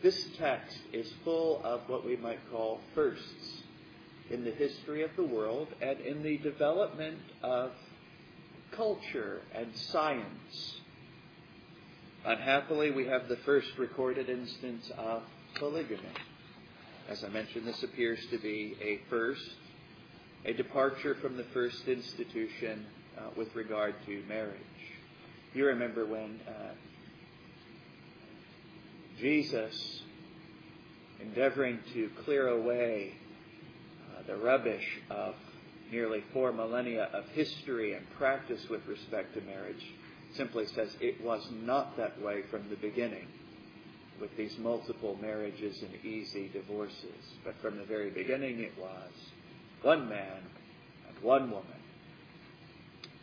This 0.00 0.28
text 0.38 0.78
is 0.92 1.12
full 1.24 1.60
of 1.64 1.80
what 1.88 2.06
we 2.06 2.16
might 2.16 2.38
call 2.52 2.80
firsts 2.94 3.62
in 4.30 4.44
the 4.44 4.52
history 4.52 5.02
of 5.02 5.10
the 5.16 5.24
world 5.24 5.66
and 5.80 5.98
in 6.00 6.22
the 6.22 6.38
development 6.38 7.18
of 7.42 7.72
culture 8.76 9.40
and 9.54 9.68
science. 9.74 10.76
Unhappily, 12.24 12.90
we 12.90 13.06
have 13.06 13.28
the 13.28 13.36
first 13.38 13.68
recorded 13.78 14.28
instance 14.28 14.90
of 14.96 15.22
polygamy. 15.56 16.02
As 17.08 17.24
I 17.24 17.28
mentioned, 17.28 17.66
this 17.66 17.82
appears 17.82 18.24
to 18.30 18.38
be 18.38 18.76
a 18.80 19.00
first, 19.10 19.50
a 20.44 20.52
departure 20.52 21.16
from 21.16 21.36
the 21.36 21.44
first 21.52 21.88
institution 21.88 22.86
uh, 23.18 23.22
with 23.36 23.54
regard 23.54 23.94
to 24.06 24.22
marriage. 24.28 24.60
You 25.52 25.66
remember 25.66 26.06
when 26.06 26.40
uh, 26.46 26.72
Jesus, 29.18 30.02
endeavoring 31.20 31.80
to 31.92 32.10
clear 32.24 32.48
away 32.48 33.12
uh, 34.16 34.22
the 34.26 34.36
rubbish 34.36 35.00
of 35.10 35.34
nearly 35.92 36.24
four 36.32 36.52
millennia 36.52 37.08
of 37.12 37.24
history 37.28 37.92
and 37.92 38.04
practice 38.18 38.62
with 38.68 38.84
respect 38.86 39.34
to 39.34 39.40
marriage 39.42 39.84
simply 40.34 40.66
says 40.66 40.96
it 41.00 41.22
was 41.22 41.46
not 41.62 41.96
that 41.98 42.20
way 42.22 42.42
from 42.50 42.68
the 42.70 42.76
beginning 42.76 43.28
with 44.20 44.34
these 44.36 44.56
multiple 44.58 45.18
marriages 45.20 45.82
and 45.82 46.04
easy 46.04 46.48
divorces. 46.48 47.34
But 47.44 47.54
from 47.60 47.76
the 47.76 47.84
very 47.84 48.10
beginning 48.10 48.60
it 48.60 48.72
was 48.78 49.10
one 49.82 50.08
man 50.08 50.40
and 51.08 51.22
one 51.22 51.50
woman. 51.50 51.66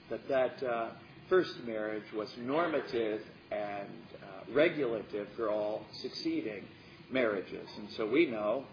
That 0.09 0.27
that 0.27 0.63
uh, 0.63 0.89
first 1.27 1.63
marriage 1.65 2.11
was 2.13 2.29
normative 2.37 3.21
and 3.51 3.89
uh, 4.21 4.53
regulative 4.53 5.27
for 5.35 5.49
all 5.49 5.85
succeeding 6.01 6.63
marriages. 7.11 7.67
And 7.77 7.89
so 7.97 8.05
we 8.05 8.27
know 8.27 8.65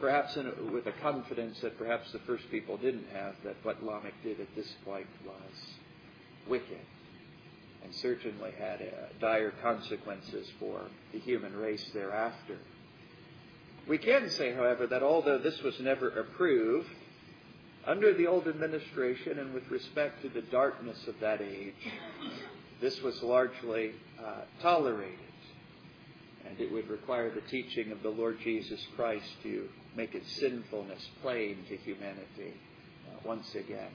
perhaps 0.00 0.36
in, 0.36 0.72
with 0.72 0.86
a 0.86 0.92
confidence 1.02 1.60
that 1.60 1.78
perhaps 1.78 2.10
the 2.12 2.18
first 2.20 2.44
people 2.50 2.76
didn't 2.76 3.06
have, 3.12 3.34
that 3.44 3.56
what 3.62 3.82
Lamech 3.82 4.14
did 4.22 4.40
at 4.40 4.54
this 4.54 4.72
point 4.84 5.06
was 5.24 5.52
wicked 6.48 6.80
and 7.82 7.94
certainly 7.94 8.50
had 8.58 8.80
uh, 8.80 9.18
dire 9.20 9.52
consequences 9.62 10.48
for 10.58 10.80
the 11.12 11.18
human 11.18 11.54
race 11.54 11.84
thereafter. 11.92 12.56
We 13.86 13.98
can 13.98 14.30
say, 14.30 14.54
however, 14.54 14.86
that 14.86 15.02
although 15.02 15.38
this 15.38 15.60
was 15.62 15.78
never 15.80 16.08
approved, 16.08 16.88
under 17.86 18.14
the 18.14 18.26
old 18.26 18.48
administration 18.48 19.38
and 19.38 19.52
with 19.52 19.70
respect 19.70 20.22
to 20.22 20.30
the 20.30 20.40
darkness 20.40 21.06
of 21.06 21.14
that 21.20 21.42
age, 21.42 21.74
this 22.80 23.00
was 23.02 23.22
largely 23.22 23.92
uh, 24.18 24.42
tolerated. 24.62 25.18
And 26.46 26.60
it 26.60 26.72
would 26.72 26.88
require 26.88 27.30
the 27.30 27.40
teaching 27.42 27.90
of 27.90 28.02
the 28.02 28.10
Lord 28.10 28.38
Jesus 28.42 28.80
Christ 28.96 29.28
to 29.42 29.68
make 29.96 30.14
its 30.14 30.30
sinfulness 30.36 31.02
plain 31.22 31.58
to 31.68 31.76
humanity 31.76 32.52
uh, 33.08 33.16
once 33.24 33.54
again. 33.54 33.90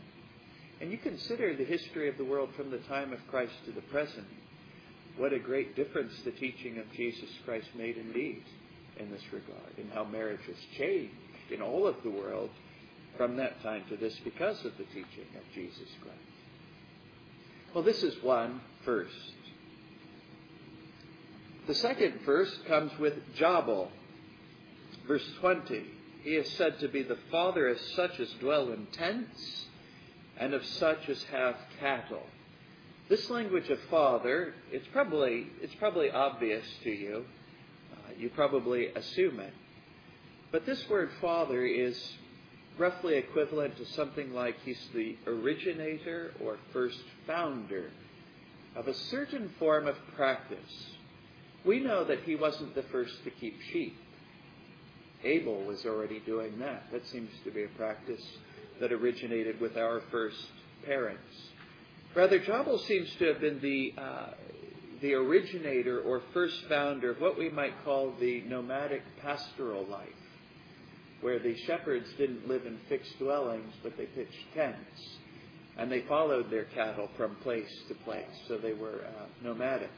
And 0.81 0.91
you 0.91 0.97
consider 0.97 1.55
the 1.55 1.65
history 1.65 2.09
of 2.09 2.17
the 2.17 2.25
world 2.25 2.49
from 2.55 2.71
the 2.71 2.77
time 2.79 3.13
of 3.13 3.19
Christ 3.27 3.53
to 3.65 3.71
the 3.71 3.81
present. 3.81 4.27
What 5.17 5.33
a 5.33 5.39
great 5.39 5.75
difference 5.75 6.13
the 6.23 6.31
teaching 6.31 6.79
of 6.79 6.91
Jesus 6.93 7.29
Christ 7.45 7.67
made 7.75 7.97
indeed 7.97 8.43
in 8.97 9.11
this 9.11 9.23
regard, 9.31 9.77
and 9.77 9.91
how 9.91 10.05
marriage 10.05 10.45
has 10.47 10.77
changed 10.77 11.13
in 11.51 11.61
all 11.61 11.87
of 11.87 11.95
the 12.03 12.09
world 12.09 12.49
from 13.17 13.35
that 13.37 13.61
time 13.61 13.83
to 13.89 13.97
this 13.97 14.17
because 14.23 14.63
of 14.65 14.77
the 14.77 14.85
teaching 14.85 15.27
of 15.35 15.43
Jesus 15.53 15.89
Christ. 16.01 16.17
Well, 17.73 17.83
this 17.83 18.03
is 18.03 18.21
one 18.23 18.61
first. 18.85 19.33
The 21.69 21.75
second 21.75 22.21
verse 22.25 22.51
comes 22.67 22.91
with 22.97 23.13
Jabal, 23.35 23.91
verse 25.07 25.23
20. 25.39 25.85
He 26.23 26.31
is 26.31 26.49
said 26.53 26.79
to 26.79 26.87
be 26.87 27.03
the 27.03 27.19
father 27.29 27.67
of 27.67 27.79
such 27.95 28.19
as 28.19 28.27
dwell 28.39 28.71
in 28.71 28.87
tents 28.87 29.67
and 30.39 30.55
of 30.55 30.65
such 30.65 31.07
as 31.07 31.21
have 31.25 31.55
cattle. 31.79 32.23
This 33.07 33.29
language 33.29 33.69
of 33.69 33.77
father, 33.91 34.55
it's 34.71 34.87
probably, 34.91 35.45
it's 35.61 35.75
probably 35.75 36.09
obvious 36.09 36.65
to 36.85 36.89
you. 36.89 37.25
Uh, 37.93 38.13
you 38.17 38.29
probably 38.29 38.87
assume 38.87 39.39
it. 39.39 39.53
But 40.51 40.65
this 40.65 40.89
word 40.89 41.11
father 41.21 41.63
is 41.63 42.13
roughly 42.79 43.13
equivalent 43.13 43.77
to 43.77 43.85
something 43.93 44.33
like 44.33 44.55
he's 44.65 44.89
the 44.95 45.17
originator 45.27 46.33
or 46.43 46.57
first 46.73 47.03
founder 47.27 47.91
of 48.75 48.87
a 48.87 48.95
certain 48.95 49.51
form 49.59 49.85
of 49.85 49.95
practice. 50.15 50.95
We 51.69 51.79
know 51.79 52.03
that 52.03 52.21
he 52.21 52.35
wasn't 52.35 52.73
the 52.73 52.81
first 52.81 53.23
to 53.25 53.29
keep 53.29 53.55
sheep. 53.71 53.95
Abel 55.23 55.65
was 55.65 55.85
already 55.85 56.19
doing 56.19 56.57
that. 56.57 56.91
That 56.91 57.05
seems 57.05 57.29
to 57.43 57.51
be 57.51 57.63
a 57.63 57.67
practice 57.67 58.25
that 58.81 58.91
originated 58.91 59.61
with 59.61 59.77
our 59.77 60.01
first 60.09 60.47
parents. 60.87 61.21
Rather, 62.15 62.39
Jabal 62.39 62.79
seems 62.79 63.07
to 63.19 63.25
have 63.25 63.39
been 63.39 63.59
the, 63.59 63.93
uh, 64.01 64.31
the 65.03 65.13
originator 65.13 66.01
or 66.01 66.23
first 66.33 66.59
founder 66.67 67.11
of 67.11 67.21
what 67.21 67.37
we 67.37 67.49
might 67.49 67.75
call 67.85 68.15
the 68.19 68.41
nomadic 68.47 69.03
pastoral 69.21 69.85
life, 69.85 70.09
where 71.21 71.37
the 71.37 71.55
shepherds 71.67 72.07
didn't 72.17 72.47
live 72.47 72.65
in 72.65 72.79
fixed 72.89 73.19
dwellings, 73.19 73.75
but 73.83 73.95
they 73.95 74.07
pitched 74.07 74.55
tents. 74.55 75.17
And 75.77 75.91
they 75.91 76.01
followed 76.01 76.49
their 76.49 76.65
cattle 76.65 77.11
from 77.15 77.35
place 77.43 77.69
to 77.89 77.93
place, 77.93 78.25
so 78.47 78.57
they 78.57 78.73
were 78.73 79.01
uh, 79.05 79.25
nomadic. 79.43 79.91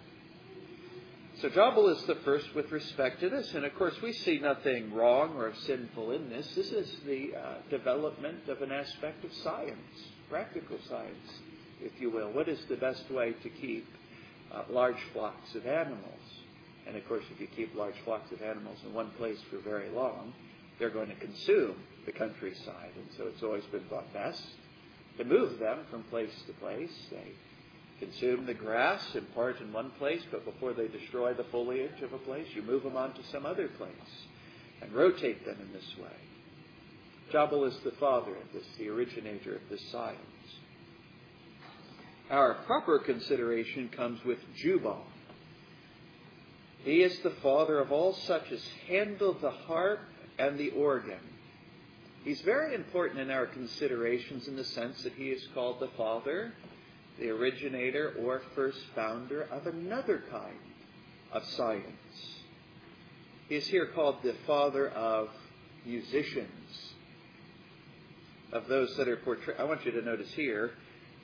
So 1.42 1.50
Jabal 1.50 1.90
is 1.90 2.04
the 2.04 2.20
first 2.24 2.54
with 2.54 2.72
respect 2.72 3.22
to 3.22 3.30
this, 3.30 3.56
and 3.56 3.66
of 3.66 3.74
course 3.74 4.00
we 4.04 4.14
see 4.14 4.38
nothing 4.38 4.94
wrong 4.94 5.34
or 5.38 5.52
sinful 5.66 6.12
in 6.12 6.30
this. 6.30 6.48
This 6.54 6.72
is 6.72 6.96
the 7.04 7.32
uh, 7.36 7.54
development 7.72 8.48
of 8.48 8.62
an 8.62 8.72
aspect 8.72 9.26
of 9.26 9.34
science, 9.34 9.80
practical 10.30 10.78
science, 10.88 11.40
if 11.82 12.00
you 12.00 12.12
will. 12.12 12.32
What 12.32 12.48
is 12.48 12.60
the 12.70 12.76
best 12.76 13.10
way 13.10 13.34
to 13.42 13.50
keep 13.50 13.88
uh, 14.54 14.66
large 14.70 15.02
flocks 15.14 15.56
of 15.56 15.66
animals? 15.66 16.22
And 16.86 16.96
of 16.96 17.08
course, 17.08 17.24
if 17.34 17.42
you 17.42 17.48
keep 17.48 17.74
large 17.74 17.98
flocks 18.06 18.32
of 18.32 18.44
animals 18.44 18.78
in 18.86 18.94
one 18.94 19.10
place 19.18 19.40
for 19.50 19.58
very 19.68 19.90
long, 19.90 20.34
they're 20.78 20.92
going 20.92 21.10
to 21.10 21.16
consume 21.16 21.76
the 22.06 22.12
countryside, 22.12 22.92
and 22.96 23.08
so 23.18 23.26
it's 23.26 23.42
always 23.42 23.64
been 23.72 23.86
thought 23.86 24.14
best 24.14 24.44
to 25.18 25.24
move 25.24 25.58
them 25.58 25.80
from 25.90 26.04
place 26.04 26.34
to 26.46 26.54
place. 26.54 26.94
They 27.10 27.32
consume 28.02 28.46
the 28.46 28.54
grass 28.54 29.04
in 29.14 29.24
part 29.28 29.62
in 29.62 29.72
one 29.72 29.92
place, 29.92 30.24
but 30.32 30.44
before 30.44 30.74
they 30.74 30.88
destroy 30.88 31.34
the 31.34 31.44
foliage 31.46 32.02
of 32.02 32.12
a 32.12 32.18
place, 32.18 32.48
you 32.54 32.64
move 32.64 32.84
them 32.84 32.98
on 32.98 33.14
to 33.14 33.24
some 33.32 33.46
other 33.46 33.68
place 33.68 33.92
and 34.82 34.92
rotate 34.92 35.46
them 35.46 35.58
in 35.62 35.72
this 35.72 35.96
way. 36.02 36.10
Jabal 37.32 37.64
is 37.66 37.78
the 37.84 37.92
father 37.92 38.32
of 38.32 38.52
this, 38.54 38.66
the 38.78 38.90
originator 38.90 39.56
of 39.56 39.62
this 39.70 39.82
science. 39.92 40.18
Our 42.30 42.56
proper 42.66 43.00
consideration 43.00 43.90
comes 43.90 44.24
with 44.26 44.40
Jubal. 44.56 45.06
He 46.84 47.04
is 47.04 47.20
the 47.20 47.36
father 47.44 47.80
of 47.80 47.92
all 47.92 48.14
such 48.14 48.52
as 48.52 48.66
handle 48.88 49.34
the 49.34 49.52
harp 49.52 50.00
and 50.40 50.58
the 50.58 50.72
organ. 50.72 51.20
He's 52.24 52.42
very 52.42 52.74
important 52.74 53.20
in 53.20 53.30
our 53.30 53.46
considerations 53.46 54.48
in 54.48 54.56
the 54.56 54.64
sense 54.64 55.04
that 55.04 55.14
he 55.14 55.30
is 55.30 55.48
called 55.54 55.80
the 55.80 55.90
father, 55.98 56.54
the 57.22 57.30
originator, 57.30 58.16
or 58.20 58.42
first 58.56 58.80
founder 58.96 59.44
of 59.44 59.68
another 59.68 60.24
kind 60.32 60.58
of 61.32 61.46
science. 61.46 61.86
He 63.48 63.56
is 63.56 63.68
here 63.68 63.86
called 63.94 64.18
the 64.24 64.36
father 64.48 64.90
of 64.90 65.30
musicians, 65.86 66.50
of 68.52 68.68
those 68.68 68.98
that 68.98 69.08
are 69.08 69.18
portrayed. 69.18 69.58
I 69.60 69.64
want 69.64 69.86
you 69.86 69.92
to 69.92 70.02
notice 70.02 70.32
here, 70.34 70.72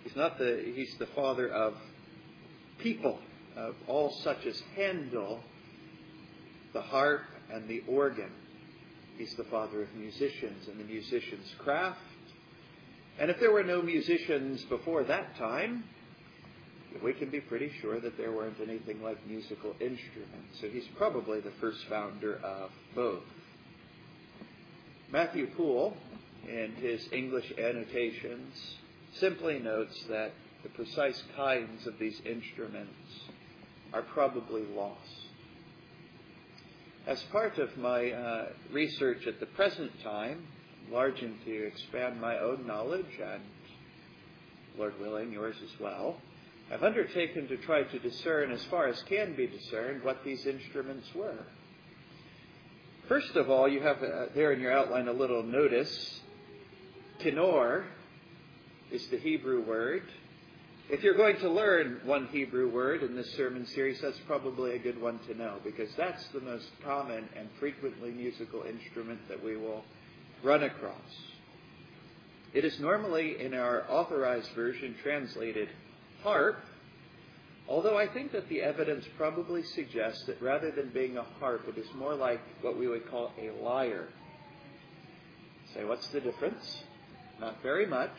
he's 0.04 0.16
not 0.16 0.38
the, 0.38 0.72
he's 0.76 0.96
the 1.00 1.08
father 1.08 1.50
of 1.50 1.74
people, 2.78 3.20
of 3.56 3.76
all 3.88 4.12
such 4.24 4.46
as 4.46 4.62
handle, 4.76 5.42
the 6.74 6.82
harp, 6.82 7.24
and 7.52 7.68
the 7.68 7.82
organ. 7.88 8.32
He's 9.18 9.34
the 9.34 9.46
father 9.46 9.82
of 9.82 9.94
musicians 9.96 10.68
and 10.68 10.80
the 10.80 10.84
musician's 10.84 11.52
craft. 11.58 12.00
And 13.20 13.32
if 13.32 13.40
there 13.40 13.52
were 13.52 13.64
no 13.64 13.82
musicians 13.82 14.64
before 14.66 15.04
that 15.06 15.36
time, 15.38 15.84
we 17.04 17.14
can 17.14 17.30
be 17.30 17.40
pretty 17.40 17.72
sure 17.82 18.00
that 18.00 18.18
there 18.18 18.32
weren't 18.32 18.60
anything 18.62 19.02
like 19.02 19.18
musical 19.28 19.72
instruments. 19.80 20.60
So 20.62 20.68
he's 20.68 20.88
probably 20.98 21.40
the 21.40 21.52
first 21.60 21.86
founder 21.90 22.36
of 22.44 22.72
both. 22.96 23.24
Matthew 25.12 25.48
Poole, 25.48 25.96
in 26.48 26.74
his 26.76 27.08
English 27.12 27.52
annotations, 27.58 28.76
simply 29.14 29.60
notes 29.60 29.98
that 30.10 30.32
the 30.64 30.70
precise 30.70 31.24
kinds 31.36 31.88
of 31.88 31.98
these 31.98 32.22
instruments 32.26 32.92
are 33.94 34.02
probably 34.02 34.64
lost. 34.76 34.98
As 37.06 37.22
part 37.32 37.58
of 37.58 37.78
my 37.78 38.12
uh, 38.12 38.46
research 38.72 39.28
at 39.28 39.40
the 39.40 39.46
present 39.46 39.92
time, 40.04 40.46
enlarging 40.88 41.38
to 41.46 41.68
expand 41.68 42.20
my 42.20 42.40
own 42.40 42.66
knowledge 42.66 43.20
and, 43.22 43.42
Lord 44.78 45.00
willing, 45.00 45.32
yours 45.32 45.56
as 45.64 45.80
well, 45.80 46.18
I've 46.72 46.84
undertaken 46.84 47.48
to 47.48 47.58
try 47.58 47.84
to 47.84 48.00
discern, 48.00 48.52
as 48.52 48.64
far 48.66 48.88
as 48.88 49.02
can 49.04 49.36
be 49.36 49.48
discerned, 49.48 50.04
what 50.04 50.24
these 50.24 50.46
instruments 50.46 51.08
were. 51.16 51.46
First 53.08 53.36
of 53.38 53.50
all, 53.50 53.70
you 53.70 53.82
have 53.82 54.04
uh, 54.04 54.26
there 54.36 54.52
in 54.52 54.60
your 54.60 54.74
outline 54.74 55.08
a 55.08 55.14
little 55.14 55.44
notice. 55.44 56.20
Kinnor 57.22 57.86
is 58.92 59.08
the 59.08 59.18
Hebrew 59.18 59.62
word. 59.62 60.04
If 60.90 61.04
you're 61.04 61.16
going 61.16 61.38
to 61.38 61.50
learn 61.50 62.02
one 62.04 62.28
Hebrew 62.28 62.70
word 62.70 63.04
in 63.04 63.16
this 63.16 63.32
sermon 63.34 63.66
series, 63.68 64.00
that's 64.02 64.20
probably 64.26 64.76
a 64.76 64.80
good 64.80 65.02
one 65.02 65.20
to 65.28 65.34
know 65.34 65.58
because 65.64 65.90
that's 65.96 66.26
the 66.28 66.42
most 66.42 66.68
common 66.84 67.28
and 67.38 67.50
frequently 67.60 68.12
musical 68.12 68.64
instrument 68.64 69.20
that 69.30 69.42
we 69.42 69.56
will 69.56 69.84
run 70.44 70.64
across. 70.64 70.94
It 72.54 72.66
is 72.66 72.80
normally 72.80 73.42
in 73.42 73.54
our 73.54 73.86
authorized 73.90 74.52
version 74.52 74.96
translated 75.04 75.70
harp, 76.24 76.60
although 77.68 77.98
I 77.98 78.08
think 78.08 78.32
that 78.32 78.48
the 78.50 78.62
evidence 78.62 79.06
probably 79.18 79.64
suggests 79.64 80.24
that 80.26 80.42
rather 80.42 80.72
than 80.72 80.90
being 80.90 81.18
a 81.18 81.24
harp, 81.40 81.68
it 81.68 81.78
is 81.78 81.88
more 81.96 82.16
like 82.16 82.42
what 82.62 82.78
we 82.78 82.88
would 82.88 83.10
call 83.10 83.32
a 83.40 83.52
lyre. 83.64 84.08
Say, 85.74 85.84
what's 85.84 86.08
the 86.08 86.22
difference? 86.22 86.84
Not 87.40 87.62
very 87.62 87.86
much. 87.86 88.18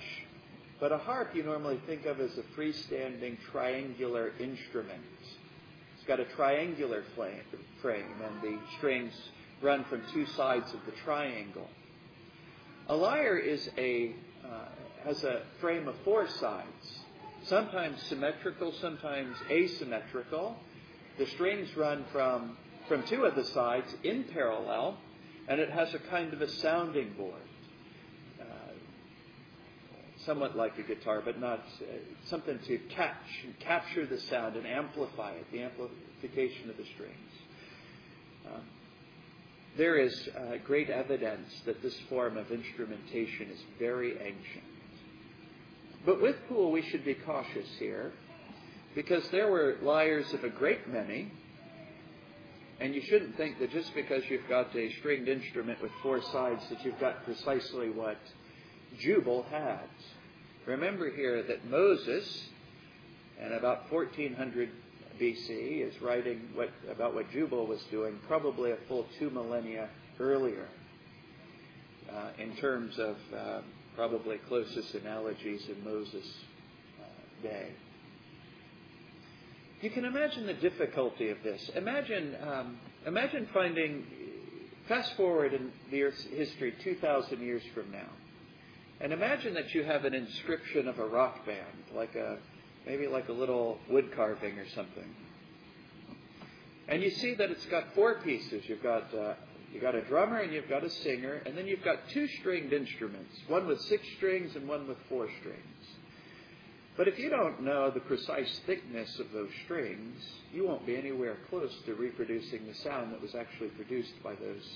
But 0.79 0.93
a 0.93 0.99
harp 0.99 1.35
you 1.35 1.43
normally 1.43 1.81
think 1.87 2.07
of 2.07 2.21
as 2.21 2.31
a 2.39 2.43
freestanding 2.57 3.39
triangular 3.51 4.33
instrument. 4.39 5.03
It's 5.97 6.07
got 6.07 6.21
a 6.21 6.25
triangular 6.37 7.03
frame, 7.17 8.05
and 8.23 8.43
the 8.43 8.59
strings 8.77 9.13
run 9.61 9.85
from 9.85 10.03
two 10.13 10.27
sides 10.27 10.73
of 10.73 10.81
the 10.87 10.93
triangle. 11.05 11.69
A 12.89 12.95
lyre 12.95 13.39
is 13.39 13.69
a 13.77 14.15
uh, 14.45 14.69
has 15.05 15.23
a 15.25 15.43
frame 15.61 15.89
of 15.89 15.95
four 16.05 16.27
sides, 16.27 17.01
sometimes 17.45 18.03
symmetrical, 18.05 18.73
sometimes 18.81 19.37
asymmetrical. 19.51 20.57
The 21.19 21.27
strings 21.27 21.77
run 21.77 22.05
from 22.13 22.57
from 22.89 23.03
two 23.05 23.25
of 23.25 23.35
the 23.35 23.45
sides 23.45 23.95
in 24.03 24.25
parallel, 24.25 24.97
and 25.49 25.61
it 25.61 25.71
has 25.71 25.93
a 25.95 25.99
kind 25.99 26.33
of 26.33 26.41
a 26.41 26.49
sounding 26.49 27.13
board 27.13 27.43
somewhat 30.29 30.57
like 30.57 30.77
a 30.79 30.83
guitar, 30.83 31.23
but 31.25 31.41
not 31.41 31.61
uh, 31.61 31.85
something 32.27 32.59
to 32.67 32.79
catch 32.91 33.45
and 33.45 33.59
capture 33.61 34.05
the 34.05 34.21
sound 34.21 34.57
and 34.57 34.67
amplify 34.67 35.33
it, 35.33 35.47
the 35.51 35.63
amplification 35.63 36.69
of 36.69 36.77
the 36.77 36.85
strings. 36.95 37.33
Um, 38.47 38.61
there 39.77 39.97
is 39.97 40.29
uh, 40.37 40.57
great 40.65 40.91
evidence 40.91 41.49
that 41.67 41.83
this 41.83 41.99
form 42.09 42.37
of 42.37 42.51
instrumentation 42.51 43.49
is 43.51 43.61
very 43.79 44.13
ancient. 44.13 44.65
But 46.05 46.21
with 46.21 46.37
Poole, 46.49 46.73
we 46.73 46.83
should 46.83 47.05
be 47.05 47.15
cautious 47.15 47.69
here 47.79 48.13
because 48.95 49.29
there 49.31 49.51
were 49.51 49.77
lyres 49.83 50.33
of 50.33 50.45
a 50.45 50.49
great 50.49 50.89
many, 50.89 51.31
and 52.81 52.95
you 52.95 53.03
shouldn't 53.03 53.37
think 53.37 53.59
that 53.59 53.71
just 53.73 53.95
because 53.95 54.23
you've 54.29 54.49
got 54.49 54.75
a 54.75 54.93
stringed 54.99 55.29
instrument 55.29 55.83
with 55.83 55.93
four 56.03 56.23
sides 56.23 56.63
that 56.71 56.85
you've 56.85 56.99
got 56.99 57.25
precisely 57.25 57.91
what 57.91 58.19
Jubal 58.99 59.45
had. 59.51 59.89
Remember 60.67 61.11
here 61.11 61.43
that 61.43 61.69
Moses, 61.69 62.49
and 63.41 63.55
about 63.55 63.91
1400 63.93 64.71
BC, 65.21 65.87
is 65.87 66.01
writing 66.03 66.41
what, 66.55 66.71
about 66.91 67.15
what 67.15 67.31
Jubal 67.33 67.67
was 67.67 67.81
doing 67.91 68.19
probably 68.27 68.71
a 68.73 68.77
full 68.89 69.07
two 69.19 69.31
millennia 69.31 69.89
earlier 70.21 70.69
uh, 72.13 72.31
in 72.39 72.57
terms 72.57 72.99
of 72.99 73.17
uh, 73.37 73.61
probably 73.97 74.39
closest 74.49 74.95
analogies 74.95 75.63
in 75.69 75.85
Moses' 75.85 76.25
uh, 77.01 77.43
day. 77.43 77.69
You 79.81 79.91
can 79.91 80.05
imagine 80.05 80.47
the 80.47 80.55
difficulty 80.55 81.31
of 81.31 81.39
this. 81.45 81.71
Imagine, 81.77 82.37
um, 82.43 82.79
imagine 83.07 83.49
finding, 83.53 84.05
fast 84.89 85.17
forward 85.17 85.55
in 85.55 85.71
the 85.91 86.03
Earth's 86.03 86.25
history 86.25 86.75
2,000 86.83 87.41
years 87.41 87.63
from 87.75 87.91
now 87.93 88.09
and 89.01 89.13
imagine 89.13 89.55
that 89.55 89.75
you 89.75 89.85
have 89.85 90.05
an 90.05 90.15
inscription 90.15 90.89
of 90.89 90.99
a 90.99 91.07
rock 91.07 91.47
band, 91.47 91.85
like 91.95 92.15
a 92.17 92.39
maybe 92.89 93.07
like 93.07 93.29
a 93.29 93.33
little 93.33 93.79
wood 93.91 94.11
carving 94.17 94.59
or 94.59 94.67
something. 94.71 95.15
And 96.89 97.03
you 97.03 97.11
see 97.11 97.35
that 97.35 97.51
it's 97.51 97.67
got 97.67 97.95
four 97.95 98.21
pieces. 98.23 98.65
You've 98.67 98.83
got 98.83 99.15
uh, 99.15 99.35
you've 99.73 99.83
got 99.83 99.95
a 99.95 100.03
drummer 100.03 100.39
and 100.39 100.53
you've 100.53 100.71
got 100.71 100.83
a 100.83 100.91
singer, 100.91 101.43
and 101.45 101.57
then 101.57 101.67
you've 101.67 101.85
got 101.85 102.09
two 102.09 102.27
stringed 102.41 102.73
instruments, 102.73 103.37
one 103.47 103.67
with 103.67 103.81
six 103.83 104.03
strings 104.17 104.57
and 104.57 104.67
one 104.67 104.89
with 104.89 104.97
four 105.11 105.29
strings. 105.41 105.87
But 106.97 107.07
if 107.07 107.19
you 107.19 107.29
don't 107.29 107.63
know 107.63 107.91
the 107.91 108.01
precise 108.01 108.61
thickness 108.67 109.21
of 109.21 109.27
those 109.33 109.51
strings, 109.65 110.21
you 110.53 110.67
won't 110.67 110.85
be 110.85 110.97
anywhere 110.97 111.37
close 111.49 111.73
to 111.85 111.95
reproducing 111.95 112.67
the 112.67 112.75
sound 112.75 113.13
that 113.13 113.21
was 113.21 113.35
actually 113.35 113.69
produced 113.69 114.15
by 114.25 114.35
those 114.35 114.67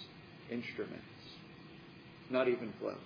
instruments. 0.50 1.02
Not 2.30 2.46
even 2.46 2.72
close. 2.78 2.96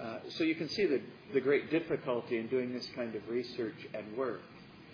Uh, 0.00 0.18
so 0.30 0.44
you 0.44 0.54
can 0.54 0.68
see 0.68 0.86
the, 0.86 1.00
the 1.32 1.40
great 1.40 1.70
difficulty 1.70 2.38
in 2.38 2.48
doing 2.48 2.72
this 2.72 2.88
kind 2.96 3.14
of 3.14 3.28
research 3.28 3.86
and 3.94 4.16
work. 4.16 4.40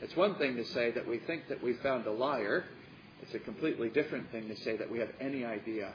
It's 0.03 0.17
one 0.17 0.35
thing 0.37 0.57
to 0.57 0.65
say 0.65 0.91
that 0.93 1.07
we 1.07 1.19
think 1.19 1.49
that 1.49 1.63
we 1.63 1.75
found 1.75 2.07
a 2.07 2.13
lyre. 2.13 2.65
It's 3.23 3.35
a 3.35 3.39
completely 3.39 3.89
different 3.89 4.31
thing 4.31 4.49
to 4.49 4.57
say 4.57 4.77
that 4.77 4.91
we 4.91 4.99
have 4.99 5.11
any 5.21 5.45
idea 5.45 5.93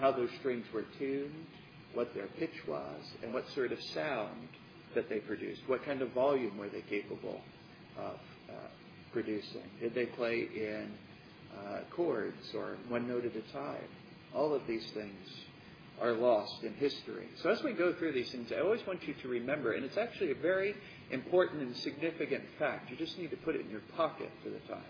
how 0.00 0.12
those 0.12 0.30
strings 0.38 0.64
were 0.72 0.84
tuned, 0.98 1.46
what 1.94 2.14
their 2.14 2.28
pitch 2.38 2.66
was, 2.66 3.00
and 3.22 3.32
what 3.34 3.48
sort 3.54 3.72
of 3.72 3.82
sound 3.94 4.48
that 4.94 5.08
they 5.08 5.18
produced. 5.18 5.62
What 5.66 5.84
kind 5.84 6.02
of 6.02 6.12
volume 6.12 6.56
were 6.56 6.68
they 6.68 6.82
capable 6.82 7.40
of 7.96 8.14
uh, 8.48 8.52
producing? 9.12 9.68
Did 9.80 9.94
they 9.94 10.06
play 10.06 10.48
in 10.54 10.92
uh, 11.56 11.80
chords 11.90 12.54
or 12.54 12.76
one 12.88 13.08
note 13.08 13.24
at 13.24 13.34
a 13.34 13.52
time? 13.52 13.88
All 14.34 14.54
of 14.54 14.66
these 14.66 14.88
things 14.92 15.28
are 16.00 16.12
lost 16.12 16.62
in 16.62 16.74
history. 16.74 17.28
So 17.42 17.50
as 17.50 17.62
we 17.62 17.72
go 17.72 17.92
through 17.94 18.12
these 18.12 18.30
things, 18.30 18.52
I 18.56 18.60
always 18.60 18.86
want 18.86 19.06
you 19.06 19.14
to 19.22 19.28
remember, 19.28 19.72
and 19.72 19.84
it's 19.84 19.96
actually 19.96 20.30
a 20.30 20.36
very 20.36 20.74
important 21.10 21.62
and 21.62 21.76
significant 21.76 22.44
fact. 22.58 22.90
You 22.90 22.96
just 22.96 23.18
need 23.18 23.30
to 23.30 23.36
put 23.36 23.54
it 23.54 23.62
in 23.62 23.70
your 23.70 23.82
pocket 23.96 24.30
for 24.42 24.50
the 24.50 24.60
time. 24.72 24.84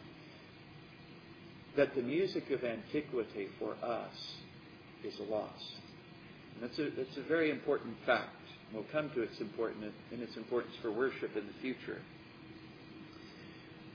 That 1.77 1.95
the 1.95 2.03
music 2.03 2.51
of 2.51 2.65
antiquity 2.65 3.49
for 3.59 3.75
us 3.83 4.35
is 5.05 5.19
lost. 5.21 5.73
And 6.55 6.69
that's 6.69 6.79
a, 6.79 6.91
that's 6.91 7.17
a 7.17 7.23
very 7.23 7.51
important 7.51 7.97
fact. 8.05 8.35
We'll 8.73 8.85
come 8.93 9.11
to 9.11 9.23
its 9.23 9.41
importance 9.41 9.95
and 10.11 10.21
its 10.23 10.37
importance 10.37 10.75
for 10.83 10.93
worship 10.93 11.37
in 11.37 11.47
the 11.47 11.53
future. 11.63 12.03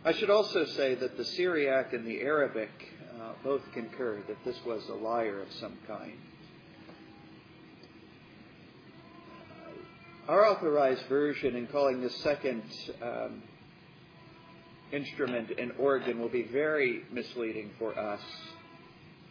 I 0.05 0.13
should 0.13 0.29
also 0.29 0.65
say 0.65 0.95
that 0.95 1.15
the 1.15 1.23
Syriac 1.23 1.93
and 1.93 2.05
the 2.05 2.21
Arabic 2.21 2.71
uh, 3.21 3.33
both 3.43 3.61
concur 3.73 4.21
that 4.27 4.43
this 4.43 4.57
was 4.65 4.87
a 4.89 4.95
lyre 4.95 5.41
of 5.41 5.51
some 5.53 5.77
kind. 5.87 6.17
Our 10.25 10.45
authorized 10.45 11.03
version, 11.09 11.57
in 11.57 11.67
calling 11.67 11.99
the 11.99 12.09
second 12.09 12.63
um, 13.01 13.43
instrument 14.93 15.51
an 15.59 15.73
organ, 15.77 16.17
will 16.17 16.29
be 16.29 16.43
very 16.43 17.03
misleading 17.11 17.71
for 17.77 17.97
us 17.99 18.21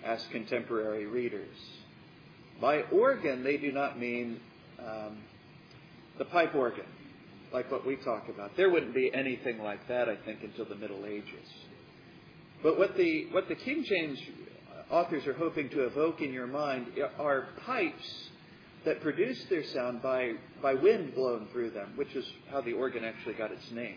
as 0.04 0.22
contemporary 0.30 1.06
readers. 1.06 1.56
By 2.60 2.82
organ, 2.92 3.42
they 3.42 3.56
do 3.56 3.72
not 3.72 3.98
mean 3.98 4.38
um, 4.78 5.16
the 6.18 6.26
pipe 6.26 6.54
organ, 6.54 6.84
like 7.54 7.72
what 7.72 7.86
we 7.86 7.96
talk 7.96 8.28
about. 8.28 8.54
There 8.58 8.68
wouldn't 8.68 8.94
be 8.94 9.10
anything 9.14 9.62
like 9.62 9.88
that, 9.88 10.10
I 10.10 10.16
think, 10.16 10.42
until 10.42 10.66
the 10.66 10.76
Middle 10.76 11.06
Ages. 11.06 11.48
But 12.62 12.78
what 12.78 12.98
the, 12.98 13.28
what 13.30 13.48
the 13.48 13.54
King 13.54 13.82
James 13.88 14.18
authors 14.90 15.26
are 15.26 15.32
hoping 15.32 15.70
to 15.70 15.86
evoke 15.86 16.20
in 16.20 16.34
your 16.34 16.46
mind 16.46 16.88
are 17.18 17.48
pipes 17.64 18.28
that 18.84 19.00
produce 19.00 19.44
their 19.44 19.64
sound 19.64 20.02
by, 20.02 20.32
by 20.60 20.74
wind 20.74 21.14
blown 21.14 21.46
through 21.52 21.70
them, 21.70 21.92
which 21.96 22.14
is 22.14 22.24
how 22.50 22.60
the 22.60 22.72
organ 22.72 23.04
actually 23.04 23.34
got 23.34 23.52
its 23.52 23.70
name. 23.70 23.96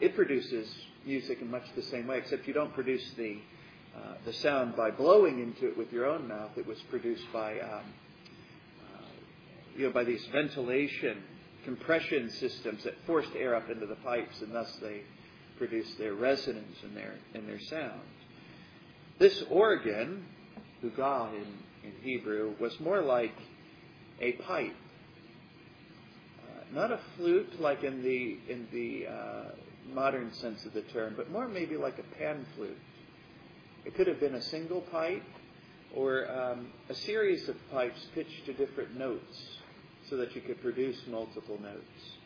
It 0.00 0.14
produces 0.14 0.68
music 1.06 1.40
in 1.40 1.50
much 1.50 1.64
the 1.74 1.82
same 1.82 2.06
way, 2.06 2.18
except 2.18 2.46
you 2.46 2.54
don't 2.54 2.74
produce 2.74 3.10
the, 3.16 3.38
uh, 3.96 4.14
the 4.24 4.32
sound 4.34 4.76
by 4.76 4.90
blowing 4.90 5.40
into 5.40 5.68
it 5.68 5.76
with 5.76 5.92
your 5.92 6.06
own 6.06 6.28
mouth. 6.28 6.50
It 6.56 6.66
was 6.66 6.78
produced 6.90 7.24
by, 7.32 7.60
um, 7.60 7.84
uh, 8.82 9.04
you 9.76 9.86
know, 9.86 9.92
by 9.92 10.04
these 10.04 10.24
ventilation 10.32 11.22
compression 11.64 12.30
systems 12.30 12.84
that 12.84 12.94
forced 13.06 13.30
air 13.36 13.54
up 13.54 13.70
into 13.70 13.86
the 13.86 13.96
pipes, 13.96 14.40
and 14.40 14.54
thus 14.54 14.70
they 14.80 15.02
produce 15.58 15.94
their 15.98 16.14
resonance 16.14 16.76
and 16.82 16.96
their, 16.96 17.14
and 17.34 17.48
their 17.48 17.60
sound. 17.60 18.00
This 19.18 19.42
organ, 19.50 20.24
hugah 20.82 21.34
in, 21.34 21.88
in 21.88 21.92
Hebrew, 22.02 22.54
was 22.58 22.78
more 22.80 23.02
like 23.02 23.34
a 24.20 24.32
pipe. 24.32 24.74
Uh, 26.42 26.74
not 26.74 26.92
a 26.92 27.00
flute 27.16 27.60
like 27.60 27.82
in 27.84 28.02
the, 28.02 28.38
in 28.52 28.66
the 28.72 29.06
uh, 29.06 29.44
modern 29.92 30.32
sense 30.34 30.64
of 30.64 30.72
the 30.72 30.82
term, 30.82 31.14
but 31.16 31.30
more 31.30 31.48
maybe 31.48 31.76
like 31.76 31.98
a 31.98 32.18
pan 32.18 32.46
flute. 32.54 32.78
It 33.84 33.94
could 33.94 34.06
have 34.06 34.20
been 34.20 34.34
a 34.34 34.42
single 34.42 34.82
pipe 34.82 35.22
or 35.94 36.30
um, 36.30 36.68
a 36.88 36.94
series 36.94 37.48
of 37.48 37.56
pipes 37.70 38.00
pitched 38.14 38.46
to 38.46 38.52
different 38.52 38.96
notes 38.96 39.58
so 40.08 40.16
that 40.16 40.34
you 40.34 40.40
could 40.42 40.60
produce 40.60 40.96
multiple 41.08 41.58
notes. 41.60 42.18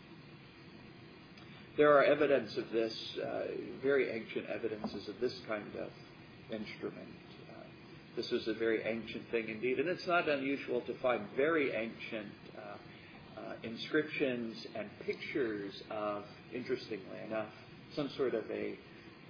There 1.76 1.92
are 1.96 2.04
evidence 2.04 2.56
of 2.56 2.70
this, 2.70 2.94
uh, 3.18 3.42
very 3.82 4.10
ancient 4.10 4.46
evidences 4.48 5.08
of 5.08 5.18
this 5.20 5.34
kind 5.48 5.74
of 5.76 5.90
instrument. 6.50 7.08
This 8.16 8.30
was 8.30 8.46
a 8.46 8.54
very 8.54 8.82
ancient 8.84 9.28
thing 9.30 9.48
indeed, 9.48 9.80
and 9.80 9.88
it's 9.88 10.06
not 10.06 10.28
unusual 10.28 10.80
to 10.82 10.94
find 10.94 11.22
very 11.36 11.72
ancient 11.72 12.32
uh, 12.56 13.40
uh, 13.40 13.52
inscriptions 13.64 14.66
and 14.76 14.88
pictures 15.04 15.82
of, 15.90 16.22
interestingly 16.54 17.18
enough, 17.26 17.48
some 17.96 18.08
sort 18.16 18.34
of 18.34 18.44
a 18.52 18.78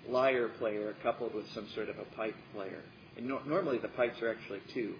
lyre 0.07 0.49
player 0.59 0.95
coupled 1.03 1.35
with 1.35 1.49
some 1.55 1.67
sort 1.75 1.89
of 1.89 1.99
a 1.99 2.05
pipe 2.17 2.37
player. 2.55 2.83
And 3.17 3.27
no- 3.27 3.41
normally 3.47 3.79
the 3.79 3.89
pipes 3.89 4.21
are 4.21 4.31
actually 4.31 4.61
two. 4.75 4.95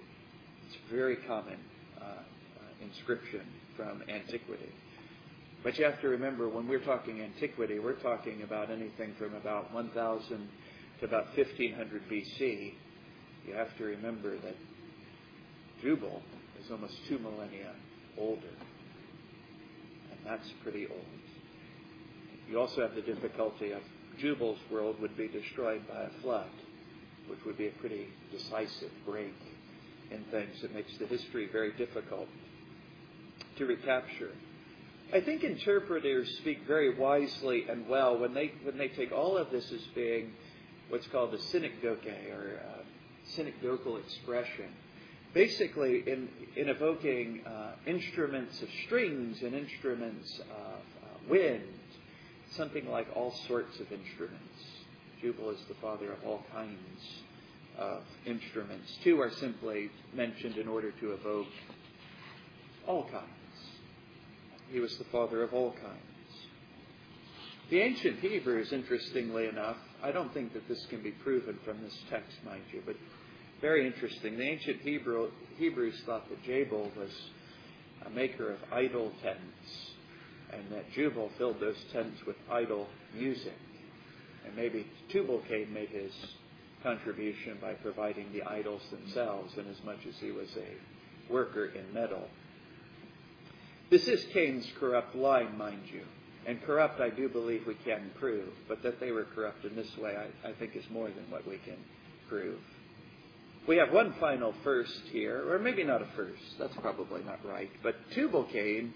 It's 0.67 0.77
a 0.89 0.95
very 0.95 1.17
common 1.17 1.59
uh, 2.01 2.05
uh, 2.05 2.15
inscription 2.83 3.43
from 3.77 4.03
antiquity. 4.09 4.73
But 5.63 5.79
you 5.79 5.85
have 5.85 6.01
to 6.01 6.09
remember, 6.09 6.49
when 6.49 6.69
we're 6.69 6.85
talking 6.85 7.21
antiquity, 7.21 7.79
we're 7.79 8.01
talking 8.01 8.43
about 8.43 8.71
anything 8.71 9.15
from 9.19 9.35
about 9.35 9.73
1000 9.73 10.49
to 11.01 11.07
about 11.07 11.27
1500 11.37 12.03
BC, 12.09 12.75
you 13.47 13.55
have 13.55 13.77
to 13.79 13.85
remember 13.85 14.37
that 14.39 14.57
Jubal 15.83 16.23
is 16.63 16.71
almost 16.71 16.95
two 17.09 17.19
millennia 17.19 17.73
older. 18.19 18.55
And 20.11 20.21
that's 20.25 20.49
pretty 20.63 20.87
old. 20.87 21.05
You 22.49 22.61
also 22.61 22.83
have 22.83 22.95
the 22.95 23.03
difficulty 23.03 23.73
of 23.73 23.83
Jubal's 24.19 24.59
world 24.71 25.01
would 25.01 25.17
be 25.17 25.29
destroyed 25.29 25.83
by 25.89 26.03
a 26.03 26.23
flood, 26.23 26.51
which 27.29 27.41
would 27.45 27.59
be 27.59 27.69
a 27.69 27.73
pretty 27.73 28.07
decisive 28.31 28.93
break 29.05 29.35
in 30.11 30.25
things. 30.31 30.63
It 30.63 30.75
makes 30.75 30.97
the 30.99 31.07
history 31.07 31.49
very 31.51 31.73
difficult 31.73 32.29
to 33.57 33.67
recapture. 33.67 34.31
I 35.13 35.21
think 35.21 35.45
interpreters 35.45 36.29
speak 36.39 36.61
very 36.67 36.99
wisely 36.99 37.67
and 37.69 37.89
well 37.89 38.19
when 38.19 38.35
they 38.35 38.53
when 38.63 38.79
they 38.79 38.89
take 38.89 39.13
all 39.13 39.37
of 39.37 39.51
this 39.51 39.71
as 39.71 39.83
being 39.95 40.33
what's 40.89 41.07
called 41.09 41.35
a 41.35 41.41
synecdoche 41.41 42.07
or 42.33 42.61
uh, 42.61 42.83
synecdochal 43.37 43.99
expression. 43.99 44.71
Basically, 45.33 46.05
in, 46.07 46.29
in 46.57 46.69
evoking 46.69 47.43
uh, 47.45 47.73
instruments 47.87 48.63
of 48.63 48.69
strings 48.87 49.43
and 49.43 49.55
instruments 49.55 50.39
of 50.39 50.47
uh, 50.47 51.29
wind, 51.29 51.63
something 52.51 52.89
like 52.89 53.09
all 53.15 53.35
sorts 53.49 53.81
of 53.81 53.91
instruments. 53.91 54.65
Jubal 55.21 55.51
is 55.51 55.61
the 55.69 55.75
father 55.75 56.13
of 56.13 56.19
all 56.25 56.43
kinds 56.53 57.01
of 57.79 58.03
instruments. 58.27 58.97
Two 59.03 59.21
are 59.21 59.31
simply 59.31 59.91
mentioned 60.13 60.57
in 60.57 60.69
order 60.69 60.93
to 60.93 61.13
evoke 61.13 61.47
all 62.87 63.05
kinds. 63.05 63.25
He 64.71 64.81
was 64.81 64.97
the 64.99 65.05
father 65.05 65.43
of 65.43 65.53
all 65.53 65.73
kinds. 65.73 66.15
The 67.71 67.81
ancient 67.81 68.21
Hebrews, 68.21 68.73
interestingly 68.73 69.47
enough, 69.47 69.79
I 70.03 70.13
don't 70.13 70.33
think 70.35 70.53
that 70.53 70.69
this 70.69 70.85
can 70.91 71.03
be 71.03 71.11
proven 71.11 71.59
from 71.65 71.81
this 71.83 71.97
text, 72.11 72.37
mind 72.45 72.63
you, 72.73 72.83
but 72.85 72.97
very 73.65 73.87
interesting. 73.87 74.37
The 74.37 74.45
ancient 74.45 74.83
Hebrew, 74.83 75.31
Hebrews 75.57 75.99
thought 76.05 76.29
that 76.29 76.45
Jabal 76.45 76.93
was 76.99 77.09
a 78.05 78.11
maker 78.11 78.53
of 78.53 78.59
idol 78.71 79.11
tents, 79.23 79.95
and 80.53 80.71
that 80.71 80.93
Jubal 80.93 81.31
filled 81.39 81.61
those 81.61 81.83
tents 81.91 82.21
with 82.27 82.37
idol 82.53 82.87
music. 83.17 83.57
And 84.45 84.55
maybe 84.55 84.87
Tubal-Cain 85.09 85.73
made 85.73 85.89
his 85.89 86.13
contribution 86.83 87.57
by 87.59 87.73
providing 87.73 88.31
the 88.35 88.43
idols 88.43 88.83
themselves, 88.91 89.55
inasmuch 89.57 90.01
as 90.07 90.17
he 90.21 90.31
was 90.31 90.51
a 90.59 91.33
worker 91.33 91.65
in 91.65 91.91
metal. 91.95 92.29
This 93.89 94.07
is 94.09 94.27
Cain's 94.35 94.71
corrupt 94.79 95.15
line, 95.15 95.57
mind 95.57 95.85
you. 95.91 96.03
And 96.47 96.63
corrupt, 96.65 97.01
I 97.01 97.09
do 97.09 97.31
believe 97.31 97.67
we 97.67 97.77
can 97.77 98.11
prove, 98.21 98.51
but 98.69 98.83
that 98.83 99.01
they 99.01 99.11
were 99.11 99.25
corrupt 99.35 99.65
in 99.65 99.75
this 99.75 99.97
way, 99.97 100.15
I, 100.15 100.51
I 100.51 100.53
think 100.53 100.77
is 100.77 100.85
more 100.91 101.09
than 101.09 101.31
what 101.31 101.49
we 101.49 101.57
can 101.65 101.79
prove. 102.29 102.59
We 103.67 103.77
have 103.77 103.93
one 103.93 104.15
final 104.21 104.55
first 104.63 105.01
here, 105.11 105.51
or 105.51 105.59
maybe 105.59 105.85
not 105.85 106.03
a 106.03 106.07
first. 106.17 106.43
That's 106.59 106.77
probably 106.77 107.23
not 107.25 107.45
right. 107.45 107.71
But 107.83 107.97
Tubal-Cain 108.13 108.93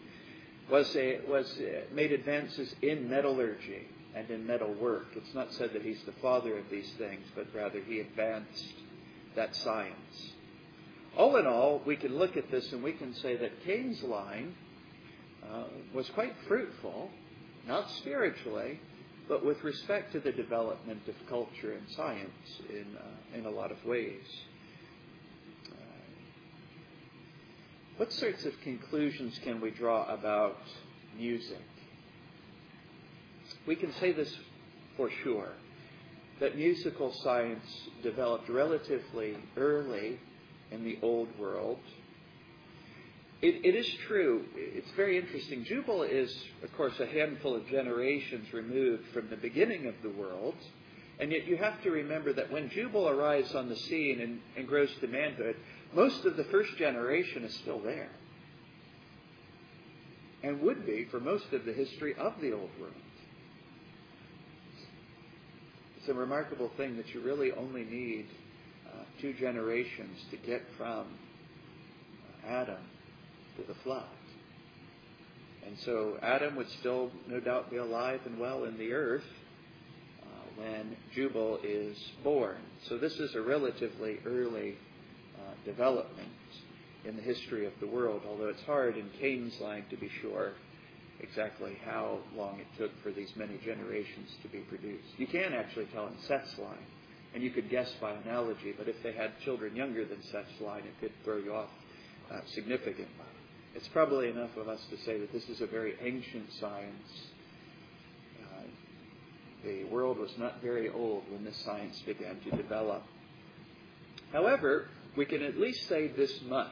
was 0.70 0.94
a, 0.94 1.20
was 1.28 1.50
a, 1.58 1.94
made 1.94 2.12
advances 2.12 2.74
in 2.82 3.08
metallurgy 3.08 3.86
and 4.14 4.28
in 4.30 4.46
metal 4.46 4.74
work. 4.74 5.06
It's 5.16 5.34
not 5.34 5.52
said 5.54 5.72
that 5.72 5.82
he's 5.82 6.02
the 6.04 6.12
father 6.20 6.58
of 6.58 6.64
these 6.70 6.90
things, 6.98 7.26
but 7.34 7.46
rather 7.54 7.80
he 7.80 8.00
advanced 8.00 8.74
that 9.36 9.56
science. 9.56 10.32
All 11.16 11.36
in 11.36 11.46
all, 11.46 11.82
we 11.86 11.96
can 11.96 12.18
look 12.18 12.36
at 12.36 12.50
this 12.50 12.70
and 12.72 12.82
we 12.82 12.92
can 12.92 13.14
say 13.14 13.36
that 13.36 13.64
Cain's 13.64 14.02
line 14.02 14.54
uh, 15.50 15.64
was 15.94 16.08
quite 16.10 16.34
fruitful 16.46 17.10
not 17.68 17.90
spiritually, 17.98 18.80
but 19.28 19.44
with 19.44 19.62
respect 19.62 20.12
to 20.12 20.20
the 20.20 20.32
development 20.32 21.02
of 21.06 21.14
culture 21.28 21.72
and 21.72 21.88
science 21.90 22.60
in, 22.70 22.86
uh, 22.96 23.38
in 23.38 23.44
a 23.44 23.50
lot 23.50 23.70
of 23.70 23.84
ways. 23.84 24.22
Uh, 25.70 25.74
what 27.98 28.12
sorts 28.12 28.44
of 28.46 28.58
conclusions 28.62 29.38
can 29.44 29.60
we 29.60 29.70
draw 29.70 30.12
about 30.12 30.56
music? 31.16 31.62
We 33.66 33.76
can 33.76 33.92
say 33.94 34.12
this 34.12 34.34
for 34.96 35.10
sure 35.22 35.52
that 36.40 36.56
musical 36.56 37.12
science 37.22 37.64
developed 38.02 38.48
relatively 38.48 39.36
early 39.56 40.18
in 40.70 40.84
the 40.84 40.98
old 41.02 41.28
world 41.38 41.78
it, 43.40 43.64
it 43.64 43.76
is 43.76 43.86
true. 44.08 44.44
It's 44.56 44.90
very 44.96 45.16
interesting. 45.16 45.64
Jubal 45.64 46.02
is, 46.02 46.34
of 46.62 46.76
course, 46.76 46.98
a 46.98 47.06
handful 47.06 47.54
of 47.54 47.68
generations 47.68 48.52
removed 48.52 49.04
from 49.12 49.30
the 49.30 49.36
beginning 49.36 49.86
of 49.86 49.94
the 50.02 50.10
world. 50.10 50.56
And 51.20 51.30
yet 51.30 51.46
you 51.46 51.56
have 51.56 51.80
to 51.82 51.90
remember 51.90 52.32
that 52.32 52.50
when 52.50 52.68
Jubal 52.70 53.08
arrives 53.08 53.54
on 53.54 53.68
the 53.68 53.76
scene 53.76 54.20
and, 54.20 54.40
and 54.56 54.66
grows 54.66 54.90
to 55.00 55.06
manhood, 55.06 55.56
most 55.94 56.24
of 56.24 56.36
the 56.36 56.44
first 56.44 56.76
generation 56.76 57.44
is 57.44 57.54
still 57.54 57.80
there. 57.80 58.10
And 60.42 60.60
would 60.60 60.86
be 60.86 61.06
for 61.10 61.18
most 61.18 61.52
of 61.52 61.64
the 61.64 61.72
history 61.72 62.14
of 62.16 62.34
the 62.40 62.52
old 62.52 62.70
world. 62.80 62.94
It's 65.98 66.08
a 66.08 66.14
remarkable 66.14 66.70
thing 66.76 66.96
that 66.96 67.08
you 67.08 67.20
really 67.20 67.52
only 67.52 67.84
need 67.84 68.26
uh, 68.86 69.02
two 69.20 69.34
generations 69.34 70.18
to 70.30 70.36
get 70.36 70.62
from 70.76 71.06
Adam 72.46 72.78
to 73.56 73.62
the 73.66 73.74
flood. 73.82 74.06
And 75.66 75.76
so 75.84 76.18
Adam 76.22 76.56
would 76.56 76.70
still, 76.80 77.10
no 77.26 77.40
doubt, 77.40 77.70
be 77.70 77.76
alive 77.76 78.20
and 78.24 78.38
well 78.38 78.64
in 78.64 78.78
the 78.78 78.92
earth 78.92 79.24
uh, 80.22 80.26
when 80.56 80.96
Jubal 81.14 81.58
is 81.62 81.98
born. 82.24 82.56
So 82.88 82.96
this 82.96 83.12
is 83.14 83.34
a 83.34 83.42
relatively 83.42 84.18
early 84.24 84.76
development 85.64 86.28
in 87.04 87.16
the 87.16 87.22
history 87.22 87.66
of 87.66 87.72
the 87.80 87.86
world, 87.86 88.22
although 88.28 88.48
it's 88.48 88.62
hard 88.62 88.96
in 88.96 89.08
Cain's 89.20 89.58
line 89.60 89.84
to 89.90 89.96
be 89.96 90.10
sure 90.20 90.52
exactly 91.20 91.76
how 91.84 92.18
long 92.36 92.60
it 92.60 92.66
took 92.78 92.90
for 93.02 93.10
these 93.10 93.30
many 93.36 93.58
generations 93.64 94.30
to 94.42 94.48
be 94.48 94.58
produced. 94.58 95.08
You 95.16 95.26
can 95.26 95.52
actually 95.52 95.86
tell 95.86 96.06
in 96.06 96.14
Seth's 96.26 96.58
line 96.58 96.86
And 97.34 97.42
you 97.42 97.50
could 97.50 97.68
guess 97.68 97.92
by 98.00 98.12
analogy, 98.12 98.74
but 98.76 98.88
if 98.88 99.02
they 99.02 99.12
had 99.12 99.32
children 99.44 99.76
younger 99.76 100.04
than 100.04 100.22
Seth's 100.32 100.60
line, 100.60 100.84
it 100.84 100.94
could 101.00 101.12
throw 101.24 101.36
you 101.36 101.54
off 101.54 101.68
uh, 102.32 102.40
significantly. 102.54 103.06
It's 103.74 103.88
probably 103.88 104.30
enough 104.30 104.56
of 104.56 104.68
us 104.68 104.80
to 104.90 104.96
say 105.04 105.18
that 105.18 105.32
this 105.32 105.48
is 105.48 105.60
a 105.60 105.66
very 105.66 105.94
ancient 106.02 106.50
science. 106.58 107.10
Uh, 108.42 108.62
the 109.62 109.84
world 109.84 110.18
was 110.18 110.30
not 110.38 110.62
very 110.62 110.88
old 110.88 111.24
when 111.30 111.44
this 111.44 111.56
science 111.64 112.00
began 112.06 112.40
to 112.40 112.50
develop. 112.56 113.02
However, 114.32 114.88
we 115.18 115.26
can 115.26 115.42
at 115.42 115.58
least 115.58 115.88
say 115.88 116.06
this 116.06 116.40
much 116.42 116.70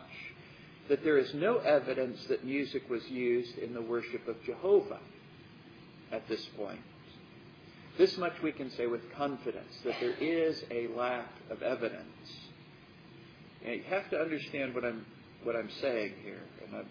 that 0.89 1.03
there 1.03 1.19
is 1.19 1.35
no 1.35 1.59
evidence 1.59 2.25
that 2.29 2.45
music 2.45 2.89
was 2.89 3.05
used 3.09 3.59
in 3.59 3.75
the 3.75 3.83
worship 3.83 4.29
of 4.29 4.41
Jehovah 4.45 5.01
at 6.13 6.29
this 6.29 6.45
point. 6.57 6.79
This 7.99 8.17
much 8.17 8.35
we 8.45 8.53
can 8.53 8.71
say 8.71 8.87
with 8.87 9.13
confidence 9.15 9.73
that 9.85 9.97
there 10.01 10.13
is 10.13 10.63
a 10.71 10.87
lack 10.97 11.29
of 11.51 11.63
evidence. 11.63 12.07
And 13.65 13.75
you 13.75 13.83
have 13.89 14.09
to 14.11 14.21
understand 14.21 14.75
what 14.75 14.85
I'm 14.85 15.05
what 15.43 15.57
I'm 15.57 15.71
saying 15.81 16.15
here, 16.25 16.43
and 16.65 16.77
I'm, 16.77 16.87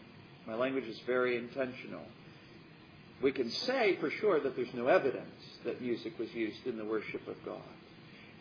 my 0.47 0.56
language 0.56 0.86
is 0.86 0.99
very 1.06 1.36
intentional. 1.36 2.03
We 3.22 3.32
can 3.32 3.49
say 3.49 3.97
for 3.99 4.10
sure 4.10 4.39
that 4.41 4.56
there's 4.56 4.74
no 4.74 4.88
evidence 4.88 5.41
that 5.64 5.82
music 5.82 6.18
was 6.20 6.34
used 6.34 6.66
in 6.66 6.78
the 6.78 6.86
worship 6.86 7.28
of 7.28 7.36
God. 7.45 7.62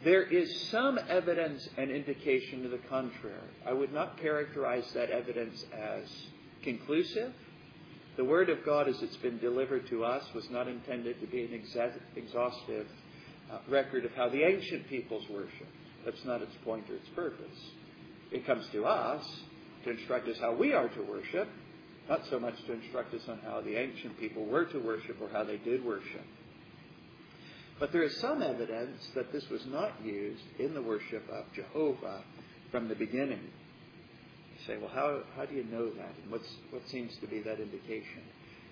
There 0.04 0.22
is 0.22 0.68
some 0.70 0.98
evidence 1.08 1.66
and 1.78 1.90
indication 1.90 2.62
to 2.62 2.68
the 2.68 2.80
contrary. 2.90 3.40
I 3.66 3.72
would 3.72 3.92
not 3.92 4.20
characterize 4.20 4.84
that 4.92 5.08
evidence 5.08 5.64
as 5.72 6.04
conclusive. 6.62 7.32
The 8.16 8.24
Word 8.24 8.50
of 8.50 8.64
God, 8.66 8.86
as 8.86 9.00
it's 9.00 9.16
been 9.16 9.38
delivered 9.38 9.88
to 9.88 10.04
us, 10.04 10.22
was 10.34 10.48
not 10.50 10.68
intended 10.68 11.20
to 11.22 11.26
be 11.26 11.44
an 11.44 11.54
exhaustive 12.16 12.86
uh, 13.50 13.58
record 13.70 14.04
of 14.04 14.12
how 14.12 14.28
the 14.28 14.42
ancient 14.42 14.88
peoples 14.88 15.24
worshiped. 15.30 15.72
That's 16.04 16.24
not 16.26 16.42
its 16.42 16.54
point 16.64 16.84
or 16.90 16.96
its 16.96 17.08
purpose. 17.16 17.58
It 18.30 18.46
comes 18.46 18.66
to 18.72 18.84
us 18.84 19.24
to 19.84 19.90
instruct 19.90 20.28
us 20.28 20.36
how 20.38 20.54
we 20.54 20.74
are 20.74 20.88
to 20.88 21.02
worship, 21.02 21.48
not 22.10 22.20
so 22.28 22.38
much 22.38 22.56
to 22.66 22.74
instruct 22.74 23.14
us 23.14 23.22
on 23.26 23.38
how 23.38 23.62
the 23.62 23.76
ancient 23.76 24.20
people 24.20 24.44
were 24.44 24.66
to 24.66 24.78
worship 24.78 25.16
or 25.22 25.30
how 25.30 25.44
they 25.44 25.56
did 25.56 25.82
worship. 25.82 26.24
But 27.84 27.92
there 27.92 28.02
is 28.02 28.16
some 28.16 28.40
evidence 28.40 29.06
that 29.14 29.30
this 29.30 29.46
was 29.50 29.66
not 29.66 29.92
used 30.02 30.42
in 30.58 30.72
the 30.72 30.80
worship 30.80 31.28
of 31.30 31.44
Jehovah 31.52 32.22
from 32.70 32.88
the 32.88 32.94
beginning. 32.94 33.42
You 33.42 34.66
say, 34.66 34.78
well, 34.78 34.88
how, 34.88 35.20
how 35.36 35.44
do 35.44 35.54
you 35.54 35.64
know 35.64 35.90
that? 35.90 36.14
And 36.22 36.32
what's, 36.32 36.48
what 36.70 36.88
seems 36.88 37.14
to 37.18 37.26
be 37.26 37.40
that 37.40 37.60
indication? 37.60 38.22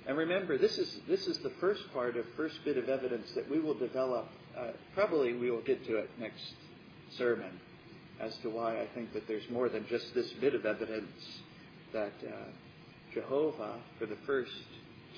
And 0.06 0.16
remember, 0.16 0.56
this 0.56 0.78
is, 0.78 0.98
this 1.06 1.26
is 1.26 1.36
the 1.40 1.52
first 1.60 1.92
part 1.92 2.16
of 2.16 2.24
first 2.38 2.64
bit 2.64 2.78
of 2.78 2.88
evidence 2.88 3.30
that 3.34 3.50
we 3.50 3.60
will 3.60 3.74
develop. 3.74 4.28
Uh, 4.58 4.68
probably 4.94 5.34
we 5.34 5.50
will 5.50 5.60
get 5.60 5.84
to 5.88 5.96
it 5.96 6.08
next 6.18 6.54
sermon 7.18 7.60
as 8.18 8.34
to 8.38 8.48
why 8.48 8.80
I 8.80 8.86
think 8.94 9.12
that 9.12 9.28
there's 9.28 9.50
more 9.50 9.68
than 9.68 9.86
just 9.88 10.14
this 10.14 10.32
bit 10.40 10.54
of 10.54 10.64
evidence 10.64 11.42
that 11.92 12.14
uh, 12.26 12.46
Jehovah, 13.12 13.78
for 13.98 14.06
the 14.06 14.16
first 14.24 14.52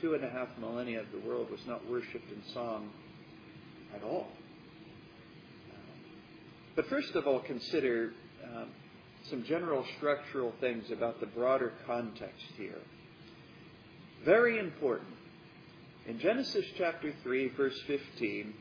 two 0.00 0.14
and 0.14 0.24
a 0.24 0.30
half 0.30 0.48
millennia 0.58 0.98
of 0.98 1.12
the 1.12 1.20
world, 1.20 1.48
was 1.48 1.64
not 1.68 1.88
worshipped 1.88 2.32
in 2.32 2.42
song 2.52 2.90
at 3.94 4.02
all. 4.02 4.28
But 6.76 6.88
first 6.88 7.14
of 7.14 7.26
all, 7.26 7.40
consider 7.40 8.12
um, 8.44 8.68
some 9.30 9.44
general 9.44 9.84
structural 9.96 10.52
things 10.60 10.90
about 10.90 11.20
the 11.20 11.26
broader 11.26 11.72
context 11.86 12.44
here. 12.56 12.80
Very 14.24 14.58
important. 14.58 15.10
In 16.06 16.18
Genesis 16.18 16.64
chapter 16.76 17.14
3, 17.22 17.48
verse 17.56 17.80
15, 17.86 18.52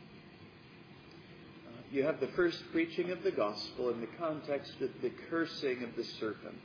uh, 1.67 1.71
you 1.91 2.03
have 2.03 2.19
the 2.19 2.27
first 2.27 2.63
preaching 2.71 3.11
of 3.11 3.23
the 3.23 3.31
gospel 3.31 3.89
in 3.89 3.99
the 3.99 4.07
context 4.17 4.73
of 4.81 4.89
the 5.01 5.11
cursing 5.29 5.83
of 5.83 5.95
the 5.95 6.03
serpent. 6.03 6.57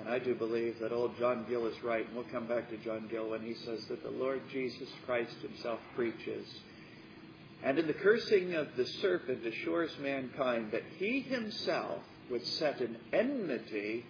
And 0.00 0.08
I 0.08 0.18
do 0.18 0.34
believe 0.34 0.78
that 0.80 0.92
old 0.92 1.18
John 1.18 1.44
Gill 1.46 1.66
is 1.66 1.82
right, 1.82 2.06
and 2.06 2.16
we'll 2.16 2.24
come 2.32 2.46
back 2.46 2.70
to 2.70 2.78
John 2.78 3.06
Gill 3.10 3.28
when 3.30 3.42
he 3.42 3.52
says 3.52 3.84
that 3.86 4.02
the 4.02 4.10
Lord 4.10 4.40
Jesus 4.50 4.88
Christ 5.04 5.34
himself 5.42 5.78
preaches. 5.94 6.48
And 7.62 7.78
in 7.78 7.86
the 7.86 7.92
cursing 7.92 8.54
of 8.54 8.68
the 8.76 8.86
serpent 8.86 9.46
assures 9.46 9.90
mankind 10.00 10.72
that 10.72 10.84
he 10.98 11.20
himself 11.20 12.00
would 12.30 12.46
set 12.46 12.80
an 12.80 12.96
enmity 13.12 14.06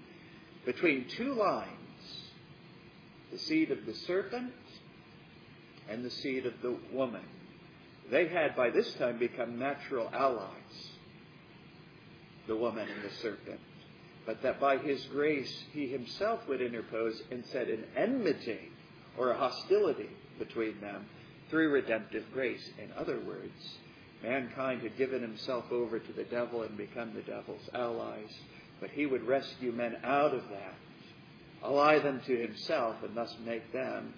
between 0.65 1.09
two 1.09 1.35
lines 1.35 1.69
the 3.33 3.39
seed 3.39 3.73
of 3.73 3.85
the 3.85 3.95
serpent 3.95 4.53
and 5.89 6.05
the 6.05 6.11
seed 6.11 6.47
of 6.47 6.55
the 6.63 6.77
woman. 6.93 7.25
They 8.11 8.29
had 8.29 8.55
by 8.55 8.71
this 8.71 8.93
time 8.95 9.19
become 9.19 9.59
natural 9.59 10.09
allies, 10.13 10.89
the 12.47 12.57
woman 12.57 12.89
and 12.89 13.09
the 13.09 13.15
serpent 13.17 13.61
but 14.27 14.43
that 14.43 14.61
by 14.61 14.77
his 14.79 15.03
grace 15.07 15.65
he 15.73 15.89
himself 15.89 16.47
would 16.49 16.61
interpose 16.61 17.23
and 17.31 17.45
set 17.47 17.69
an 17.69 17.85
enmity 17.97 18.71
or 19.17 19.31
a 19.31 19.39
hostility 19.39 20.11
between 20.39 20.81
them 20.81 21.07
through 21.49 21.71
redemptive 21.71 22.25
grace. 22.33 22.71
In 22.83 22.93
other 22.97 23.21
words, 23.21 23.79
mankind 24.23 24.83
had 24.83 24.97
given 24.97 25.23
himself 25.23 25.65
over 25.71 25.99
to 25.99 26.13
the 26.13 26.25
devil 26.25 26.63
and 26.63 26.77
become 26.77 27.13
the 27.15 27.23
devil's 27.23 27.69
allies, 27.75 28.33
but 28.81 28.91
he 28.91 29.07
would 29.07 29.27
rescue 29.27 29.73
men 29.73 29.97
out 30.05 30.35
of 30.35 30.43
that, 30.49 30.75
ally 31.65 31.99
them 31.99 32.21
to 32.27 32.37
himself, 32.37 32.97
and 33.03 33.17
thus 33.17 33.35
make 33.45 33.73
them 33.73 34.15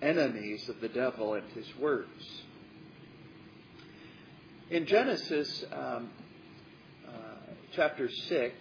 enemies 0.00 0.68
of 0.68 0.80
the 0.80 0.88
devil 0.88 1.34
and 1.34 1.48
his 1.52 1.66
works. 1.78 2.24
In 4.70 4.86
Genesis 4.86 5.64
um, 5.72 6.10
uh, 7.06 7.10
chapter 7.74 8.08
6, 8.08 8.54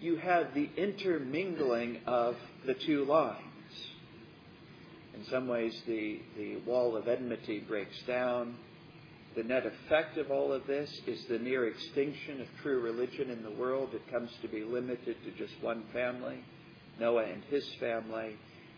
you 0.00 0.16
have 0.16 0.54
the 0.54 0.68
intermingling 0.76 1.98
of 2.06 2.36
the 2.64 2.74
two 2.74 3.04
lines. 3.04 3.42
In 5.14 5.24
some 5.26 5.48
ways, 5.48 5.80
the, 5.86 6.20
the 6.36 6.56
wall 6.58 6.96
of 6.96 7.08
enmity 7.08 7.58
breaks 7.58 8.00
down. 8.06 8.54
The 9.34 9.42
net 9.42 9.66
effect 9.66 10.16
of 10.16 10.30
all 10.30 10.52
of 10.52 10.66
this 10.66 11.00
is 11.06 11.24
the 11.26 11.38
near 11.38 11.66
extinction 11.66 12.40
of 12.40 12.46
true 12.62 12.80
religion 12.80 13.30
in 13.30 13.42
the 13.42 13.50
world. 13.50 13.90
It 13.92 14.10
comes 14.10 14.30
to 14.42 14.48
be 14.48 14.62
limited 14.62 15.16
to 15.24 15.30
just 15.32 15.60
one 15.60 15.84
family, 15.92 16.44
Noah 17.00 17.24
and 17.24 17.42
his 17.44 17.68
family. 17.80 18.36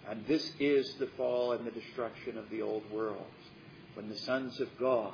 And 0.09 0.27
this 0.27 0.53
is 0.59 0.95
the 0.99 1.09
fall 1.19 1.53
and 1.53 1.67
the 1.67 1.71
destruction 1.71 2.39
of 2.39 2.49
the 2.49 2.63
old 2.63 2.91
world. 2.91 3.27
When 3.95 4.09
the 4.09 4.19
sons 4.19 4.61
of 4.61 4.69
God, 4.79 5.13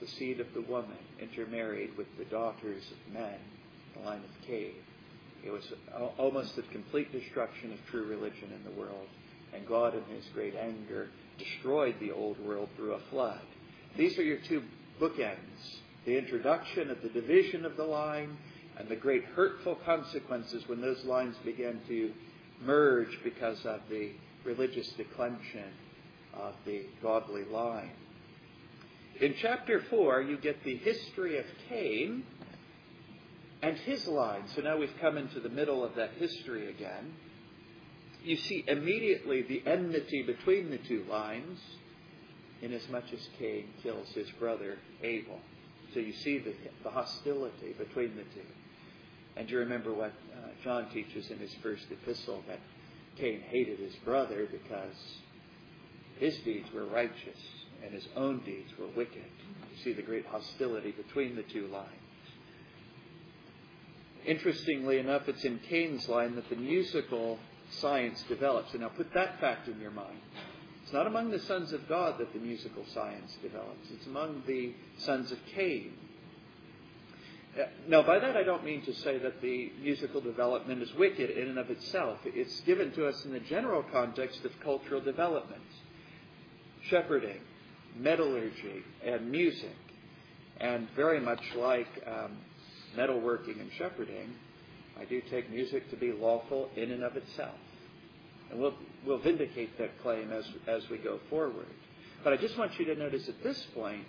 the 0.00 0.06
seed 0.06 0.38
of 0.38 0.52
the 0.54 0.62
woman, 0.62 0.98
intermarried 1.20 1.96
with 1.96 2.06
the 2.16 2.24
daughters 2.26 2.84
of 2.90 3.12
men, 3.12 3.38
line 4.04 4.20
of 4.20 4.46
Cain. 4.46 4.74
It 5.44 5.50
was 5.50 5.72
almost 6.18 6.56
the 6.56 6.62
complete 6.62 7.12
destruction 7.12 7.72
of 7.72 7.78
true 7.90 8.06
religion 8.06 8.50
in 8.54 8.64
the 8.64 8.78
world. 8.78 9.06
And 9.54 9.66
God, 9.66 9.94
in 9.94 10.02
his 10.14 10.24
great 10.34 10.54
anger, 10.56 11.08
destroyed 11.38 11.96
the 12.00 12.10
old 12.10 12.38
world 12.40 12.68
through 12.76 12.94
a 12.94 13.00
flood. 13.10 13.40
These 13.96 14.18
are 14.18 14.24
your 14.24 14.38
two 14.48 14.62
bookends 15.00 15.80
the 16.06 16.16
introduction 16.16 16.88
of 16.88 17.02
the 17.02 17.08
division 17.08 17.66
of 17.66 17.76
the 17.76 17.84
line 17.84 18.36
and 18.78 18.88
the 18.88 18.96
great 18.96 19.24
hurtful 19.24 19.74
consequences 19.84 20.62
when 20.68 20.80
those 20.80 21.04
lines 21.04 21.36
began 21.44 21.80
to 21.88 22.12
merge 22.62 23.18
because 23.24 23.58
of 23.66 23.80
the 23.90 24.12
religious 24.44 24.88
declension 24.92 25.72
of 26.32 26.54
the 26.64 26.86
godly 27.02 27.44
line. 27.44 27.90
In 29.20 29.34
chapter 29.40 29.82
4, 29.90 30.22
you 30.22 30.36
get 30.36 30.62
the 30.62 30.76
history 30.76 31.38
of 31.38 31.44
Cain 31.68 32.22
and 33.62 33.76
his 33.78 34.06
line. 34.06 34.44
So 34.54 34.62
now 34.62 34.76
we've 34.78 34.94
come 35.00 35.16
into 35.16 35.40
the 35.40 35.48
middle 35.48 35.84
of 35.84 35.94
that 35.96 36.12
history 36.18 36.68
again. 36.70 37.14
You 38.22 38.36
see 38.36 38.64
immediately 38.66 39.42
the 39.42 39.62
enmity 39.66 40.22
between 40.22 40.70
the 40.70 40.78
two 40.78 41.04
lines, 41.08 41.60
inasmuch 42.60 43.04
as 43.12 43.28
Cain 43.38 43.68
kills 43.82 44.08
his 44.10 44.28
brother 44.38 44.78
Abel. 45.02 45.40
So 45.94 46.00
you 46.00 46.12
see 46.12 46.38
the, 46.38 46.54
the 46.82 46.90
hostility 46.90 47.72
between 47.78 48.16
the 48.16 48.22
two. 48.22 48.46
And 49.36 49.48
you 49.50 49.58
remember 49.58 49.92
what 49.92 50.12
uh, 50.34 50.48
John 50.64 50.88
teaches 50.90 51.30
in 51.30 51.38
his 51.38 51.54
first 51.62 51.84
epistle 51.90 52.42
that 52.48 52.58
Cain 53.18 53.42
hated 53.48 53.78
his 53.78 53.94
brother 53.96 54.48
because 54.50 54.96
his 56.18 56.36
deeds 56.38 56.68
were 56.72 56.86
righteous 56.86 57.38
and 57.84 57.92
his 57.92 58.08
own 58.16 58.40
deeds 58.44 58.70
were 58.78 58.88
wicked. 58.96 59.24
You 59.70 59.84
see 59.84 59.92
the 59.92 60.02
great 60.02 60.26
hostility 60.26 60.90
between 60.90 61.36
the 61.36 61.42
two 61.42 61.66
lines. 61.68 62.05
Interestingly 64.26 64.98
enough, 64.98 65.28
it's 65.28 65.44
in 65.44 65.60
Cain's 65.68 66.08
line 66.08 66.34
that 66.34 66.48
the 66.50 66.56
musical 66.56 67.38
science 67.70 68.22
develops. 68.28 68.72
And 68.72 68.82
now 68.82 68.88
put 68.88 69.12
that 69.14 69.40
fact 69.40 69.68
in 69.68 69.80
your 69.80 69.92
mind. 69.92 70.18
It's 70.82 70.92
not 70.92 71.06
among 71.06 71.30
the 71.30 71.40
sons 71.40 71.72
of 71.72 71.88
God 71.88 72.18
that 72.18 72.32
the 72.32 72.38
musical 72.38 72.84
science 72.92 73.36
develops, 73.42 73.90
it's 73.90 74.06
among 74.06 74.42
the 74.46 74.72
sons 74.98 75.32
of 75.32 75.38
Cain. 75.54 75.92
Uh, 77.58 77.64
now, 77.88 78.02
by 78.02 78.18
that 78.18 78.36
I 78.36 78.42
don't 78.42 78.64
mean 78.64 78.82
to 78.82 78.94
say 78.94 79.18
that 79.18 79.40
the 79.40 79.72
musical 79.82 80.20
development 80.20 80.82
is 80.82 80.94
wicked 80.94 81.30
in 81.30 81.48
and 81.48 81.58
of 81.58 81.70
itself. 81.70 82.18
It's 82.24 82.60
given 82.60 82.92
to 82.92 83.08
us 83.08 83.24
in 83.24 83.32
the 83.32 83.40
general 83.40 83.82
context 83.90 84.44
of 84.44 84.52
cultural 84.60 85.00
development, 85.00 85.62
shepherding, 86.82 87.40
metallurgy 87.96 88.84
and 89.04 89.30
music. 89.30 89.76
And 90.60 90.88
very 90.94 91.20
much 91.20 91.42
like 91.56 91.88
um, 92.06 92.36
metalworking 92.96 93.60
and 93.60 93.70
shepherding, 93.78 94.34
I 94.98 95.04
do 95.04 95.20
take 95.30 95.50
music 95.50 95.90
to 95.90 95.96
be 95.96 96.12
lawful 96.12 96.70
in 96.76 96.90
and 96.90 97.02
of 97.02 97.16
itself. 97.16 97.54
And 98.50 98.60
we'll, 98.60 98.74
we'll 99.04 99.18
vindicate 99.18 99.76
that 99.78 100.00
claim 100.02 100.32
as, 100.32 100.44
as 100.66 100.88
we 100.88 100.98
go 100.98 101.18
forward. 101.28 101.66
But 102.24 102.32
I 102.32 102.36
just 102.36 102.56
want 102.56 102.78
you 102.78 102.84
to 102.86 102.94
notice 102.94 103.28
at 103.28 103.42
this 103.42 103.60
point 103.74 104.04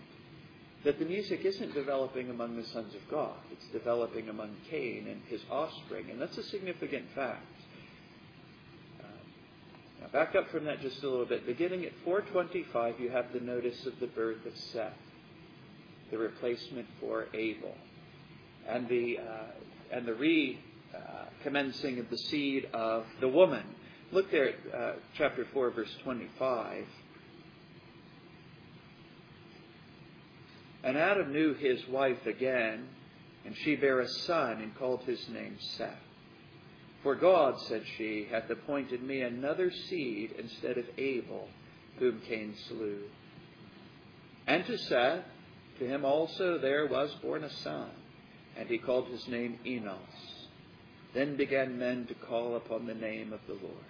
that 0.84 1.00
the 1.00 1.06
music 1.06 1.44
isn't 1.44 1.74
developing 1.74 2.30
among 2.30 2.56
the 2.56 2.66
sons 2.66 2.94
of 2.94 3.02
God. 3.10 3.36
It's 3.52 3.66
developing 3.74 4.30
among 4.30 4.56
Cain 4.70 5.08
and 5.08 5.22
his 5.28 5.42
offspring. 5.52 6.10
And 6.10 6.22
that's 6.22 6.38
a 6.38 6.44
significant 6.44 7.06
fact. 7.16 7.46
Uh, 9.00 9.08
now, 10.02 10.08
back 10.08 10.36
up 10.36 10.50
from 10.50 10.66
that 10.66 10.82
just 10.82 11.04
a 11.04 11.10
little 11.10 11.26
bit. 11.26 11.46
Beginning 11.46 11.84
at 11.84 11.92
425, 12.06 13.00
you 13.00 13.10
have 13.10 13.34
the 13.34 13.40
notice 13.40 13.86
of 13.86 14.00
the 14.00 14.08
birth 14.08 14.46
of 14.46 14.56
Seth, 14.72 14.94
the 16.12 16.18
replacement 16.18 16.88
for 17.02 17.28
Abel, 17.34 17.76
and 18.68 18.88
the, 18.88 19.20
uh, 19.20 19.96
and 19.96 20.06
the 20.06 20.14
re 20.14 20.60
uh, 20.96 21.26
commencing 21.44 22.00
of 22.00 22.10
the 22.10 22.18
seed 22.18 22.68
of 22.74 23.06
the 23.20 23.28
woman. 23.28 23.64
Look 24.12 24.32
there 24.32 24.50
at 24.50 24.56
uh, 24.74 24.94
chapter 25.18 25.46
4, 25.54 25.72
verse 25.72 25.96
25. 26.04 26.86
And 30.84 30.98
Adam 30.98 31.34
knew 31.34 31.54
his 31.54 31.86
wife 31.90 32.26
again, 32.26 32.88
and 33.46 33.56
she 33.58 33.76
bare 33.76 34.00
a 34.00 34.08
son, 34.08 34.62
and 34.62 34.76
called 34.78 35.04
his 35.04 35.28
name 35.30 35.58
Seth. 35.60 36.00
For 37.04 37.16
God, 37.16 37.60
said 37.68 37.84
she, 37.98 38.28
hath 38.32 38.50
appointed 38.50 39.04
me 39.04 39.22
another 39.22 39.72
seed 39.72 40.34
instead 40.38 40.78
of 40.78 40.86
Abel, 40.98 41.50
whom 42.00 42.22
Cain 42.28 42.56
slew. 42.68 43.04
And 44.48 44.66
to 44.66 44.78
Seth, 44.78 45.26
to 45.80 45.86
him 45.86 46.06
also 46.06 46.58
there 46.58 46.88
was 46.88 47.14
born 47.22 47.44
a 47.44 47.50
son, 47.50 47.90
and 48.58 48.70
he 48.70 48.78
called 48.78 49.08
his 49.08 49.28
name 49.28 49.60
Enos. 49.66 50.00
Then 51.14 51.38
began 51.38 51.78
men 51.78 52.06
to 52.08 52.14
call 52.14 52.56
upon 52.56 52.86
the 52.86 52.94
name 52.94 53.34
of 53.34 53.40
the 53.48 53.54
Lord. 53.54 53.86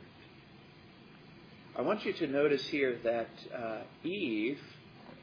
I 1.76 1.82
want 1.82 2.06
you 2.06 2.14
to 2.14 2.28
notice 2.28 2.66
here 2.68 2.98
that 3.04 3.30
uh, 3.56 3.82
Eve 4.04 4.60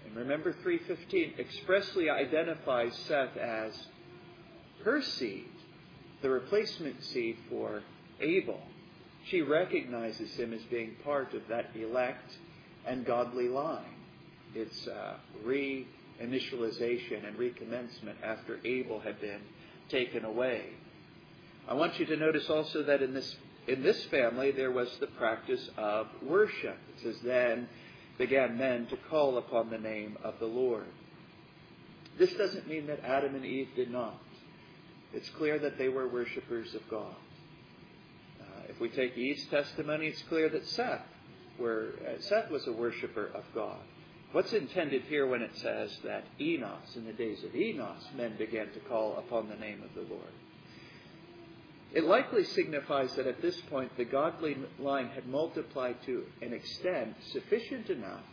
and 0.06 0.16
remember 0.16 0.52
315 0.62 1.34
expressly 1.38 2.10
identifies 2.10 2.96
Seth 3.08 3.36
as 3.36 3.72
her 4.84 5.02
seed, 5.02 5.48
the 6.22 6.30
replacement 6.30 7.02
seed 7.02 7.36
for 7.48 7.82
Abel. 8.20 8.60
She 9.26 9.40
recognizes 9.40 10.30
him 10.34 10.52
as 10.52 10.62
being 10.64 10.96
part 11.02 11.32
of 11.34 11.42
that 11.48 11.70
elect 11.74 12.36
and 12.86 13.06
godly 13.06 13.48
line. 13.48 13.96
It's 14.54 14.86
uh, 14.86 15.16
reinitialization 16.20 17.26
and 17.26 17.36
recommencement 17.36 18.16
after 18.22 18.60
Abel 18.64 19.00
had 19.00 19.20
been 19.20 19.40
taken 19.88 20.24
away. 20.24 20.70
I 21.68 21.74
want 21.74 21.98
you 21.98 22.06
to 22.06 22.16
notice 22.16 22.48
also 22.50 22.82
that 22.84 23.02
in 23.02 23.14
this 23.14 23.36
in 23.66 23.82
this 23.82 24.04
family 24.06 24.50
there 24.50 24.70
was 24.70 24.94
the 24.98 25.06
practice 25.06 25.70
of 25.78 26.08
worship. 26.22 26.76
It 26.96 27.02
says 27.02 27.16
then 27.24 27.68
began 28.18 28.58
men 28.58 28.86
to 28.86 28.96
call 29.08 29.38
upon 29.38 29.70
the 29.70 29.78
name 29.78 30.18
of 30.22 30.38
the 30.38 30.46
Lord. 30.46 30.86
This 32.18 32.32
doesn't 32.34 32.68
mean 32.68 32.86
that 32.86 33.00
Adam 33.02 33.34
and 33.34 33.44
Eve 33.44 33.68
did 33.74 33.90
not. 33.90 34.20
It's 35.12 35.28
clear 35.30 35.58
that 35.58 35.78
they 35.78 35.88
were 35.88 36.08
worshippers 36.08 36.74
of 36.74 36.82
God. 36.88 37.14
Uh, 38.40 38.62
if 38.68 38.80
we 38.80 38.88
take 38.88 39.16
Eve's 39.16 39.46
testimony, 39.46 40.08
it's 40.08 40.22
clear 40.22 40.48
that 40.48 40.66
Seth, 40.66 41.06
were, 41.58 41.94
uh, 42.06 42.20
Seth 42.20 42.50
was 42.50 42.66
a 42.66 42.72
worshiper 42.72 43.30
of 43.34 43.44
God. 43.54 43.80
What's 44.34 44.52
intended 44.52 45.02
here 45.02 45.28
when 45.28 45.42
it 45.42 45.56
says 45.58 45.96
that 46.02 46.24
Enos, 46.40 46.96
in 46.96 47.04
the 47.04 47.12
days 47.12 47.44
of 47.44 47.54
Enos, 47.54 48.04
men 48.16 48.34
began 48.36 48.68
to 48.72 48.80
call 48.80 49.16
upon 49.16 49.48
the 49.48 49.54
name 49.54 49.80
of 49.80 49.94
the 49.94 50.12
Lord? 50.12 50.32
It 51.92 52.02
likely 52.02 52.42
signifies 52.42 53.14
that 53.14 53.28
at 53.28 53.40
this 53.40 53.60
point 53.70 53.96
the 53.96 54.04
godly 54.04 54.56
line 54.80 55.10
had 55.14 55.28
multiplied 55.28 56.02
to 56.06 56.24
an 56.42 56.52
extent 56.52 57.14
sufficient 57.30 57.90
enough 57.90 58.24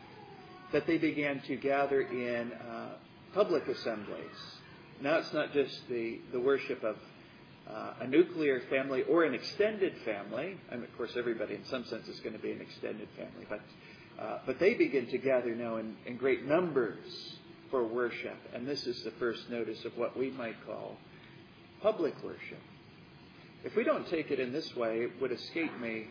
that 0.74 0.88
they 0.88 0.98
began 0.98 1.40
to 1.42 1.56
gather 1.56 2.02
in 2.02 2.52
uh, 2.52 2.94
public 3.36 3.68
assemblies. 3.68 4.58
Now 5.04 5.18
it's 5.18 5.34
not 5.34 5.54
just 5.54 5.88
the, 5.88 6.20
the 6.32 6.40
worship 6.40 6.84
of 6.84 6.96
uh, 7.70 7.94
a 8.02 8.08
nuclear 8.08 8.62
family 8.72 9.04
or 9.04 9.24
an 9.24 9.36
extended 9.36 9.94
family. 10.04 10.58
And 10.72 10.84
of 10.84 10.98
course, 10.98 11.12
everybody 11.16 11.54
in 11.54 11.66
some 11.66 11.86
sense 11.86 12.08
is 12.08 12.20
going 12.22 12.34
to 12.34 12.42
be 12.42 12.52
an 12.52 12.62
extended 12.62 13.08
family, 13.16 13.46
but 13.48 13.62
uh, 14.22 14.40
but 14.46 14.60
they 14.60 14.74
begin 14.76 15.08
to 15.08 15.18
gather 15.18 15.56
now 15.56 15.78
in, 15.78 15.96
in 16.06 16.16
great 16.18 16.46
numbers 16.46 17.36
for 17.72 17.86
worship, 17.86 18.38
and 18.54 18.68
this 18.68 18.86
is 18.86 19.04
the 19.04 19.12
first 19.12 19.50
notice 19.50 19.84
of 19.86 19.98
what 19.98 20.18
we 20.18 20.30
might 20.32 20.56
call 20.66 20.98
public 21.82 22.14
worship. 22.24 22.60
If 23.64 23.76
we 23.76 23.84
don't 23.84 24.08
take 24.10 24.30
it 24.30 24.40
in 24.40 24.52
this 24.52 24.76
way, 24.76 25.00
it 25.00 25.22
would 25.22 25.32
escape 25.32 25.80
me 25.80 26.08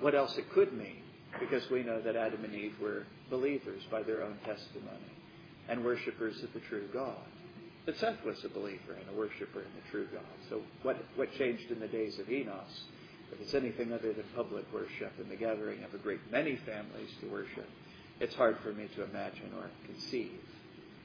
what 0.00 0.14
else 0.14 0.36
it 0.38 0.50
could 0.52 0.72
mean, 0.72 1.02
because 1.38 1.68
we 1.70 1.82
know 1.82 2.00
that 2.00 2.16
Adam 2.16 2.44
and 2.44 2.54
Eve 2.54 2.74
were 2.80 3.04
believers 3.30 3.82
by 3.90 4.02
their 4.02 4.22
own 4.22 4.36
testimony 4.44 5.12
and 5.68 5.84
worshippers 5.84 6.42
of 6.42 6.52
the 6.52 6.60
true 6.60 6.88
God. 6.92 7.16
But 7.86 7.98
Seth 7.98 8.24
was 8.24 8.42
a 8.44 8.48
believer 8.48 8.94
and 8.98 9.08
a 9.14 9.18
worshiper 9.18 9.60
in 9.60 9.72
the 9.76 9.90
true 9.90 10.08
God. 10.12 10.24
So 10.48 10.62
what, 10.82 10.96
what 11.16 11.32
changed 11.34 11.70
in 11.70 11.80
the 11.80 11.88
days 11.88 12.18
of 12.18 12.30
Enos, 12.30 12.84
if 13.32 13.40
it's 13.40 13.54
anything 13.54 13.92
other 13.92 14.12
than 14.12 14.24
public 14.34 14.64
worship 14.72 15.12
and 15.18 15.30
the 15.30 15.36
gathering 15.36 15.82
of 15.84 15.94
a 15.94 15.98
great 15.98 16.20
many 16.30 16.56
families 16.56 17.10
to 17.20 17.28
worship, 17.28 17.68
it's 18.20 18.34
hard 18.34 18.58
for 18.62 18.72
me 18.72 18.88
to 18.94 19.02
imagine 19.02 19.50
or 19.56 19.70
conceive. 19.86 20.38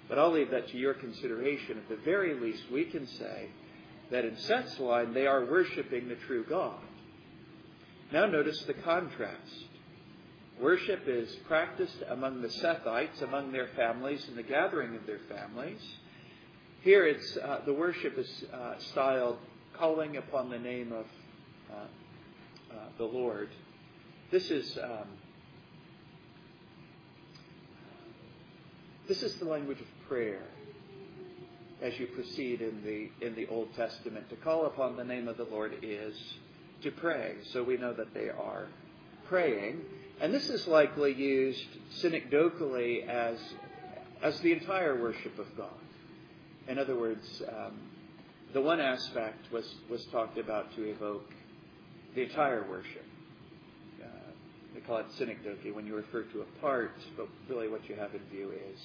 But 0.08 0.20
I'll 0.20 0.32
leave 0.32 0.52
that 0.52 0.70
to 0.70 0.78
your 0.78 0.94
consideration. 0.94 1.78
At 1.78 1.90
the 1.90 2.04
very 2.04 2.40
least, 2.40 2.64
we 2.72 2.86
can 2.86 3.08
say 3.08 3.50
that 4.12 4.26
in 4.26 4.38
Seth's 4.38 4.80
line 4.80 5.14
they 5.14 5.28
are 5.28 5.46
worshiping 5.46 6.08
the 6.08 6.16
true 6.28 6.46
God. 6.48 6.80
Now 8.12 8.26
notice 8.26 8.64
the 8.64 8.74
contrast. 8.74 9.66
Worship 10.60 11.04
is 11.08 11.34
practiced 11.48 12.04
among 12.10 12.42
the 12.42 12.50
Sethites, 12.50 13.22
among 13.22 13.52
their 13.52 13.70
families, 13.76 14.28
in 14.28 14.36
the 14.36 14.44
gathering 14.44 14.96
of 14.96 15.06
their 15.06 15.20
families. 15.30 15.82
Here, 16.82 17.06
it's 17.06 17.38
uh, 17.38 17.62
the 17.66 17.74
worship 17.74 18.18
is 18.18 18.44
uh, 18.52 18.74
styled 18.80 19.38
calling 19.78 20.18
upon 20.18 20.50
the 20.50 20.60
name 20.60 20.92
of 20.92 21.06
uh 21.72 21.86
the 22.98 23.06
Lord. 23.06 23.50
This 24.32 24.52
is 24.52 24.78
um, 24.78 25.08
this 29.08 29.24
is 29.24 29.36
the 29.36 29.46
language 29.46 29.80
of 29.80 29.88
prayer 30.08 30.44
as 31.82 31.98
you 31.98 32.08
proceed 32.08 32.62
in 32.62 32.84
the 32.84 33.26
in 33.26 33.36
the 33.36 33.48
Old 33.48 33.74
Testament. 33.76 34.30
To 34.30 34.36
call 34.36 34.66
upon 34.66 34.98
the 34.98 35.04
name 35.04 35.28
of 35.28 35.38
the 35.38 35.46
Lord 35.46 35.78
is 35.82 36.16
to 36.84 36.92
pray. 36.92 37.36
So 37.52 37.64
we 37.64 37.78
know 37.78 37.94
that 37.94 38.14
they 38.14 38.30
are 38.30 38.68
praying. 39.28 39.82
And 40.22 40.34
this 40.34 40.50
is 40.50 40.68
likely 40.68 41.14
used 41.14 41.66
synecdochally 42.02 43.08
as 43.08 43.40
as 44.22 44.40
the 44.42 44.52
entire 44.52 45.02
worship 45.02 45.40
of 45.40 45.48
God. 45.56 45.70
In 46.68 46.78
other 46.78 47.00
words, 47.00 47.42
um, 47.48 47.80
the 48.54 48.62
one 48.62 48.80
aspect 48.80 49.52
was, 49.52 49.66
was 49.90 50.04
talked 50.08 50.38
about 50.38 50.76
to 50.76 50.84
evoke 50.84 51.34
the 52.16 52.24
entire 52.24 52.68
worship. 52.70 53.06
Uh, 54.02 54.08
they 54.74 54.82
call 54.82 54.98
it 54.98 55.06
synecdoche 55.18 55.74
when 55.74 55.86
you 55.86 55.96
refer 55.96 56.24
to 56.24 56.42
a 56.42 56.62
part, 56.62 56.96
but 57.18 57.28
really 57.50 57.68
what 57.68 57.88
you 57.90 57.96
have 57.96 58.14
in 58.14 58.22
view 58.32 58.52
is 58.52 58.80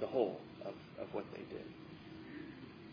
the 0.00 0.06
whole 0.06 0.40
of, 0.64 0.74
of 1.00 1.12
what 1.12 1.24
they 1.32 1.42
did. 1.54 1.64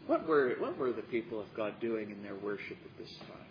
What 0.08 0.28
were, 0.28 0.56
what 0.60 0.78
were 0.78 0.92
the 0.92 1.02
people 1.02 1.40
of 1.40 1.48
God 1.56 1.80
doing 1.80 2.12
in 2.12 2.22
their 2.22 2.36
worship 2.36 2.78
at 2.84 2.98
this 2.98 3.14
time? 3.18 3.48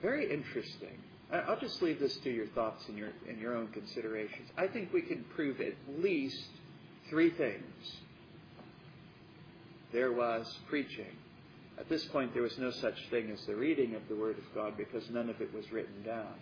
Very 0.00 0.32
interesting. 0.32 0.96
I'll 1.32 1.58
just 1.58 1.80
leave 1.82 2.00
this 2.00 2.16
to 2.18 2.30
your 2.30 2.46
thoughts 2.48 2.84
and 2.88 2.96
your, 2.96 3.10
and 3.28 3.38
your 3.38 3.56
own 3.56 3.68
considerations. 3.68 4.48
I 4.56 4.66
think 4.66 4.92
we 4.92 5.02
can 5.02 5.24
prove 5.34 5.60
at 5.60 5.74
least 5.98 6.44
three 7.08 7.30
things. 7.30 7.96
There 9.92 10.12
was 10.12 10.58
preaching. 10.68 11.16
At 11.80 11.88
this 11.88 12.04
point, 12.04 12.34
there 12.34 12.42
was 12.42 12.58
no 12.58 12.70
such 12.70 13.08
thing 13.08 13.30
as 13.30 13.44
the 13.46 13.56
reading 13.56 13.94
of 13.94 14.06
the 14.08 14.14
Word 14.14 14.36
of 14.36 14.54
God 14.54 14.76
because 14.76 15.08
none 15.08 15.30
of 15.30 15.40
it 15.40 15.52
was 15.54 15.72
written 15.72 16.02
down. 16.04 16.34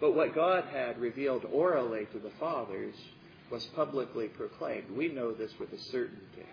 But 0.00 0.16
what 0.16 0.34
God 0.34 0.64
had 0.72 1.00
revealed 1.00 1.46
orally 1.52 2.06
to 2.12 2.18
the 2.18 2.32
fathers 2.40 2.96
was 3.48 3.64
publicly 3.76 4.26
proclaimed. 4.26 4.90
We 4.90 5.08
know 5.08 5.32
this 5.32 5.52
with 5.60 5.72
a 5.72 5.78
certainty. 5.78 6.46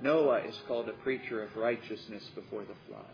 Noah 0.00 0.42
is 0.46 0.56
called 0.68 0.88
a 0.88 0.92
preacher 0.92 1.42
of 1.42 1.56
righteousness 1.56 2.22
before 2.36 2.62
the 2.62 2.76
flood. 2.86 3.04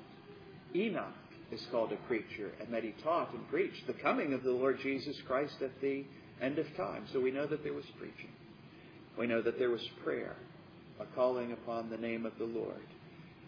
Enoch 0.74 1.14
is 1.50 1.66
called 1.70 1.92
a 1.92 2.08
preacher, 2.08 2.52
and 2.60 2.72
that 2.74 2.84
he 2.84 2.92
taught 3.02 3.32
and 3.32 3.48
preached 3.48 3.86
the 3.86 3.94
coming 3.94 4.34
of 4.34 4.42
the 4.42 4.50
Lord 4.50 4.78
Jesus 4.82 5.16
Christ 5.26 5.62
at 5.62 5.80
the 5.80 6.04
end 6.42 6.58
of 6.58 6.66
time. 6.76 7.06
So 7.12 7.20
we 7.20 7.30
know 7.30 7.46
that 7.46 7.62
there 7.62 7.72
was 7.72 7.86
preaching. 7.98 8.32
We 9.18 9.26
know 9.26 9.40
that 9.40 9.58
there 9.58 9.70
was 9.70 9.88
prayer, 10.02 10.36
a 11.00 11.06
calling 11.14 11.52
upon 11.52 11.88
the 11.88 11.96
name 11.96 12.26
of 12.26 12.36
the 12.38 12.44
Lord. 12.44 12.82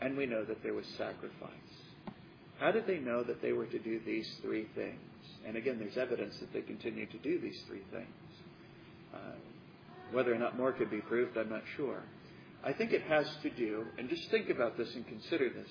And 0.00 0.16
we 0.16 0.26
know 0.26 0.44
that 0.44 0.62
there 0.62 0.74
was 0.74 0.86
sacrifice. 0.98 1.50
How 2.58 2.70
did 2.70 2.86
they 2.86 2.98
know 2.98 3.22
that 3.22 3.42
they 3.42 3.52
were 3.52 3.66
to 3.66 3.78
do 3.78 4.00
these 4.04 4.28
three 4.42 4.66
things? 4.74 5.00
And 5.46 5.56
again, 5.56 5.78
there's 5.78 5.96
evidence 5.96 6.38
that 6.38 6.52
they 6.52 6.62
continued 6.62 7.10
to 7.12 7.18
do 7.18 7.38
these 7.38 7.60
three 7.66 7.82
things. 7.90 8.06
Uh, 9.14 9.18
Whether 10.12 10.34
or 10.34 10.38
not 10.38 10.56
more 10.56 10.72
could 10.72 10.90
be 10.90 11.00
proved, 11.00 11.36
I'm 11.36 11.50
not 11.50 11.62
sure. 11.76 12.02
I 12.64 12.72
think 12.72 12.92
it 12.92 13.02
has 13.02 13.26
to 13.42 13.50
do, 13.50 13.86
and 13.98 14.08
just 14.08 14.30
think 14.30 14.50
about 14.50 14.76
this 14.76 14.94
and 14.94 15.06
consider 15.06 15.48
this, 15.50 15.70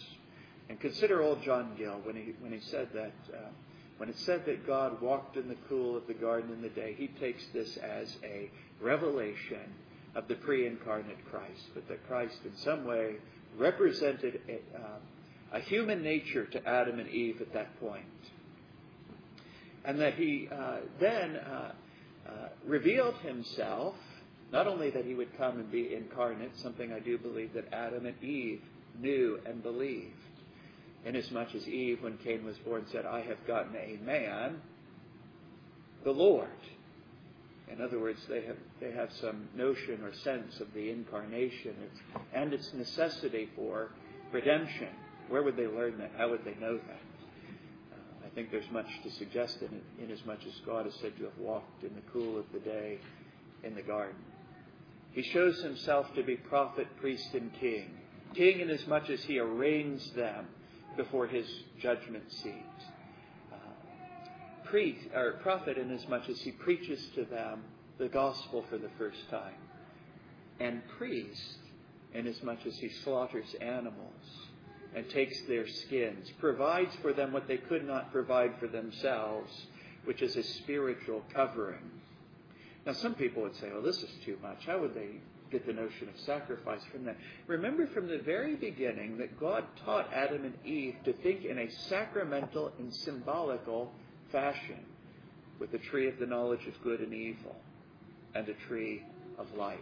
and 0.69 0.79
consider 0.79 1.21
old 1.21 1.43
John 1.43 1.75
Gill 1.77 1.99
when 2.03 2.15
he 2.15 2.33
when 2.39 2.53
he 2.53 2.59
said 2.59 2.89
that 2.93 3.13
uh, 3.33 3.49
when 3.97 4.09
it 4.09 4.17
said 4.19 4.45
that 4.45 4.65
God 4.65 5.01
walked 5.01 5.37
in 5.37 5.47
the 5.47 5.57
cool 5.67 5.97
of 5.97 6.07
the 6.07 6.13
garden 6.13 6.51
in 6.53 6.61
the 6.61 6.69
day, 6.69 6.95
he 6.97 7.07
takes 7.07 7.43
this 7.53 7.77
as 7.77 8.15
a 8.23 8.49
revelation 8.81 9.73
of 10.15 10.27
the 10.27 10.35
pre-incarnate 10.35 11.17
Christ, 11.29 11.69
but 11.73 11.87
that 11.87 12.07
Christ 12.07 12.37
in 12.45 12.55
some 12.57 12.85
way 12.85 13.15
represented 13.57 14.41
a, 14.47 14.77
uh, 14.77 14.97
a 15.53 15.59
human 15.59 16.03
nature 16.03 16.45
to 16.45 16.67
Adam 16.67 16.99
and 16.99 17.09
Eve 17.09 17.41
at 17.41 17.53
that 17.53 17.79
point, 17.79 18.05
and 19.83 19.99
that 19.99 20.15
he 20.15 20.49
uh, 20.51 20.77
then 20.99 21.35
uh, 21.37 21.71
revealed 22.65 23.15
himself 23.17 23.95
not 24.51 24.67
only 24.67 24.89
that 24.89 25.05
he 25.05 25.13
would 25.13 25.35
come 25.37 25.59
and 25.59 25.71
be 25.71 25.93
incarnate, 25.93 26.51
something 26.57 26.93
I 26.93 26.99
do 26.99 27.17
believe 27.17 27.53
that 27.53 27.73
Adam 27.73 28.05
and 28.05 28.21
Eve 28.23 28.61
knew 28.99 29.39
and 29.45 29.61
believed. 29.61 30.13
Inasmuch 31.05 31.53
as 31.55 31.67
Eve, 31.67 32.01
when 32.01 32.17
Cain 32.17 32.43
was 32.45 32.57
born, 32.59 32.85
said, 32.91 33.05
I 33.05 33.21
have 33.21 33.45
gotten 33.45 33.75
a 33.75 33.97
man, 34.03 34.61
the 36.03 36.11
Lord. 36.11 36.47
In 37.71 37.81
other 37.81 37.99
words, 37.99 38.19
they 38.29 38.43
have, 38.45 38.57
they 38.79 38.91
have 38.91 39.09
some 39.19 39.47
notion 39.55 40.03
or 40.03 40.13
sense 40.13 40.59
of 40.59 40.71
the 40.73 40.89
incarnation 40.91 41.75
and 42.33 42.53
its 42.53 42.73
necessity 42.73 43.49
for 43.55 43.89
redemption. 44.31 44.89
Where 45.29 45.41
would 45.41 45.57
they 45.57 45.67
learn 45.67 45.97
that? 45.97 46.11
How 46.17 46.29
would 46.29 46.45
they 46.45 46.55
know 46.55 46.77
that? 46.77 47.01
Uh, 47.91 48.25
I 48.25 48.29
think 48.35 48.51
there's 48.51 48.69
much 48.71 48.87
to 49.03 49.11
suggest 49.11 49.61
in 49.61 49.67
it, 49.67 49.83
inasmuch 50.03 50.39
as 50.47 50.53
God 50.65 50.85
is 50.85 50.93
said 51.01 51.17
to 51.17 51.23
have 51.23 51.37
walked 51.39 51.83
in 51.83 51.95
the 51.95 52.01
cool 52.13 52.37
of 52.37 52.45
the 52.53 52.59
day 52.59 52.99
in 53.63 53.73
the 53.73 53.81
garden. 53.81 54.15
He 55.11 55.23
shows 55.23 55.61
himself 55.63 56.13
to 56.15 56.23
be 56.23 56.35
prophet, 56.35 56.87
priest, 56.99 57.33
and 57.33 57.51
king. 57.59 57.97
King 58.35 58.59
inasmuch 58.59 59.09
as 59.09 59.23
he 59.23 59.39
arraigns 59.39 60.11
them 60.11 60.45
before 60.97 61.25
his 61.25 61.47
judgment 61.81 62.31
seat. 62.31 62.53
Priest, 64.65 65.07
or 65.13 65.33
prophet 65.43 65.77
inasmuch 65.77 66.29
as 66.29 66.41
he 66.41 66.51
preaches 66.51 67.03
to 67.15 67.25
them 67.25 67.63
the 67.97 68.07
gospel 68.07 68.65
for 68.69 68.77
the 68.77 68.89
first 68.97 69.29
time. 69.29 69.55
And 70.59 70.81
priest 70.97 71.57
inasmuch 72.13 72.65
as 72.65 72.77
he 72.77 72.89
slaughters 72.89 73.55
animals 73.61 74.47
and 74.95 75.09
takes 75.09 75.41
their 75.43 75.67
skins, 75.67 76.31
provides 76.39 76.95
for 77.01 77.13
them 77.13 77.33
what 77.33 77.47
they 77.47 77.57
could 77.57 77.85
not 77.85 78.11
provide 78.11 78.57
for 78.59 78.67
themselves, 78.67 79.51
which 80.05 80.21
is 80.21 80.37
a 80.37 80.43
spiritual 80.43 81.23
covering 81.33 81.91
now, 82.85 82.93
some 82.93 83.15
people 83.15 83.41
would 83.41 83.55
say, 83.55 83.71
well, 83.71 83.81
this 83.81 83.97
is 83.97 84.11
too 84.23 84.37
much. 84.43 84.65
How 84.65 84.79
would 84.79 84.93
they 84.93 85.09
get 85.51 85.65
the 85.65 85.73
notion 85.73 86.07
of 86.07 86.19
sacrifice 86.19 86.83
from 86.91 87.05
that? 87.05 87.17
Remember 87.47 87.87
from 87.87 88.07
the 88.07 88.19
very 88.19 88.55
beginning 88.55 89.17
that 89.17 89.39
God 89.39 89.63
taught 89.83 90.13
Adam 90.13 90.45
and 90.45 90.53
Eve 90.63 90.95
to 91.05 91.13
think 91.13 91.45
in 91.45 91.57
a 91.57 91.71
sacramental 91.71 92.71
and 92.77 92.93
symbolical 92.93 93.91
fashion 94.31 94.85
with 95.59 95.71
the 95.71 95.77
tree 95.77 96.07
of 96.07 96.19
the 96.19 96.25
knowledge 96.25 96.65
of 96.67 96.81
good 96.83 96.99
and 96.99 97.13
evil 97.13 97.55
and 98.33 98.47
a 98.49 98.53
tree 98.67 99.03
of 99.37 99.47
life. 99.55 99.79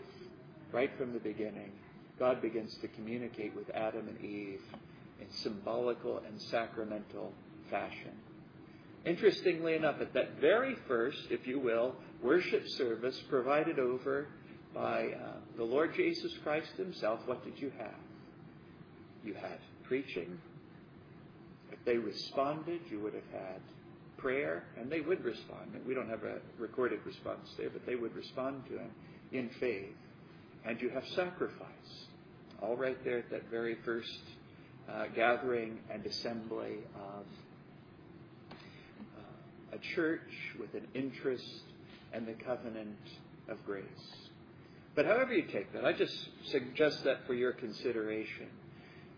Right 0.72 0.91
from 0.98 1.14
the 1.14 1.20
beginning, 1.20 1.72
God 2.20 2.41
begins 2.41 2.76
to 2.82 2.88
communicate 2.89 3.56
with 3.56 3.70
Adam 3.72 4.08
and 4.08 4.24
Eve 4.24 4.62
in 5.20 5.28
symbolical 5.32 6.22
and 6.28 6.39
sacramental 6.41 7.34
fashion. 7.70 8.12
Interestingly 9.06 9.76
enough, 9.76 10.00
at 10.00 10.14
that 10.14 10.39
very 10.39 10.76
first, 10.88 11.20
if 11.30 11.46
you 11.46 11.60
will, 11.60 11.96
worship 12.22 12.68
service 12.70 13.22
provided 13.30 13.78
over 13.78 14.28
by 14.74 15.10
uh, 15.10 15.34
the 15.58 15.64
Lord 15.64 15.94
Jesus 15.94 16.32
Christ 16.44 16.72
Himself, 16.78 17.20
what 17.26 17.44
did 17.44 17.60
you 17.60 17.72
have? 17.78 17.94
You 19.24 19.34
had 19.34 19.60
preaching. 19.84 20.39
If 21.72 21.80
they 21.86 21.98
responded, 21.98 22.82
you 22.89 23.00
would 23.02 23.14
have 23.14 23.30
had 23.32 23.62
prayer, 24.24 24.63
and 24.80 24.89
they 24.89 25.01
would 25.01 25.24
respond. 25.24 25.80
We 25.86 25.93
don't 25.93 26.09
have 26.09 26.24
a 26.24 26.39
recorded 26.57 26.99
response 27.05 27.53
there, 27.57 27.69
but 27.69 27.86
they 27.86 27.95
would 27.95 28.15
respond 28.15 28.63
to 28.69 28.78
Him 28.80 28.89
in 29.32 29.49
faith. 29.59 29.93
And 30.65 30.82
you 30.82 30.89
have 30.89 31.03
sacrifice, 31.09 32.07
all 32.61 32.78
right 32.78 32.97
there 33.03 33.19
at 33.19 33.30
that 33.32 33.51
very 33.51 33.76
first 33.84 34.21
uh, 34.89 35.05
gathering 35.13 35.80
and 35.91 36.05
assembly 36.05 36.78
of 36.95 37.26
uh, 38.51 39.76
a 39.76 39.78
church 39.93 40.21
with 40.59 40.74
an 40.74 40.88
interest 40.93 41.63
and 42.13 42.26
the 42.26 42.34
covenant 42.34 42.97
of 43.49 43.63
grace. 43.65 43.84
But 44.95 45.05
however 45.05 45.34
you 45.34 45.43
take 45.43 45.74
that, 45.74 45.84
I 45.84 45.91
just 45.91 46.15
suggest 46.45 47.03
that 47.03 47.26
for 47.28 47.34
your 47.34 47.51
consideration. 47.51 48.47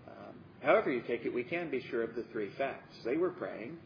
Um, 0.08 0.36
however 0.64 0.91
you 0.91 1.01
take 1.01 1.26
it, 1.26 1.34
we 1.34 1.43
can 1.43 1.70
be 1.70 1.82
sure 1.91 2.01
of 2.01 2.16
the 2.16 2.24
three 2.32 2.49
facts. 2.58 2.95
They 3.03 3.18
were 3.18 3.32
praying, 3.32 3.78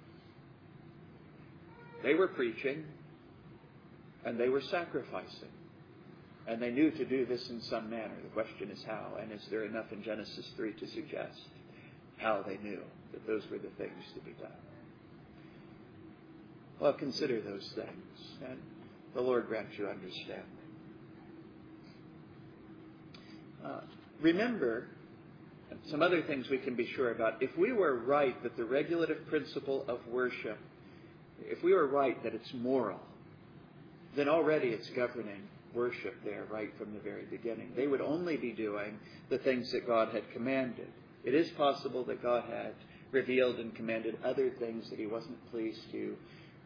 they 2.03 2.13
were 2.13 2.27
preaching, 2.27 2.85
and 4.25 4.39
they 4.39 4.49
were 4.49 4.61
sacrificing. 4.61 5.49
And 6.47 6.61
they 6.61 6.71
knew 6.71 6.89
to 6.91 7.05
do 7.05 7.25
this 7.25 7.49
in 7.49 7.61
some 7.61 7.89
manner. 7.89 8.15
The 8.23 8.29
question 8.29 8.71
is 8.71 8.83
how, 8.83 9.17
and 9.21 9.31
is 9.31 9.41
there 9.51 9.65
enough 9.65 9.91
in 9.91 10.01
Genesis 10.03 10.45
3 10.55 10.73
to 10.73 10.87
suggest 10.87 11.39
how 12.17 12.43
they 12.45 12.57
knew 12.57 12.81
that 13.11 13.27
those 13.27 13.43
were 13.51 13.59
the 13.59 13.69
things 13.77 14.03
to 14.15 14.19
be 14.21 14.31
done? 14.31 14.51
Well, 16.79 16.93
consider 16.93 17.41
those 17.41 17.69
things. 17.75 18.49
And 18.49 18.57
the 19.13 19.21
Lord 19.21 19.47
grant 19.47 19.67
you 19.77 19.87
understanding. 19.87 20.45
Uh, 23.63 23.81
remember, 24.21 24.87
some 25.89 26.01
other 26.01 26.21
things 26.23 26.49
we 26.49 26.57
can 26.57 26.75
be 26.75 26.87
sure 26.95 27.11
about. 27.11 27.41
If 27.41 27.55
we 27.57 27.73
were 27.73 27.95
right 27.99 28.41
that 28.43 28.55
the 28.57 28.65
regulative 28.65 29.27
principle 29.27 29.85
of 29.87 29.99
worship, 30.07 30.57
if 31.45 31.63
we 31.63 31.73
were 31.73 31.87
right 31.87 32.21
that 32.23 32.33
it's 32.33 32.53
moral, 32.53 32.99
then 34.15 34.27
already 34.27 34.69
it's 34.69 34.89
governing 34.89 35.47
worship 35.73 36.15
there 36.23 36.45
right 36.49 36.71
from 36.77 36.93
the 36.93 36.99
very 36.99 37.25
beginning. 37.25 37.71
They 37.75 37.87
would 37.87 38.01
only 38.01 38.37
be 38.37 38.51
doing 38.51 38.99
the 39.29 39.37
things 39.37 39.71
that 39.71 39.85
God 39.85 40.09
had 40.09 40.31
commanded. 40.31 40.87
It 41.23 41.35
is 41.35 41.49
possible 41.51 42.03
that 42.05 42.23
God 42.23 42.43
had 42.49 42.73
revealed 43.11 43.59
and 43.59 43.75
commanded 43.75 44.17
other 44.23 44.49
things 44.49 44.89
that 44.89 44.99
he 44.99 45.05
wasn't 45.05 45.51
pleased 45.51 45.91
to 45.91 46.15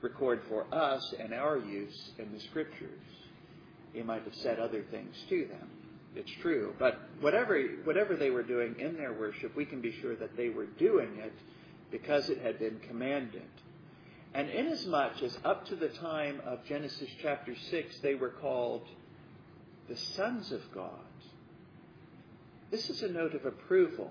record 0.02 0.42
for 0.50 0.66
us 0.74 1.14
and 1.20 1.34
our 1.34 1.58
use 1.58 2.12
in 2.20 2.32
the 2.34 2.40
scriptures. 2.40 3.02
He 3.94 4.02
might 4.02 4.24
have 4.24 4.36
said 4.36 4.60
other 4.60 4.84
things 4.92 5.16
to 5.30 5.46
them. 5.46 5.70
It's 6.16 6.32
true. 6.42 6.74
But 6.78 7.00
whatever, 7.22 7.60
whatever 7.84 8.16
they 8.16 8.30
were 8.30 8.44
doing 8.44 8.76
in 8.80 8.98
their 8.98 9.14
worship, 9.14 9.56
we 9.56 9.66
can 9.66 9.82
be 9.82 9.92
sure 10.02 10.16
that 10.16 10.36
they 10.38 10.50
were 10.50 10.66
doing 10.66 11.18
it 11.18 11.34
because 11.92 12.30
it 12.30 12.40
had 12.40 12.60
been 12.60 12.80
commanded. 12.88 13.42
And 14.34 14.50
inasmuch 14.50 15.22
as 15.22 15.38
up 15.46 15.68
to 15.68 15.76
the 15.76 15.90
time 15.90 16.42
of 16.46 16.66
Genesis 16.66 17.10
chapter 17.22 17.56
6, 17.70 18.00
they 18.00 18.16
were 18.16 18.30
called 18.30 18.88
the 19.88 19.98
sons 19.98 20.52
of 20.52 20.62
God, 20.74 20.92
this 22.74 22.90
is 22.90 23.04
a 23.04 23.08
note 23.08 23.36
of 23.36 23.46
approval 23.46 24.10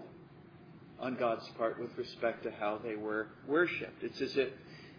on 1.01 1.17
God's 1.17 1.49
part 1.59 1.81
with 1.81 1.99
respect 1.99 2.45
to 2.45 2.53
how 2.53 2.79
they 2.79 2.95
were 2.95 3.27
worshipped. 3.49 4.05
It's 4.05 4.21
as 4.21 4.37
if 4.37 4.51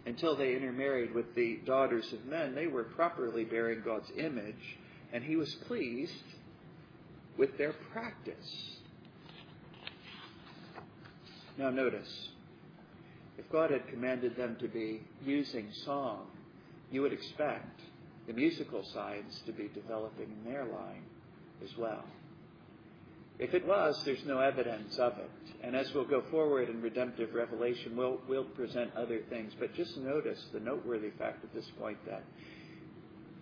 until 0.04 0.36
they 0.36 0.54
intermarried 0.54 1.14
with 1.14 1.34
the 1.34 1.60
daughters 1.64 2.12
of 2.12 2.26
men, 2.26 2.54
they 2.54 2.66
were 2.66 2.84
properly 2.84 3.44
bearing 3.44 3.80
God's 3.82 4.10
image, 4.18 4.76
and 5.14 5.24
he 5.24 5.34
was 5.34 5.54
pleased 5.66 6.12
with 7.38 7.56
their 7.56 7.72
practice. 7.72 8.76
Now, 11.56 11.70
notice, 11.70 12.28
if 13.38 13.50
God 13.50 13.70
had 13.70 13.88
commanded 13.88 14.36
them 14.36 14.56
to 14.60 14.68
be 14.68 15.02
using 15.24 15.68
song, 15.84 16.26
you 16.90 17.02
would 17.02 17.12
expect 17.12 17.80
the 18.26 18.32
musical 18.32 18.84
sides 18.84 19.40
to 19.46 19.52
be 19.52 19.68
developing 19.74 20.30
in 20.30 20.52
their 20.52 20.64
line 20.64 21.02
as 21.62 21.76
well. 21.76 22.04
If 23.38 23.52
it 23.52 23.66
was, 23.66 24.00
there's 24.04 24.24
no 24.24 24.38
evidence 24.38 24.96
of 24.98 25.18
it. 25.18 25.30
And 25.62 25.74
as 25.74 25.92
we'll 25.92 26.04
go 26.04 26.22
forward 26.30 26.68
in 26.68 26.80
redemptive 26.80 27.34
revelation, 27.34 27.96
we'll, 27.96 28.20
we'll 28.28 28.44
present 28.44 28.94
other 28.94 29.20
things. 29.28 29.52
But 29.58 29.74
just 29.74 29.96
notice 29.96 30.40
the 30.52 30.60
noteworthy 30.60 31.10
fact 31.10 31.42
at 31.42 31.52
this 31.52 31.68
point 31.78 31.98
that 32.06 32.22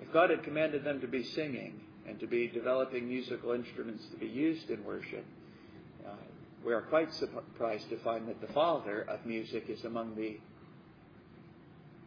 if 0.00 0.10
God 0.12 0.30
had 0.30 0.44
commanded 0.44 0.82
them 0.82 1.00
to 1.02 1.06
be 1.06 1.22
singing 1.22 1.80
and 2.08 2.18
to 2.20 2.26
be 2.26 2.48
developing 2.48 3.06
musical 3.06 3.52
instruments 3.52 4.04
to 4.12 4.16
be 4.16 4.26
used 4.26 4.70
in 4.70 4.82
worship, 4.84 5.26
we 6.64 6.72
are 6.72 6.82
quite 6.82 7.12
surprised 7.14 7.88
to 7.90 7.98
find 7.98 8.28
that 8.28 8.40
the 8.40 8.52
father 8.52 9.02
of 9.02 9.24
music 9.26 9.64
is 9.68 9.84
among 9.84 10.14
the 10.14 10.38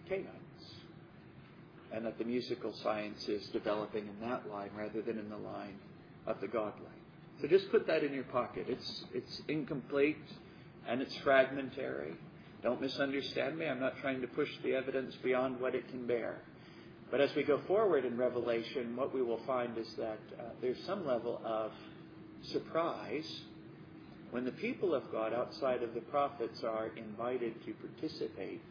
Cainites. 0.10 0.30
And 1.92 2.06
that 2.06 2.18
the 2.18 2.26
musical 2.26 2.74
science 2.84 3.28
is 3.28 3.46
developing 3.48 4.08
in 4.08 4.28
that 4.28 4.50
line 4.50 4.70
rather 4.78 5.02
than 5.02 5.18
in 5.18 5.30
the 5.30 5.38
line 5.38 5.76
of 6.28 6.42
the 6.42 6.48
godly. 6.48 6.86
So 7.42 7.48
just 7.48 7.70
put 7.72 7.88
that 7.88 8.04
in 8.04 8.14
your 8.14 8.24
pocket. 8.24 8.66
It's, 8.68 9.06
it's 9.14 9.42
incomplete 9.48 10.18
and 10.88 11.02
it's 11.02 11.16
fragmentary. 11.18 12.16
Don't 12.64 12.82
misunderstand 12.82 13.58
me. 13.58 13.68
I'm 13.68 13.80
not 13.80 13.98
trying 14.02 14.22
to 14.22 14.28
push 14.28 14.50
the 14.64 14.74
evidence 14.74 15.16
beyond 15.24 15.60
what 15.60 15.76
it 15.76 15.88
can 15.90 16.08
bear. 16.08 16.38
But 17.12 17.22
as 17.22 17.34
we 17.36 17.44
go 17.44 17.62
forward 17.68 18.04
in 18.04 18.18
Revelation, 18.18 18.96
what 18.96 19.14
we 19.14 19.22
will 19.22 19.42
find 19.46 19.78
is 19.78 19.94
that 19.98 20.20
uh, 20.40 20.44
there's 20.62 20.82
some 20.86 21.06
level 21.06 21.40
of 21.46 21.72
surprise 22.42 23.42
when 24.32 24.46
the 24.46 24.52
people 24.52 24.94
of 24.94 25.12
God 25.12 25.34
outside 25.34 25.84
of 25.84 25.94
the 25.94 26.02
prophets 26.02 26.64
are 26.64 26.90
invited 26.98 27.54
to 27.66 27.74
participate 27.74 28.62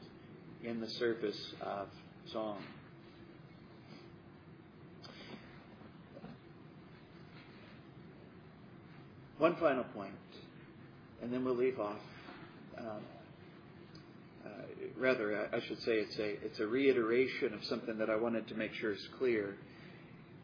in 0.63 0.81
the 0.81 0.89
service 0.89 1.55
of 1.61 1.89
song. 2.33 2.59
One 9.39 9.57
final 9.57 9.85
point, 9.85 10.15
and 11.23 11.33
then 11.33 11.45
we'll 11.45 11.57
leave 11.57 11.81
off. 11.81 11.99
Um, 12.79 12.87
uh, 14.47 14.49
rather, 14.97 15.49
I 15.53 15.61
should 15.61 15.83
say 15.83 15.99
it's 15.99 16.19
a 16.19 16.45
it's 16.45 16.61
a 16.61 16.67
reiteration 16.67 17.53
of 17.53 17.65
something 17.65 17.99
that 17.99 18.09
I 18.09 18.17
wanted 18.17 18.49
to 18.49 18.55
make 18.55 18.73
sure 18.75 18.93
is 18.93 19.09
clear. 19.19 19.57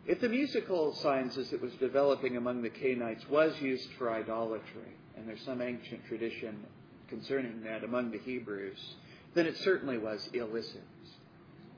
If 0.06 0.20
the 0.20 0.28
musical 0.28 0.94
science 0.96 1.36
as 1.36 1.52
it 1.52 1.62
was 1.62 1.72
developing 1.74 2.36
among 2.36 2.62
the 2.62 2.70
Cainites 2.70 3.28
was 3.28 3.52
used 3.60 3.88
for 3.96 4.10
idolatry, 4.12 4.96
and 5.20 5.28
there's 5.28 5.44
some 5.44 5.60
ancient 5.60 6.02
tradition 6.06 6.64
concerning 7.08 7.62
that 7.62 7.84
among 7.84 8.10
the 8.10 8.18
Hebrews, 8.18 8.94
then 9.34 9.44
it 9.44 9.56
certainly 9.58 9.98
was 9.98 10.26
illicit. 10.32 10.82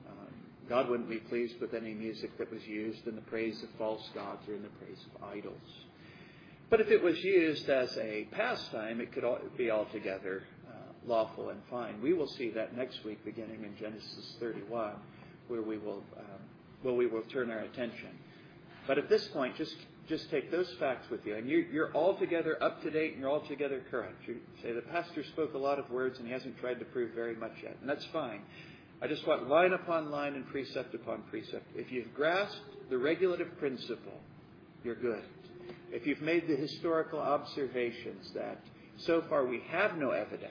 Um, 0.07 0.33
God 0.69 0.89
wouldn't 0.89 1.09
be 1.09 1.17
pleased 1.17 1.59
with 1.59 1.73
any 1.73 1.93
music 1.93 2.37
that 2.37 2.51
was 2.51 2.65
used 2.65 3.05
in 3.05 3.15
the 3.15 3.21
praise 3.23 3.61
of 3.61 3.67
false 3.77 4.09
gods 4.15 4.47
or 4.47 4.55
in 4.55 4.63
the 4.63 4.69
praise 4.69 4.97
of 5.13 5.23
idols. 5.23 5.57
But 6.69 6.79
if 6.79 6.89
it 6.89 7.03
was 7.03 7.21
used 7.21 7.69
as 7.69 7.95
a 7.97 8.27
pastime, 8.31 9.01
it 9.01 9.11
could 9.11 9.25
be 9.57 9.69
altogether 9.69 10.43
uh, 10.65 10.71
lawful 11.05 11.49
and 11.49 11.59
fine. 11.69 12.01
We 12.01 12.13
will 12.13 12.29
see 12.29 12.49
that 12.51 12.77
next 12.77 13.03
week, 13.03 13.25
beginning 13.25 13.63
in 13.63 13.75
Genesis 13.77 14.37
31, 14.39 14.93
where 15.49 15.61
we 15.61 15.77
will, 15.77 16.01
um, 16.17 16.41
well, 16.81 16.95
we 16.95 17.07
will 17.07 17.23
turn 17.23 17.51
our 17.51 17.59
attention. 17.59 18.09
But 18.87 18.97
at 18.97 19.09
this 19.09 19.27
point, 19.27 19.55
just 19.55 19.75
just 20.09 20.29
take 20.29 20.51
those 20.51 20.69
facts 20.79 21.09
with 21.09 21.25
you, 21.25 21.35
and 21.35 21.47
you're, 21.47 21.61
you're 21.61 21.95
altogether 21.95 22.61
up 22.61 22.81
to 22.83 22.91
date 22.91 23.13
and 23.13 23.21
you're 23.21 23.31
altogether 23.31 23.81
current. 23.89 24.15
You 24.27 24.37
say 24.61 24.73
the 24.73 24.81
pastor 24.81 25.23
spoke 25.23 25.53
a 25.53 25.57
lot 25.57 25.79
of 25.79 25.89
words 25.89 26.19
and 26.19 26.27
he 26.27 26.33
hasn't 26.33 26.59
tried 26.59 26.79
to 26.79 26.85
prove 26.85 27.11
very 27.15 27.35
much 27.35 27.53
yet, 27.63 27.77
and 27.79 27.89
that's 27.89 28.05
fine. 28.11 28.41
I 29.01 29.07
just 29.07 29.25
want 29.25 29.47
line 29.47 29.73
upon 29.73 30.11
line 30.11 30.35
and 30.35 30.45
precept 30.47 30.93
upon 30.93 31.23
precept. 31.29 31.65
If 31.75 31.91
you've 31.91 32.13
grasped 32.13 32.89
the 32.89 32.97
regulative 32.97 33.57
principle, 33.59 34.19
you're 34.83 34.95
good. 34.95 35.23
If 35.91 36.05
you've 36.05 36.21
made 36.21 36.47
the 36.47 36.55
historical 36.55 37.19
observations 37.19 38.31
that 38.33 38.59
so 38.97 39.23
far 39.29 39.45
we 39.45 39.61
have 39.69 39.97
no 39.97 40.11
evidence 40.11 40.49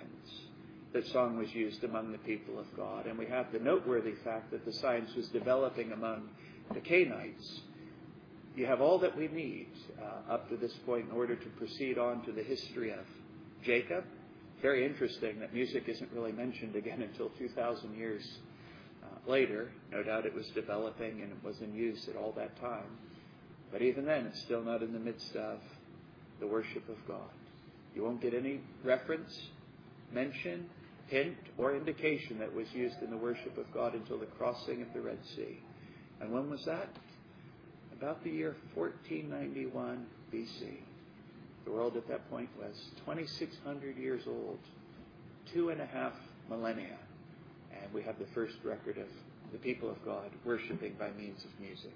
that 0.93 1.07
song 1.09 1.39
was 1.39 1.53
used 1.55 1.85
among 1.85 2.13
the 2.13 2.19
people 2.19 2.59
of 2.59 2.67
God, 2.77 3.07
and 3.07 3.19
we 3.19 3.27
have 3.27 3.53
the 3.53 3.59
noteworthy 3.59 4.15
fact 4.25 4.51
that 4.51 4.65
the 4.65 4.73
science 4.73 5.15
was 5.15 5.29
developing 5.29 5.93
among 5.93 6.29
the 6.75 6.81
Cainites, 6.81 7.61
you 8.55 8.67
have 8.67 8.81
all 8.81 8.99
that 8.99 9.17
we 9.17 9.29
need 9.29 9.69
uh, 10.01 10.33
up 10.33 10.49
to 10.51 10.57
this 10.57 10.73
point 10.85 11.07
in 11.09 11.17
order 11.17 11.35
to 11.35 11.49
proceed 11.51 11.99
on 11.99 12.23
to 12.25 12.33
the 12.33 12.43
history 12.43 12.91
of 12.91 13.05
Jacob. 13.65 14.05
Very 14.61 14.85
interesting 14.85 15.41
that 15.41 15.55
music 15.55 15.85
isn't 15.89 16.11
really 16.13 16.33
mentioned 16.33 16.77
again 16.77 17.03
until 17.11 17.31
2,000 17.31 17.97
years 17.97 18.23
uh, 19.03 19.31
later. 19.31 19.71
No 19.91 20.03
doubt 20.03 20.27
it 20.27 20.35
was 20.35 20.47
developing 20.49 21.23
and 21.23 21.33
it 21.33 21.45
was 21.45 21.61
in 21.61 21.75
use 21.75 22.09
at 22.09 22.17
all 22.17 22.33
that 22.37 22.61
time. 22.61 22.99
But 23.71 23.81
even 23.81 24.05
then, 24.05 24.27
it's 24.27 24.41
still 24.43 24.63
not 24.63 24.83
in 24.83 24.93
the 24.93 24.99
midst 24.99 25.35
of 25.35 25.59
the 26.41 26.47
worship 26.47 26.87
of 26.91 26.97
God. 27.09 27.31
You 27.95 28.05
won't 28.05 28.21
get 28.21 28.35
any 28.35 28.61
reference, 28.85 29.35
mention, 30.13 30.69
hint, 31.07 31.37
or 31.57 31.75
indication 31.75 32.39
that 32.39 32.55
was 32.55 32.67
used 32.75 32.97
in 33.03 33.11
the 33.11 33.17
worship 33.17 33.57
of 33.57 33.73
God 33.73 33.95
until 33.95 34.19
the 34.19 34.27
crossing 34.27 34.83
of 34.83 34.89
the 34.93 35.01
Red 35.01 35.19
Sea. 35.37 35.59
And 36.21 36.33
when 36.33 36.51
was 36.51 36.65
that? 36.67 36.89
About 38.03 38.25
the 38.25 38.31
year 38.31 38.57
1491 38.75 40.05
BC. 40.35 40.79
The 41.65 41.71
world 41.71 41.97
at 41.97 42.09
that 42.09 42.29
point 42.29 42.49
was 42.59 42.75
2,600 43.07 43.97
years 43.97 44.23
old, 44.27 44.59
two 45.55 45.69
and 45.69 45.81
a 45.81 45.87
half 45.87 46.13
millennia, 46.51 46.97
and 47.71 47.93
we 47.95 48.03
have 48.03 48.19
the 48.19 48.27
first 48.35 48.55
record 48.65 48.99
of 48.99 49.07
the 49.53 49.59
people 49.59 49.89
of 49.89 50.05
God 50.05 50.33
worshiping 50.45 50.97
by 50.99 51.13
means 51.13 51.45
of 51.45 51.51
music. 51.61 51.95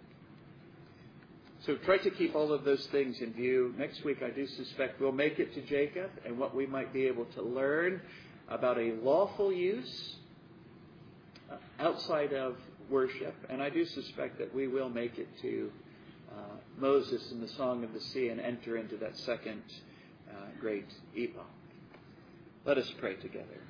So 1.66 1.74
try 1.74 1.98
to 1.98 2.10
keep 2.10 2.36
all 2.36 2.52
of 2.52 2.62
those 2.62 2.86
things 2.92 3.20
in 3.20 3.32
view. 3.32 3.74
Next 3.76 4.04
week, 4.04 4.22
I 4.22 4.30
do 4.30 4.46
suspect 4.46 5.00
we'll 5.00 5.10
make 5.10 5.40
it 5.40 5.54
to 5.54 5.62
Jacob 5.62 6.12
and 6.24 6.38
what 6.38 6.54
we 6.54 6.66
might 6.66 6.92
be 6.92 7.06
able 7.08 7.24
to 7.34 7.42
learn 7.42 8.00
about 8.48 8.78
a 8.78 8.92
lawful 9.02 9.52
use 9.52 10.14
outside 11.80 12.32
of 12.32 12.54
worship. 12.88 13.34
And 13.50 13.60
I 13.60 13.70
do 13.70 13.84
suspect 13.84 14.38
that 14.38 14.54
we 14.54 14.68
will 14.68 14.88
make 14.88 15.18
it 15.18 15.26
to 15.42 15.72
Moses 16.78 17.30
and 17.32 17.42
the 17.42 17.48
Song 17.48 17.84
of 17.84 17.92
the 17.92 18.00
Sea 18.00 18.28
and 18.28 18.40
enter 18.40 18.76
into 18.76 18.96
that 18.98 19.16
second 19.16 19.62
uh, 20.30 20.34
great 20.60 20.92
epoch. 21.14 21.46
Let 22.64 22.78
us 22.78 22.92
pray 22.98 23.14
together. 23.16 23.60